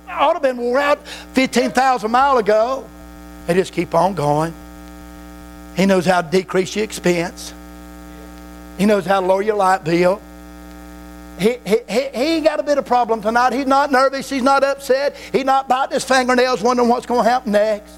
Ought 0.10 0.34
to 0.34 0.40
been 0.40 0.58
wore 0.58 0.80
out 0.80 1.06
15,000 1.34 2.10
miles 2.10 2.40
ago. 2.40 2.88
They 3.48 3.54
just 3.54 3.74
keep 3.74 3.94
on 3.94 4.14
going. 4.14 4.54
He 5.76 5.86
knows 5.86 6.06
how 6.06 6.22
to 6.22 6.30
decrease 6.30 6.74
your 6.74 6.86
expense. 6.86 7.54
He 8.78 8.86
knows 8.86 9.06
how 9.06 9.20
to 9.20 9.28
lower 9.28 9.42
your 9.42 9.58
light 9.58 9.84
bill. 9.84 10.22
He, 11.38 11.58
he, 11.66 11.78
he, 11.90 12.00
he 12.14 12.24
ain't 12.36 12.46
got 12.46 12.62
a 12.62 12.64
bit 12.64 12.78
of 12.78 12.86
problem 12.86 13.22
tonight. 13.22 13.52
He's 13.52 13.68
not 13.68 13.92
nervous. 13.92 14.30
He's 14.30 14.42
not 14.42 14.64
upset. 14.64 15.18
He's 15.34 15.44
not 15.44 15.68
biting 15.68 15.96
his 15.96 16.06
fingernails 16.06 16.62
wondering 16.62 16.88
what's 16.88 17.06
going 17.06 17.26
to 17.26 17.30
happen 17.30 17.52
next. 17.52 17.92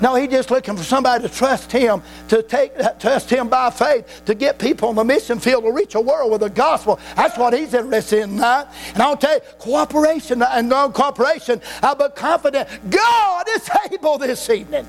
No, 0.00 0.14
he's 0.16 0.28
just 0.28 0.50
looking 0.50 0.76
for 0.76 0.82
somebody 0.82 1.26
to 1.26 1.34
trust 1.34 1.72
him, 1.72 2.02
to 2.28 2.42
take 2.42 2.72
trust 2.98 3.30
him 3.30 3.48
by 3.48 3.70
faith, 3.70 4.24
to 4.26 4.34
get 4.34 4.58
people 4.58 4.88
on 4.88 4.96
the 4.96 5.04
mission 5.04 5.38
field 5.38 5.64
to 5.64 5.72
reach 5.72 5.94
a 5.94 6.00
world 6.00 6.30
with 6.30 6.42
the 6.42 6.50
gospel. 6.50 6.98
That's 7.16 7.38
what 7.38 7.54
he's 7.54 7.72
interested 7.72 8.20
in 8.20 8.30
tonight. 8.30 8.66
And 8.92 9.02
I'll 9.02 9.16
tell 9.16 9.34
you, 9.34 9.40
cooperation 9.58 10.42
and 10.42 10.68
non 10.68 10.92
cooperation, 10.92 11.60
I'm 11.82 11.96
but 11.96 12.16
confident 12.16 12.68
God 12.90 13.46
is 13.48 13.70
able 13.92 14.18
this 14.18 14.50
evening. 14.50 14.86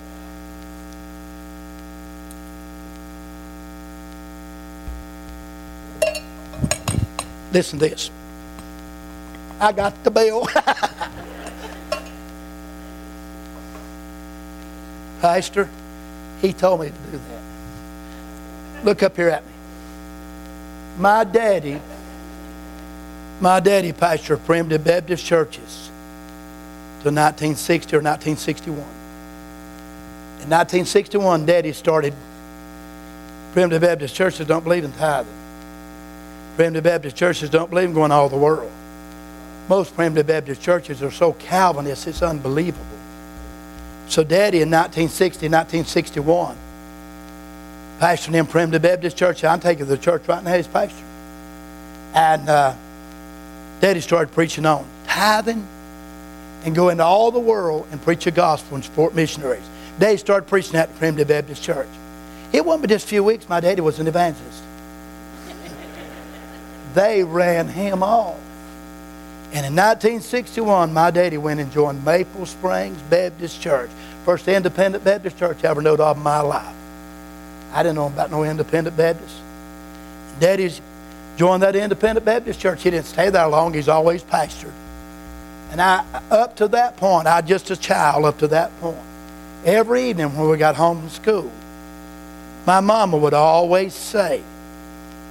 Listen 7.54 7.78
to 7.78 7.88
this. 7.88 8.10
I 9.60 9.72
got 9.72 10.04
the 10.04 10.12
bill. 10.12 10.48
Pastor, 15.24 15.70
he 16.42 16.52
told 16.52 16.82
me 16.82 16.88
to 16.88 17.12
do 17.12 17.18
that. 17.18 18.84
Look 18.84 19.04
up 19.04 19.16
here 19.16 19.30
at 19.30 19.46
me. 19.46 19.54
My 20.98 21.24
daddy, 21.24 21.80
my 23.40 23.62
daddy 23.62 23.94
pastor 23.94 24.36
Primitive 24.36 24.84
Baptist 24.84 25.26
churches 25.26 25.90
till 27.00 27.14
1960 27.14 27.96
or 27.96 28.02
1961. 28.02 28.80
In 28.80 30.50
1961, 30.50 31.46
Daddy 31.46 31.72
started 31.72 32.14
Primitive 33.54 33.82
Baptist 33.82 34.14
churches 34.14 34.46
don't 34.46 34.66
believe 34.66 34.84
in 34.84 34.92
tithing. 34.92 35.32
Primitive 36.58 36.84
Baptist 36.84 37.16
churches 37.16 37.50
don't 37.50 37.70
believe 37.70 37.88
in 37.88 37.94
going 37.94 38.12
all 38.12 38.28
the 38.28 38.36
world. 38.36 38.70
Most 39.70 39.96
Primitive 39.96 40.28
Baptist 40.28 40.62
churches 40.62 41.02
are 41.02 41.12
so 41.12 41.32
Calvinist, 41.32 42.08
it's 42.08 42.22
unbelievable. 42.22 42.92
So, 44.08 44.24
Daddy 44.24 44.62
in 44.62 44.70
1960, 44.70 45.48
1961, 45.48 46.56
pastoring 48.00 48.36
in 48.36 48.46
Primitive 48.46 48.82
Baptist 48.82 49.18
Church. 49.18 49.44
I'm 49.44 49.60
taking 49.60 49.86
the 49.86 49.98
church 49.98 50.28
right 50.28 50.44
now, 50.44 50.56
he's 50.56 50.68
pastor. 50.68 51.04
And 52.13 52.48
uh, 52.48 52.76
Daddy 53.80 54.02
started 54.02 54.34
preaching 54.34 54.66
on 54.66 54.86
tithing 55.06 55.66
and 56.63 56.76
go 56.76 56.89
into 56.89 57.04
all 57.04 57.32
the 57.32 57.39
world 57.39 57.88
and 57.92 58.02
preach 58.02 58.26
the 58.26 58.32
gospel 58.32 58.76
and 58.76 58.84
support 58.84 59.16
missionaries. 59.16 59.68
Daddy 60.00 60.18
started 60.18 60.48
preaching 60.48 60.76
at 60.76 60.96
Primitive 60.98 61.28
Baptist 61.28 61.63
Church. 61.63 61.89
It 62.52 62.63
wasn't 62.63 62.84
but 62.84 62.89
just 62.89 63.06
a 63.06 63.10
few 63.10 63.24
weeks, 63.24 63.50
my 63.50 63.60
daddy 63.60 63.82
was 63.82 64.00
an 64.00 64.08
evangelist 64.08 64.63
they 66.94 67.24
ran 67.24 67.68
him 67.68 68.04
off. 68.04 68.38
And 69.54 69.68
in 69.68 69.76
1961, 69.76 70.92
my 70.92 71.12
daddy 71.12 71.38
went 71.38 71.60
and 71.60 71.72
joined 71.72 72.04
Maple 72.04 72.48
Springs 72.48 73.00
Baptist 73.04 73.62
Church. 73.62 73.92
First 74.26 74.48
independent 74.48 75.04
Baptist 75.04 75.38
church 75.38 75.63
I 75.63 75.70
ever 75.70 75.80
knowed 75.80 76.00
of 76.00 76.18
in 76.18 76.24
my 76.24 76.39
life. 76.39 76.76
I 77.72 77.84
didn't 77.84 77.98
know 77.98 78.08
about 78.08 78.32
no 78.32 78.44
independent 78.44 78.98
Baptist. 78.98 79.36
Daddy's 80.39 80.82
joined 81.38 81.62
that 81.62 81.76
independent 81.76 82.26
Baptist 82.26 82.60
church. 82.60 82.82
He 82.82 82.89
didn't 82.89 83.06
stay 83.06 83.30
there 83.30 83.48
long. 83.48 83.76
He's 83.76 83.89
always 83.89 84.24
pastored. 84.24 84.72
And 85.70 85.80
I, 85.80 86.04
up 86.32 86.56
to 86.56 86.68
that 86.70 86.98
point, 86.98 87.28
I 87.28 87.42
just 87.42 87.70
a 87.70 87.76
child 87.76 88.26
up 88.26 88.39
to 88.39 88.48
that 88.48 88.72
point. 88.82 88.98
Every 89.66 90.10
evening 90.10 90.36
when 90.36 90.50
we 90.50 90.58
got 90.58 90.76
home 90.76 91.02
from 91.02 91.10
school, 91.10 91.52
my 92.66 92.80
mama 92.80 93.18
would 93.18 93.36
always 93.36 93.94
say, 93.94 94.42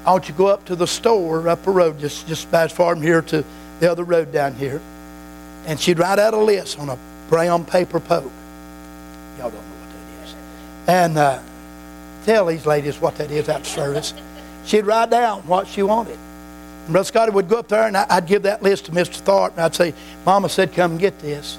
I 0.05 0.13
want 0.13 0.29
you 0.29 0.33
to 0.33 0.39
go 0.39 0.47
up 0.47 0.65
to 0.67 0.77
the 0.77 0.87
store 0.87 1.49
up 1.49 1.65
the 1.65 1.71
road, 1.73 1.99
just, 1.99 2.29
just 2.29 2.49
about 2.49 2.67
as 2.67 2.73
far 2.73 2.95
from 2.95 3.03
here 3.03 3.23
to 3.23 3.45
the 3.83 3.91
other 3.91 4.05
road 4.05 4.31
down 4.31 4.55
here. 4.55 4.81
And 5.67 5.79
she'd 5.79 5.99
write 5.99 6.21
out 6.21 6.35
a 6.35 6.39
list 6.39 6.79
on 6.79 6.89
a 6.89 6.97
brown 7.29 7.65
paper 7.65 7.99
poke. 7.99 8.31
Y'all 9.37 9.51
don't 9.51 9.55
know 9.55 9.59
what 9.59 9.91
that 9.91 10.25
is. 10.25 10.35
And 10.87 11.19
uh, 11.19 11.41
tell 12.25 12.47
these 12.47 12.65
ladies 12.65 13.01
what 13.01 13.17
that 13.17 13.33
is 13.33 13.49
after 13.49 13.69
service. 13.69 14.15
She'd 14.65 14.87
write 14.87 15.11
down 15.11 15.43
what 15.49 15.67
she 15.67 15.83
wanted. 15.83 16.17
And 16.85 16.93
Brother 16.93 17.05
Scotty 17.05 17.33
would 17.33 17.49
go 17.49 17.59
up 17.59 17.69
there 17.69 17.83
and 17.83 17.97
I'd 17.97 18.27
give 18.27 18.43
that 18.43 18.63
list 18.63 18.87
to 18.87 18.93
Mr. 18.93 19.17
Thorpe 19.17 19.55
and 19.55 19.63
I'd 19.63 19.75
say, 19.75 19.95
Mama 20.25 20.49
said, 20.49 20.73
come 20.73 20.97
get 20.97 21.19
this. 21.19 21.59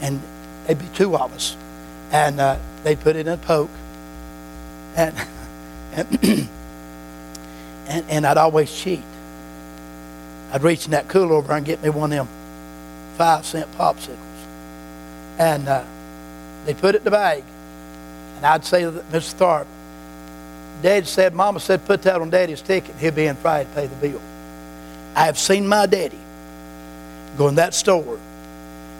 And 0.00 0.18
there'd 0.64 0.78
be 0.78 0.88
two 0.94 1.14
of 1.14 1.30
us. 1.34 1.58
And 2.10 2.40
uh, 2.40 2.56
they'd 2.84 3.00
put 3.00 3.16
it 3.16 3.26
in 3.26 3.28
a 3.28 3.36
poke. 3.36 3.70
And, 4.96 5.14
and 5.92 6.08
and, 7.86 8.04
and 8.08 8.26
I'd 8.26 8.38
always 8.38 8.74
cheat. 8.74 9.02
I'd 10.52 10.62
reach 10.62 10.84
in 10.84 10.90
that 10.90 11.08
cooler 11.08 11.34
over 11.34 11.52
and 11.54 11.64
get 11.64 11.82
me 11.82 11.88
one 11.88 12.12
of 12.12 12.28
them 12.28 12.42
five 13.16 13.44
cent 13.44 13.70
popsicles. 13.72 14.18
And 15.38 15.66
uh, 15.68 15.84
they 16.64 16.74
put 16.74 16.94
it 16.94 16.98
in 16.98 17.04
the 17.04 17.10
bag. 17.10 17.42
And 18.36 18.46
I'd 18.46 18.64
say 18.64 18.82
to 18.82 18.90
Mr. 18.90 19.34
Tharp, 19.34 19.66
Dad 20.82 21.06
said, 21.06 21.34
Mama 21.34 21.60
said, 21.60 21.84
put 21.84 22.02
that 22.02 22.20
on 22.20 22.30
Daddy's 22.30 22.60
ticket. 22.60 22.94
He'll 22.96 23.12
be 23.12 23.26
in 23.26 23.36
Friday 23.36 23.68
to 23.68 23.74
pay 23.74 23.86
the 23.86 23.96
bill. 23.96 24.20
I 25.14 25.26
have 25.26 25.38
seen 25.38 25.66
my 25.66 25.86
daddy 25.86 26.18
go 27.38 27.48
in 27.48 27.54
that 27.56 27.74
store 27.74 28.18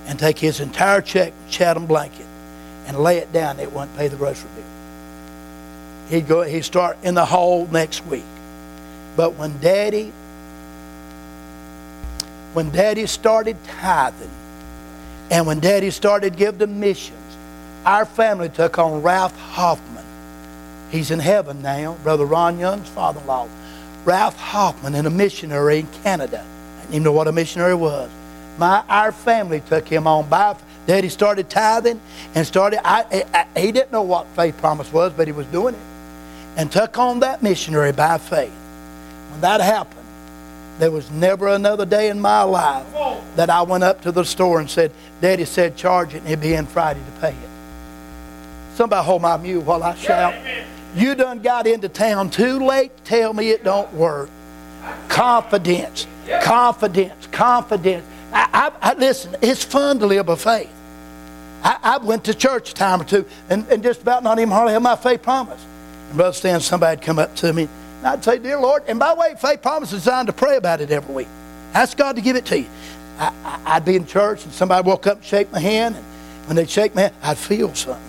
and 0.07 0.19
take 0.19 0.39
his 0.39 0.61
entire 0.61 1.01
check, 1.01 1.33
Chatham 1.49 1.87
blanket, 1.87 2.27
and 2.87 2.99
lay 2.99 3.19
it 3.19 3.33
down. 3.33 3.59
It 3.59 3.73
wouldn't 3.73 3.97
pay 3.97 4.09
the 4.09 4.17
grocery 4.17 4.51
bill. 4.55 4.65
He'd 6.09 6.29
go. 6.29 6.43
He'd 6.43 6.65
start 6.65 6.99
in 7.03 7.15
the 7.15 7.25
hole 7.25 7.67
next 7.69 8.05
week. 8.07 8.25
But 9.17 9.35
when 9.35 9.59
Daddy, 9.59 10.13
when 12.53 12.71
Daddy 12.71 13.07
started 13.07 13.57
tithing, 13.65 14.31
and 15.31 15.47
when 15.47 15.61
Daddy 15.61 15.91
started 15.91 16.37
giving 16.37 16.79
missions, 16.79 17.19
our 17.85 18.05
family 18.05 18.49
took 18.49 18.79
on 18.79 19.03
Ralph 19.03 19.37
Hoffman. 19.39 20.05
He's 20.91 21.11
in 21.11 21.19
heaven 21.19 21.63
now, 21.63 21.95
Brother 22.03 22.27
Ron 22.27 22.59
Young's 22.59 22.89
father-in-law. 22.91 23.49
Ralph 24.05 24.37
Hoffman, 24.37 24.95
and 24.95 25.07
a 25.07 25.11
missionary 25.11 25.81
in 25.81 25.87
Canada. 26.03 26.45
I 26.45 26.81
didn't 26.81 26.95
even 26.95 27.05
know 27.05 27.13
what 27.13 27.29
a 27.29 27.33
missionary 27.33 27.75
was. 27.75 28.11
My, 28.59 28.83
our 28.89 29.13
family 29.13 29.61
took 29.61 29.89
him 29.89 30.07
on 30.07 30.29
by. 30.29 30.57
Daddy 30.87 31.09
started 31.09 31.49
tithing 31.49 32.01
and 32.35 32.47
started. 32.47 32.87
I, 32.87 33.25
I, 33.33 33.61
he 33.61 33.73
didn't 33.73 33.93
know 33.93 34.03
what 34.03 34.27
faith 34.29 34.59
promise 34.59 34.93
was, 34.93 35.13
but 35.13 35.29
he 35.29 35.33
was 35.33 35.47
doing 35.47 35.75
it, 35.75 35.81
and 36.57 36.71
took 36.71 36.99
on 36.99 37.21
that 37.21 37.43
missionary 37.43 37.93
by 37.93 38.19
faith. 38.19 38.53
When 39.31 39.41
that 39.41 39.61
happened, 39.61 40.02
there 40.83 40.91
was 40.91 41.09
never 41.13 41.47
another 41.47 41.87
day 41.87 42.09
in 42.09 42.21
my 42.21 42.43
life 42.43 42.85
that 43.37 43.49
I 43.49 43.63
went 43.63 43.85
up 43.85 44.01
to 44.01 44.11
the 44.11 44.25
store 44.25 44.59
and 44.59 44.69
said, 44.69 44.91
"Daddy 45.21 45.45
said 45.45 45.77
charge 45.77 46.13
it, 46.13 46.23
and 46.23 46.27
it'd 46.27 46.41
be 46.41 46.55
in 46.55 46.67
Friday 46.67 46.99
to 46.99 47.21
pay 47.21 47.31
it." 47.31 48.75
Somebody 48.75 49.07
hold 49.07 49.23
my 49.23 49.37
mule 49.37 49.63
while 49.63 49.85
I 49.85 49.95
shout. 49.95 50.35
You 50.97 51.15
done 51.15 51.39
got 51.39 51.69
into 51.69 51.89
town 51.89 52.31
too 52.31 52.59
late. 52.59 52.91
Tell 53.05 53.33
me 53.33 53.51
it 53.51 53.63
don't 53.63 53.95
work. 53.95 54.29
Confidence, 55.07 56.09
confidence, 56.43 57.29
confidence. 57.29 58.05
I, 58.33 58.49
I, 58.53 58.91
I, 58.91 58.95
listen, 58.95 59.37
it's 59.41 59.63
fun 59.63 60.01
to 60.01 60.07
live 60.07 60.27
by 60.27 60.35
faith. 60.35 60.73
I, 61.63 61.79
I, 61.81 61.99
went 61.99 62.25
to 62.25 62.35
church 62.35 62.73
a 62.73 62.75
time 62.75 63.03
or 63.03 63.05
two 63.05 63.25
and, 63.49 63.65
and 63.69 63.85
just 63.85 64.03
about 64.03 64.25
not 64.25 64.41
even 64.41 64.51
hardly 64.51 64.73
had 64.73 64.83
my 64.83 64.97
faith 64.97 65.23
promise. 65.23 65.65
And 66.09 66.17
Brother 66.17 66.35
Stan, 66.35 66.59
somebody'd 66.59 67.03
come 67.03 67.21
up 67.21 67.37
to 67.37 67.53
me 67.53 67.69
and 68.03 68.09
I'd 68.09 68.25
say, 68.25 68.39
Dear 68.39 68.59
Lord, 68.59 68.83
and 68.89 68.99
by 68.99 69.15
the 69.15 69.21
way, 69.21 69.35
faith 69.39 69.63
promise 69.63 69.93
is 69.93 70.01
designed 70.01 70.27
to 70.27 70.33
pray 70.33 70.57
about 70.57 70.81
it 70.81 70.91
every 70.91 71.15
week. 71.15 71.29
Ask 71.73 71.97
God 71.97 72.17
to 72.17 72.23
give 72.23 72.35
it 72.35 72.45
to 72.47 72.59
you. 72.59 72.67
I, 73.17 73.75
would 73.75 73.85
be 73.85 73.95
in 73.95 74.07
church 74.07 74.45
and 74.45 74.53
somebody 74.53 74.81
would 74.81 74.91
walk 74.91 75.07
up 75.07 75.19
and 75.19 75.25
shake 75.25 75.53
my 75.53 75.61
hand, 75.61 75.95
and 75.95 76.05
when 76.49 76.57
they'd 76.57 76.69
shake 76.69 76.97
my 76.97 77.03
hand, 77.03 77.15
I'd 77.23 77.39
feel 77.39 77.73
something. 77.77 78.03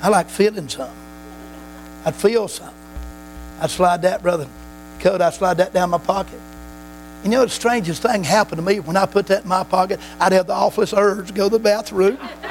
I 0.00 0.08
like 0.10 0.28
feeling 0.28 0.68
something. 0.68 0.96
I'd 2.04 2.14
feel 2.14 2.46
something. 2.46 2.76
I'd 3.60 3.70
slide 3.70 4.02
that, 4.02 4.22
brother, 4.22 4.46
coat, 5.00 5.20
I'd 5.20 5.34
slide 5.34 5.56
that 5.56 5.72
down 5.72 5.90
my 5.90 5.98
pocket. 5.98 6.38
You 7.24 7.30
know, 7.30 7.44
the 7.44 7.50
strangest 7.50 8.02
thing 8.02 8.22
happened 8.22 8.58
to 8.58 8.62
me 8.62 8.78
when 8.78 8.96
I 8.96 9.04
put 9.04 9.26
that 9.26 9.42
in 9.42 9.48
my 9.48 9.64
pocket. 9.64 9.98
I'd 10.20 10.30
have 10.30 10.46
the 10.46 10.52
awfulest 10.52 10.94
urge 10.96 11.26
to 11.28 11.32
go 11.32 11.48
to 11.48 11.58
the 11.58 11.58
bathroom, 11.58 12.16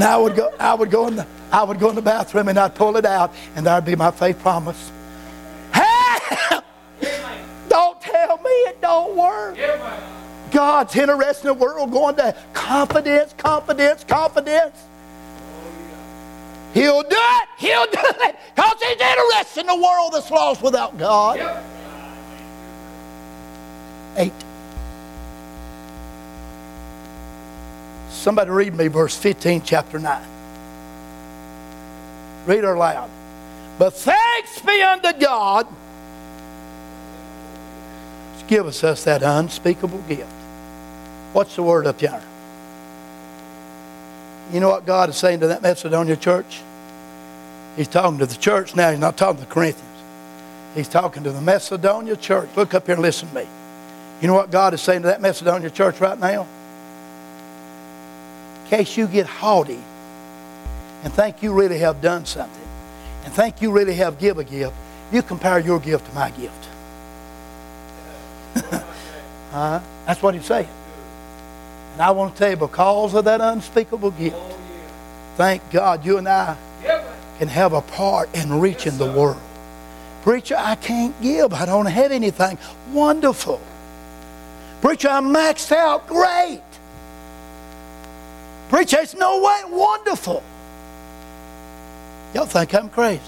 and 0.00 0.08
I 0.08 0.16
would 0.16 0.34
go. 0.34 0.50
I 0.58 0.72
would 0.72 0.90
go 0.90 1.08
in 1.08 1.16
the. 1.16 1.26
I 1.52 1.62
would 1.62 1.78
go 1.78 1.90
in 1.90 1.94
the 1.94 2.00
bathroom 2.02 2.48
and 2.48 2.58
I'd 2.58 2.74
pull 2.74 2.96
it 2.96 3.04
out, 3.04 3.34
and 3.54 3.66
that'd 3.66 3.84
be 3.84 3.94
my 3.96 4.10
faith 4.10 4.40
promise. 4.40 4.90
don't 7.68 8.00
tell 8.00 8.38
me 8.38 8.50
it 8.50 8.80
don't 8.80 9.14
work. 9.14 9.58
God's 10.52 10.96
interested 10.96 11.48
in 11.50 11.58
the 11.58 11.62
world 11.62 11.92
going 11.92 12.16
to 12.16 12.34
confidence, 12.54 13.34
confidence, 13.36 14.02
confidence. 14.04 14.82
He'll 16.72 17.02
do 17.02 17.08
it. 17.10 17.48
He'll 17.58 17.84
do 17.84 17.98
it. 18.00 18.36
Because 18.54 18.80
he's 18.80 19.00
interested 19.00 19.60
in 19.60 19.66
the 19.66 19.76
world 19.76 20.12
that's 20.14 20.30
lost 20.30 20.62
without 20.62 20.96
God. 20.96 21.36
Yep. 24.16 24.49
Somebody 28.20 28.50
read 28.50 28.74
me 28.74 28.88
verse 28.88 29.16
15, 29.16 29.62
chapter 29.62 29.98
9. 29.98 30.22
Read 32.44 32.64
her 32.64 32.74
aloud. 32.74 33.08
But 33.78 33.94
thanks 33.94 34.60
be 34.60 34.82
unto 34.82 35.18
God. 35.18 35.66
Give 38.46 38.66
us, 38.66 38.84
us 38.84 39.04
that 39.04 39.22
unspeakable 39.22 40.02
gift. 40.02 40.30
What's 41.32 41.56
the 41.56 41.62
word 41.62 41.86
up 41.86 41.96
there? 41.96 42.22
You 44.52 44.60
know 44.60 44.68
what 44.68 44.84
God 44.84 45.08
is 45.08 45.16
saying 45.16 45.40
to 45.40 45.46
that 45.46 45.62
Macedonia 45.62 46.16
church? 46.16 46.60
He's 47.74 47.88
talking 47.88 48.18
to 48.18 48.26
the 48.26 48.36
church 48.36 48.76
now. 48.76 48.90
He's 48.90 49.00
not 49.00 49.16
talking 49.16 49.40
to 49.40 49.48
the 49.48 49.54
Corinthians. 49.54 49.88
He's 50.74 50.88
talking 50.88 51.22
to 51.22 51.32
the 51.32 51.40
Macedonia 51.40 52.16
church. 52.16 52.50
Look 52.54 52.74
up 52.74 52.84
here 52.84 52.96
and 52.96 53.02
listen 53.02 53.30
to 53.30 53.34
me. 53.34 53.46
You 54.20 54.28
know 54.28 54.34
what 54.34 54.50
God 54.50 54.74
is 54.74 54.82
saying 54.82 55.00
to 55.02 55.08
that 55.08 55.22
Macedonia 55.22 55.70
church 55.70 56.00
right 56.00 56.18
now? 56.18 56.46
In 58.70 58.78
case 58.78 58.96
you 58.96 59.08
get 59.08 59.26
haughty 59.26 59.80
and 61.02 61.12
think 61.12 61.42
you 61.42 61.52
really 61.52 61.78
have 61.78 62.00
done 62.00 62.24
something 62.24 62.68
and 63.24 63.32
think 63.32 63.60
you 63.60 63.72
really 63.72 63.94
have 63.94 64.20
give 64.20 64.38
a 64.38 64.44
gift, 64.44 64.76
you 65.10 65.22
compare 65.22 65.58
your 65.58 65.80
gift 65.80 66.06
to 66.06 66.14
my 66.14 66.30
gift. 66.30 66.68
huh? 69.50 69.80
That's 70.06 70.22
what 70.22 70.34
he's 70.34 70.44
saying. 70.44 70.68
And 71.94 72.02
I 72.02 72.12
want 72.12 72.34
to 72.34 72.38
tell 72.38 72.50
you, 72.50 72.56
because 72.56 73.12
of 73.14 73.24
that 73.24 73.40
unspeakable 73.40 74.12
gift, 74.12 74.36
oh, 74.38 74.56
thank 75.34 75.68
God 75.72 76.06
you 76.06 76.18
and 76.18 76.28
I 76.28 76.56
can 77.38 77.48
have 77.48 77.72
a 77.72 77.80
part 77.80 78.32
in 78.36 78.60
reaching 78.60 78.98
the 78.98 79.10
world. 79.10 79.40
Preacher, 80.22 80.54
I 80.56 80.76
can't 80.76 81.20
give. 81.20 81.52
I 81.52 81.66
don't 81.66 81.86
have 81.86 82.12
anything. 82.12 82.56
Wonderful. 82.92 83.60
Preacher, 84.80 85.08
I'm 85.08 85.34
maxed 85.34 85.72
out. 85.72 86.06
Great. 86.06 86.62
Preacher, 88.70 88.98
it's 89.00 89.16
no 89.16 89.42
way. 89.42 89.62
Wonderful. 89.76 90.44
Y'all 92.32 92.46
think 92.46 92.72
I'm 92.72 92.88
crazy. 92.88 93.20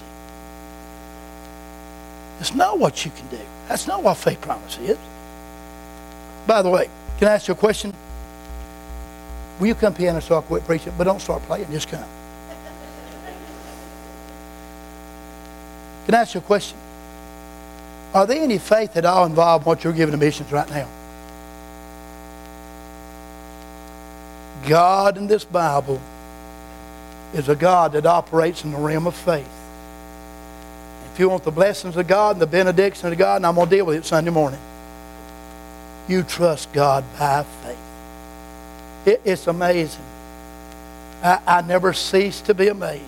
It's 2.39 2.55
not 2.55 2.79
what 2.79 3.03
you 3.03 3.11
can 3.11 3.27
do. 3.27 3.39
That's 3.67 3.85
not 3.85 4.01
what 4.01 4.15
faith 4.15 4.39
promise 4.39 4.79
is. 4.79 4.97
By 6.47 6.61
the 6.61 6.69
way, 6.69 6.89
can 7.19 7.27
I 7.27 7.33
ask 7.33 7.49
you 7.49 7.55
a 7.55 7.57
question? 7.57 7.93
Will 9.59 9.67
you 9.67 9.75
come 9.75 9.93
piano 9.93 10.21
so 10.21 10.37
I 10.37 10.41
quit 10.41 10.63
preaching? 10.63 10.93
But 10.97 11.03
don't 11.03 11.19
start 11.19 11.41
playing, 11.43 11.69
just 11.71 11.89
come. 11.89 12.05
Can 16.05 16.15
I 16.15 16.21
ask 16.21 16.35
you 16.35 16.39
a 16.39 16.43
question? 16.43 16.77
Are 18.13 18.25
there 18.25 18.41
any 18.41 18.59
faith 18.59 18.95
at 18.95 19.03
all 19.03 19.25
involved 19.25 19.63
in 19.63 19.67
what 19.67 19.83
you're 19.83 19.91
giving 19.91 20.13
to 20.13 20.17
missions 20.17 20.53
right 20.53 20.69
now? 20.69 20.87
God 24.67 25.17
in 25.17 25.27
this 25.27 25.43
Bible 25.43 25.99
is 27.33 27.49
a 27.49 27.55
God 27.55 27.93
that 27.93 28.05
operates 28.05 28.63
in 28.63 28.71
the 28.71 28.77
realm 28.77 29.07
of 29.07 29.15
faith. 29.15 29.49
If 31.13 31.19
you 31.19 31.29
want 31.29 31.43
the 31.43 31.51
blessings 31.51 31.95
of 31.95 32.07
God 32.07 32.35
and 32.35 32.41
the 32.41 32.47
benediction 32.47 33.11
of 33.11 33.17
God, 33.17 33.37
and 33.37 33.45
I'm 33.45 33.55
going 33.55 33.69
to 33.69 33.75
deal 33.75 33.85
with 33.85 33.97
it 33.97 34.05
Sunday 34.05 34.31
morning, 34.31 34.59
you 36.07 36.23
trust 36.23 36.71
God 36.73 37.03
by 37.17 37.43
faith. 37.63 37.77
It, 39.05 39.21
it's 39.23 39.47
amazing. 39.47 40.03
I, 41.23 41.39
I 41.45 41.61
never 41.61 41.93
cease 41.93 42.41
to 42.41 42.53
be 42.53 42.67
amazed. 42.67 43.03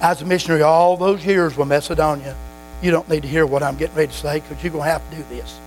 As 0.00 0.22
a 0.22 0.24
missionary 0.24 0.62
all 0.62 0.96
those 0.96 1.24
years 1.24 1.56
with 1.56 1.68
Macedonia, 1.68 2.36
you 2.82 2.90
don't 2.90 3.08
need 3.08 3.22
to 3.22 3.28
hear 3.28 3.44
what 3.46 3.62
I'm 3.62 3.76
getting 3.76 3.96
ready 3.96 4.12
to 4.12 4.18
say 4.18 4.40
because 4.40 4.62
you're 4.62 4.72
going 4.72 4.84
to 4.84 4.90
have 4.90 5.08
to 5.10 5.16
do 5.16 5.22
this. 5.24 5.58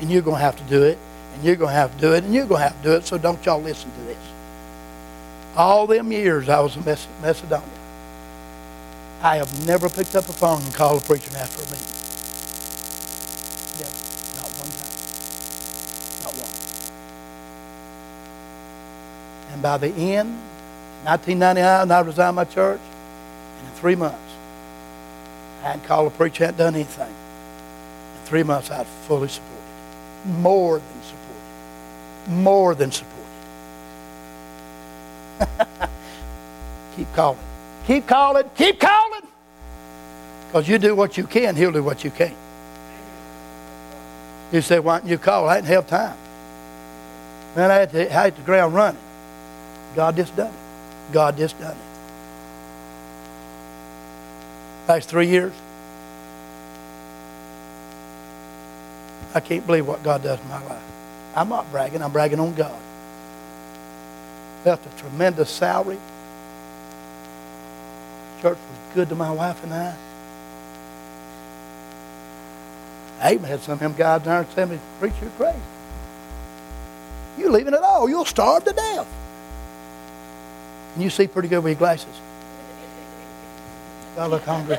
And 0.00 0.10
you're 0.10 0.22
going 0.22 0.36
to 0.36 0.42
have 0.42 0.56
to 0.56 0.64
do 0.64 0.82
it 0.82 0.98
and 1.36 1.44
you're 1.44 1.56
going 1.56 1.68
to 1.68 1.74
have 1.74 1.94
to 1.94 2.00
do 2.00 2.14
it, 2.14 2.24
and 2.24 2.34
you're 2.34 2.46
going 2.46 2.60
to 2.60 2.68
have 2.68 2.76
to 2.78 2.82
do 2.82 2.94
it, 2.94 3.04
so 3.04 3.18
don't 3.18 3.44
y'all 3.44 3.60
listen 3.60 3.90
to 3.90 4.00
this. 4.00 4.16
All 5.54 5.86
them 5.86 6.10
years 6.10 6.48
I 6.48 6.60
was 6.60 6.76
in 6.76 6.84
Macedonia, 6.84 7.68
I 9.20 9.36
have 9.36 9.66
never 9.66 9.90
picked 9.90 10.16
up 10.16 10.28
a 10.30 10.32
phone 10.32 10.62
and 10.62 10.74
called 10.74 11.02
a 11.02 11.04
preacher 11.04 11.30
after 11.36 11.62
a 11.62 11.66
meeting. 11.66 11.86
Never. 13.78 13.96
Not 14.40 14.50
one 14.60 14.70
time. 14.70 14.92
Not 16.24 16.34
one. 16.40 16.50
And 19.52 19.62
by 19.62 19.76
the 19.76 19.88
end, 19.88 20.38
1999, 21.04 21.90
I 21.90 22.00
resigned 22.00 22.36
my 22.36 22.44
church, 22.44 22.80
and 23.58 23.68
in 23.68 23.74
three 23.74 23.94
months, 23.94 24.18
I 25.62 25.68
hadn't 25.68 25.84
called 25.84 26.12
a 26.12 26.16
preacher, 26.16 26.46
hadn't 26.46 26.58
done 26.58 26.74
anything. 26.74 27.08
In 27.08 28.24
three 28.24 28.42
months, 28.42 28.70
I 28.70 28.76
had 28.76 28.86
fully 28.86 29.28
supported. 29.28 29.55
More 30.26 30.78
than 30.78 31.02
supported 31.02 31.16
more 32.28 32.74
than 32.74 32.90
supported. 32.90 33.16
keep 36.96 37.12
calling. 37.14 37.38
Keep 37.86 38.06
calling. 38.06 38.50
Keep 38.56 38.80
calling. 38.80 39.22
Because 40.46 40.68
you 40.68 40.78
do 40.78 40.94
what 40.94 41.16
you 41.16 41.24
can, 41.26 41.56
he'll 41.56 41.72
do 41.72 41.82
what 41.82 42.04
you 42.04 42.10
can't. 42.10 42.36
You 44.52 44.60
say, 44.62 44.78
why 44.78 45.00
don't 45.00 45.08
you 45.08 45.18
call? 45.18 45.48
I 45.48 45.56
didn't 45.56 45.68
have 45.68 45.88
time. 45.88 46.16
Man, 47.56 47.70
I 47.70 47.74
had 47.74 47.90
to, 47.92 48.08
I 48.08 48.22
had 48.24 48.36
the 48.36 48.42
ground 48.42 48.74
running. 48.74 49.00
God 49.94 50.16
just 50.16 50.36
done 50.36 50.52
it. 50.52 51.12
God 51.12 51.36
just 51.36 51.58
done 51.58 51.72
it. 51.72 51.76
Last 54.88 55.08
three 55.08 55.26
years, 55.26 55.52
I 59.34 59.40
can't 59.40 59.66
believe 59.66 59.86
what 59.86 60.02
God 60.02 60.22
does 60.22 60.40
in 60.40 60.48
my 60.48 60.62
life. 60.64 60.82
I'm 61.34 61.48
not 61.48 61.70
bragging, 61.70 62.02
I'm 62.02 62.12
bragging 62.12 62.40
on 62.40 62.54
God. 62.54 62.78
Left 64.64 64.86
a 64.86 65.00
tremendous 65.00 65.50
salary. 65.50 65.98
Church 68.40 68.58
was 68.58 68.94
good 68.94 69.08
to 69.10 69.14
my 69.14 69.30
wife 69.30 69.62
and 69.62 69.72
I. 69.72 69.94
I 73.20 73.32
even 73.32 73.44
had 73.44 73.60
some 73.60 73.74
of 73.74 73.78
them 73.80 73.94
guys 73.94 74.22
down 74.22 74.44
there 74.44 74.54
tell 74.54 74.66
me, 74.66 74.78
Preach, 74.98 75.14
you're 75.20 75.30
crazy. 75.30 75.58
You're 77.38 77.50
leaving 77.50 77.74
it 77.74 77.82
all. 77.82 78.08
You'll 78.08 78.24
starve 78.24 78.64
to 78.64 78.72
death. 78.72 79.06
And 80.94 81.02
you 81.02 81.10
see 81.10 81.26
pretty 81.26 81.48
good 81.48 81.58
with 81.58 81.72
your 81.72 81.78
glasses. 81.78 82.20
I 84.18 84.26
look 84.26 84.42
hungry. 84.44 84.78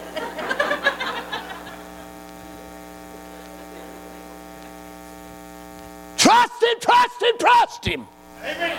trust 6.17 6.63
him, 6.63 6.79
trust 6.79 7.21
him, 7.21 7.37
trust 7.37 7.76
him. 7.87 8.05
Amen. 8.43 8.76